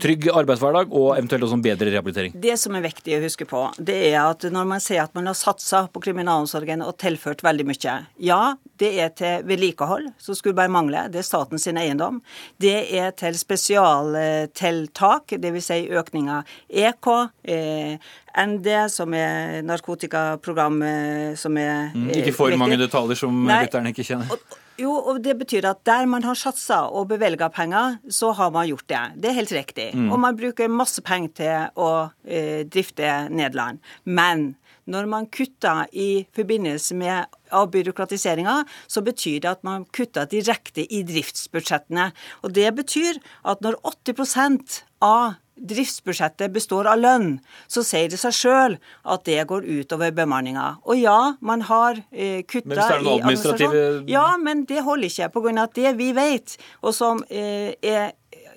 trygg 0.00 0.26
arbeidshverdag 0.32 0.90
og 0.90 1.12
eventuelt 1.14 1.44
også 1.46 1.58
en 1.58 1.64
bedre 1.64 1.90
rehabilitering. 1.92 2.34
Det 2.42 2.56
som 2.60 2.74
er 2.74 2.82
viktig 2.84 3.14
å 3.16 3.22
huske 3.22 3.46
på, 3.48 3.60
det 3.78 3.96
er 4.10 4.18
at 4.24 4.46
når 4.50 4.66
man 4.72 4.82
sier 4.82 5.04
at 5.04 5.14
man 5.14 5.28
har 5.30 5.36
satsa 5.38 5.84
på 5.92 6.02
kriminalomsorgen 6.02 6.82
og 6.84 6.96
tilført 7.00 7.44
veldig 7.46 7.66
mye 7.68 7.94
Ja, 8.22 8.56
det 8.80 8.90
er 9.00 9.12
til 9.14 9.46
vedlikehold, 9.46 10.10
som 10.18 10.34
skulle 10.38 10.58
bare 10.58 10.72
mangle. 10.72 11.06
Det 11.12 11.20
er 11.22 11.26
statens 11.26 11.66
eiendom. 11.70 12.20
Det 12.58 12.74
er 12.98 13.14
til 13.18 13.38
spesialtiltak, 13.38 15.36
dvs. 15.38 15.64
Si 15.64 15.86
økning 15.96 16.28
av 16.28 16.50
EK. 16.68 17.08
Eh, 17.48 17.94
ND, 18.34 18.68
som 18.90 19.14
er 19.14 19.62
narkotikaprogrammet 19.62 21.38
som 21.38 21.56
er 21.56 21.94
mm, 21.94 22.10
Ikke 22.18 22.34
for 22.34 22.56
mange 22.58 22.76
detaljer 22.80 23.16
som 23.22 23.46
lytterne 23.46 23.94
ikke 23.94 24.06
kjenner. 24.06 24.34
Og, 24.34 24.58
jo, 24.80 24.92
og 24.94 25.20
det 25.22 25.36
betyr 25.38 25.68
at 25.68 25.84
der 25.86 26.08
man 26.10 26.24
har 26.26 26.38
satsa 26.38 26.84
og 26.90 27.08
bevilga 27.12 27.48
penger, 27.52 27.98
så 28.10 28.32
har 28.34 28.50
man 28.54 28.66
gjort 28.68 28.88
det. 28.90 29.02
Det 29.22 29.30
er 29.30 29.38
helt 29.38 29.54
riktig. 29.54 29.88
Mm. 29.94 30.10
Og 30.12 30.20
man 30.24 30.36
bruker 30.38 30.72
masse 30.72 31.02
penger 31.04 31.34
til 31.38 31.80
å 31.80 31.90
eh, 32.26 32.64
drifte 32.66 33.28
Nederland. 33.30 33.82
Men 34.04 34.54
når 34.90 35.06
man 35.08 35.28
kutter 35.32 35.86
i 35.96 36.26
forbindelse 36.36 36.96
med 36.98 37.38
avbyråkratiseringa, 37.54 38.56
så 38.90 39.02
betyr 39.04 39.40
det 39.44 39.52
at 39.54 39.62
man 39.64 39.86
kutter 39.94 40.28
direkte 40.28 40.84
i 40.84 41.04
driftsbudsjettene. 41.06 42.10
Og 42.44 42.52
det 42.56 42.68
betyr 42.76 43.20
at 43.48 43.64
når 43.64 43.78
80% 43.94 44.82
av 45.04 45.38
driftsbudsjettet 45.54 46.52
består 46.54 46.88
av 46.90 46.98
lønn, 46.98 47.28
så 47.70 47.84
sier 47.86 48.10
det 48.10 48.18
seg 48.20 48.34
sjøl 48.34 48.76
at 49.14 49.24
det 49.28 49.38
går 49.50 49.66
utover 49.66 50.14
bemanninga. 50.16 50.66
Og 50.84 50.98
ja, 50.98 51.34
man 51.40 51.64
har 51.68 52.00
eh, 52.10 52.42
kutta 52.48 52.88
i 52.98 53.14
administrasjon. 53.14 54.08
Ja, 54.10 54.26
men 54.40 54.64
det 54.70 54.82
holder 54.86 55.10
ikke. 55.10 55.30
På 55.34 55.44
grunn 55.44 55.60
av 55.62 55.70
at 55.70 55.78
det 55.78 55.94
vi 56.00 56.10
vet, 56.16 56.58
og 56.82 56.96
som 56.96 57.22
eh, 57.30 57.74
er 57.82 58.12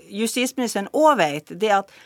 justisministeren 0.07 0.89
òg 0.95 1.17
vet, 1.21 1.55
det 1.59 1.71
er 1.71 1.81
at 1.83 1.97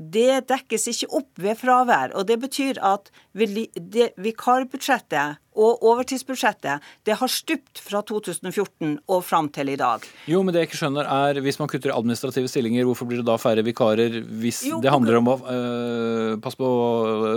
det 0.00 0.46
dekkes 0.48 0.86
ikke 0.94 1.10
opp 1.18 1.42
ved 1.44 1.58
fravær. 1.60 2.14
Og 2.16 2.24
det 2.28 2.38
betyr 2.40 2.80
at 2.80 3.10
vikarbudsjettet 3.36 5.36
og 5.58 5.82
overtidsbudsjettet 5.82 6.84
det 7.06 7.16
har 7.18 7.30
stupt 7.30 7.80
fra 7.82 8.02
2014 8.06 8.98
og 9.10 9.22
fram 9.26 9.48
til 9.52 9.72
i 9.72 9.76
dag. 9.78 10.04
Jo, 10.30 10.42
men 10.44 10.54
det 10.54 10.62
jeg 10.62 10.70
ikke 10.70 10.80
skjønner 10.80 11.08
er, 11.10 11.40
Hvis 11.40 11.58
man 11.58 11.68
kutter 11.68 11.90
i 11.90 11.96
administrative 11.96 12.48
stillinger, 12.48 12.84
hvorfor 12.84 13.08
blir 13.08 13.20
det 13.20 13.26
da 13.26 13.36
færre 13.40 13.64
vikarer 13.64 14.20
hvis 14.40 14.62
jo, 14.68 14.80
det 14.80 14.92
handler 14.92 15.18
om 15.18 15.30
å 15.32 15.36
øh, 15.40 16.34
passe 16.42 16.60
på 16.60 16.70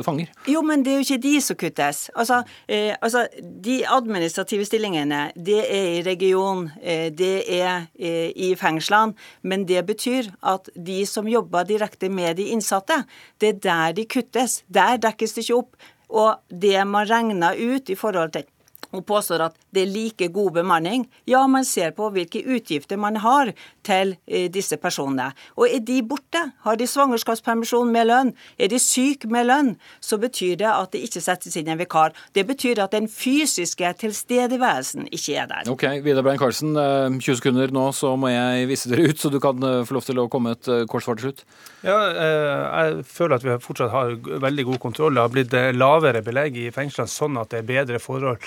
fanger? 0.05 0.29
Jo, 0.47 0.61
men 0.61 0.83
det 0.83 0.93
er 0.93 1.01
jo 1.01 1.07
ikke 1.07 1.23
de 1.23 1.33
som 1.41 1.57
kuttes. 1.57 2.09
Altså, 2.15 2.43
eh, 2.67 2.93
altså 3.01 3.25
De 3.63 3.81
administrative 3.87 4.65
stillingene, 4.65 5.31
det 5.35 5.63
er 5.65 5.99
i 5.99 6.03
region, 6.05 6.69
eh, 6.81 7.09
det 7.09 7.43
er 7.49 7.87
eh, 7.97 8.29
i 8.35 8.53
fengslene. 8.59 9.15
Men 9.41 9.65
det 9.65 9.85
betyr 9.87 10.29
at 10.43 10.69
de 10.75 11.03
som 11.05 11.27
jobber 11.27 11.65
direkte 11.67 12.09
med 12.09 12.37
de 12.37 12.51
innsatte, 12.53 13.03
det 13.41 13.55
er 13.55 13.59
der 13.63 13.97
de 13.97 14.05
kuttes. 14.05 14.61
Der 14.67 14.97
dekkes 14.97 15.33
det 15.33 15.47
ikke 15.47 15.61
opp. 15.63 15.75
Og 16.13 16.35
det 16.49 16.77
man 16.85 17.09
regner 17.09 17.57
ut 17.57 17.89
i 17.89 17.97
forhold 17.97 18.35
til 18.37 18.45
hun 18.93 19.01
påstår 19.01 19.41
at 19.47 19.55
det 19.73 19.81
er 19.83 19.89
like 19.89 20.27
god 20.33 20.51
bemanning. 20.59 21.07
Ja, 21.25 21.41
man 21.49 21.65
ser 21.65 21.95
på 21.97 22.11
hvilke 22.13 22.43
utgifter 22.45 22.99
man 23.01 23.17
har 23.23 23.49
til 23.85 24.13
eh, 24.27 24.51
disse 24.53 24.77
personene. 24.77 25.31
Og 25.57 25.65
er 25.65 25.81
de 25.81 25.97
borte, 26.05 26.43
har 26.61 26.77
de 26.77 26.87
svangerskapspermisjon 26.87 27.89
med 27.93 28.07
lønn, 28.11 28.33
er 28.61 28.69
de 28.69 28.79
syke 28.81 29.29
med 29.33 29.49
lønn, 29.49 29.73
så 29.97 30.19
betyr 30.21 30.59
det 30.61 30.69
at 30.69 30.93
det 30.93 31.01
ikke 31.07 31.23
settes 31.25 31.57
inn 31.57 31.73
en 31.73 31.81
vikar. 31.81 32.13
Det 32.37 32.45
betyr 32.45 32.83
at 32.85 32.93
den 32.93 33.09
fysiske 33.09 33.95
tilstedeværelsen 34.05 35.09
ikke 35.09 35.39
er 35.41 35.49
der. 35.49 35.73
Ok, 35.73 35.87
Vidar 36.05 36.25
Brein 36.25 36.41
Karlsen, 36.41 36.77
20 36.77 37.17
eh, 37.17 37.41
sekunder 37.41 37.73
nå, 37.73 37.89
så 37.97 38.13
må 38.13 38.29
jeg 38.29 38.69
vise 38.69 38.93
dere 38.93 39.09
ut, 39.09 39.17
så 39.17 39.33
du 39.33 39.41
kan 39.41 39.57
eh, 39.65 39.81
få 39.89 39.97
lov 39.97 40.05
til 40.05 40.21
å 40.21 40.29
komme 40.29 40.53
et 40.53 40.69
kort 40.85 41.05
svar 41.05 41.17
til 41.17 41.31
slutt. 41.31 41.47
Ja, 41.83 41.97
jeg 42.13 43.03
føler 43.09 43.37
at 43.37 43.45
vi 43.45 43.57
fortsatt 43.63 43.91
har 43.93 44.15
veldig 44.43 44.65
god 44.71 44.79
kontroll. 44.83 45.15
Det 45.15 45.23
har 45.25 45.33
blitt 45.33 45.55
lavere 45.75 46.23
belegg 46.25 46.57
i 46.61 46.69
fengslene, 46.73 47.11
sånn 47.11 47.39
at 47.41 47.51
det 47.51 47.61
er 47.61 47.69
bedre 47.69 48.01
forhold 48.01 48.41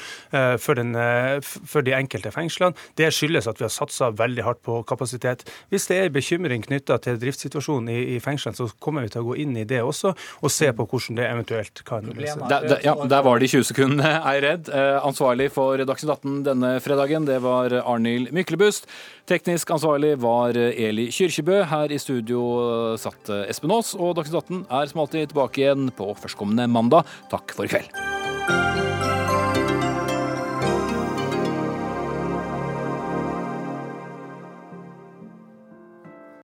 for, 0.63 0.79
den, 0.79 0.95
for, 1.45 1.85
de 1.87 1.95
enkelte 1.97 2.33
fengslene. 2.35 2.77
Det 2.99 3.11
skyldes 3.15 3.49
at 3.51 3.61
vi 3.61 3.67
har 3.67 3.75
satsa 3.75 4.11
veldig 4.17 4.47
hardt 4.47 4.63
på 4.67 4.81
kapasitet. 4.89 5.45
Hvis 5.73 5.89
det 5.91 6.01
er 6.01 6.15
bekymring 6.15 6.65
knytta 6.65 6.99
til 7.05 7.19
driftssituasjonen 7.21 7.91
i, 7.93 7.99
i 8.17 8.21
fengslene, 8.25 8.57
så 8.57 8.69
kommer 8.83 9.05
vi 9.05 9.13
til 9.15 9.25
å 9.25 9.29
gå 9.31 9.39
inn 9.45 9.57
i 9.61 9.67
det 9.69 9.83
også, 9.85 10.15
og 10.41 10.53
se 10.53 10.71
på 10.77 10.87
hvordan 10.89 11.21
det 11.21 11.29
eventuelt 11.29 11.83
kan 11.89 12.09
løses. 12.13 12.47
Ja, 12.85 12.95
der 12.97 13.27
var 13.27 13.43
de 13.43 13.51
20 13.51 13.69
sekundene, 13.71 14.15
er 14.33 14.41
redd. 14.45 14.73
Ansvarlig 15.03 15.51
for 15.55 15.81
Dagsnytt 15.87 16.15
18 16.19 16.41
denne 16.47 16.77
fredagen, 16.85 17.29
det 17.29 17.41
var 17.45 17.75
Arnhild 17.83 18.33
Myklebust. 18.37 18.89
Teknisk 19.27 19.71
ansvarlig 19.75 20.15
var 20.23 20.57
Eli 20.57 21.09
Kyrkjebø. 21.11 21.63
Her 21.67 21.91
i 21.91 21.99
studio 21.99 22.43
satt 23.01 23.26
Espen 23.47 23.75
Aas, 23.75 23.95
og 23.99 24.17
Dagsnytt 24.19 24.43
18 24.45 24.67
er 24.81 24.93
som 24.93 25.05
alltid 25.05 25.33
tilbake 25.33 25.65
igjen 25.65 25.91
på 25.97 26.13
førstkommende 26.19 26.69
mandag. 26.71 27.09
Takk 27.33 27.57
for 27.57 27.69
i 27.69 27.73
kveld. 27.73 28.16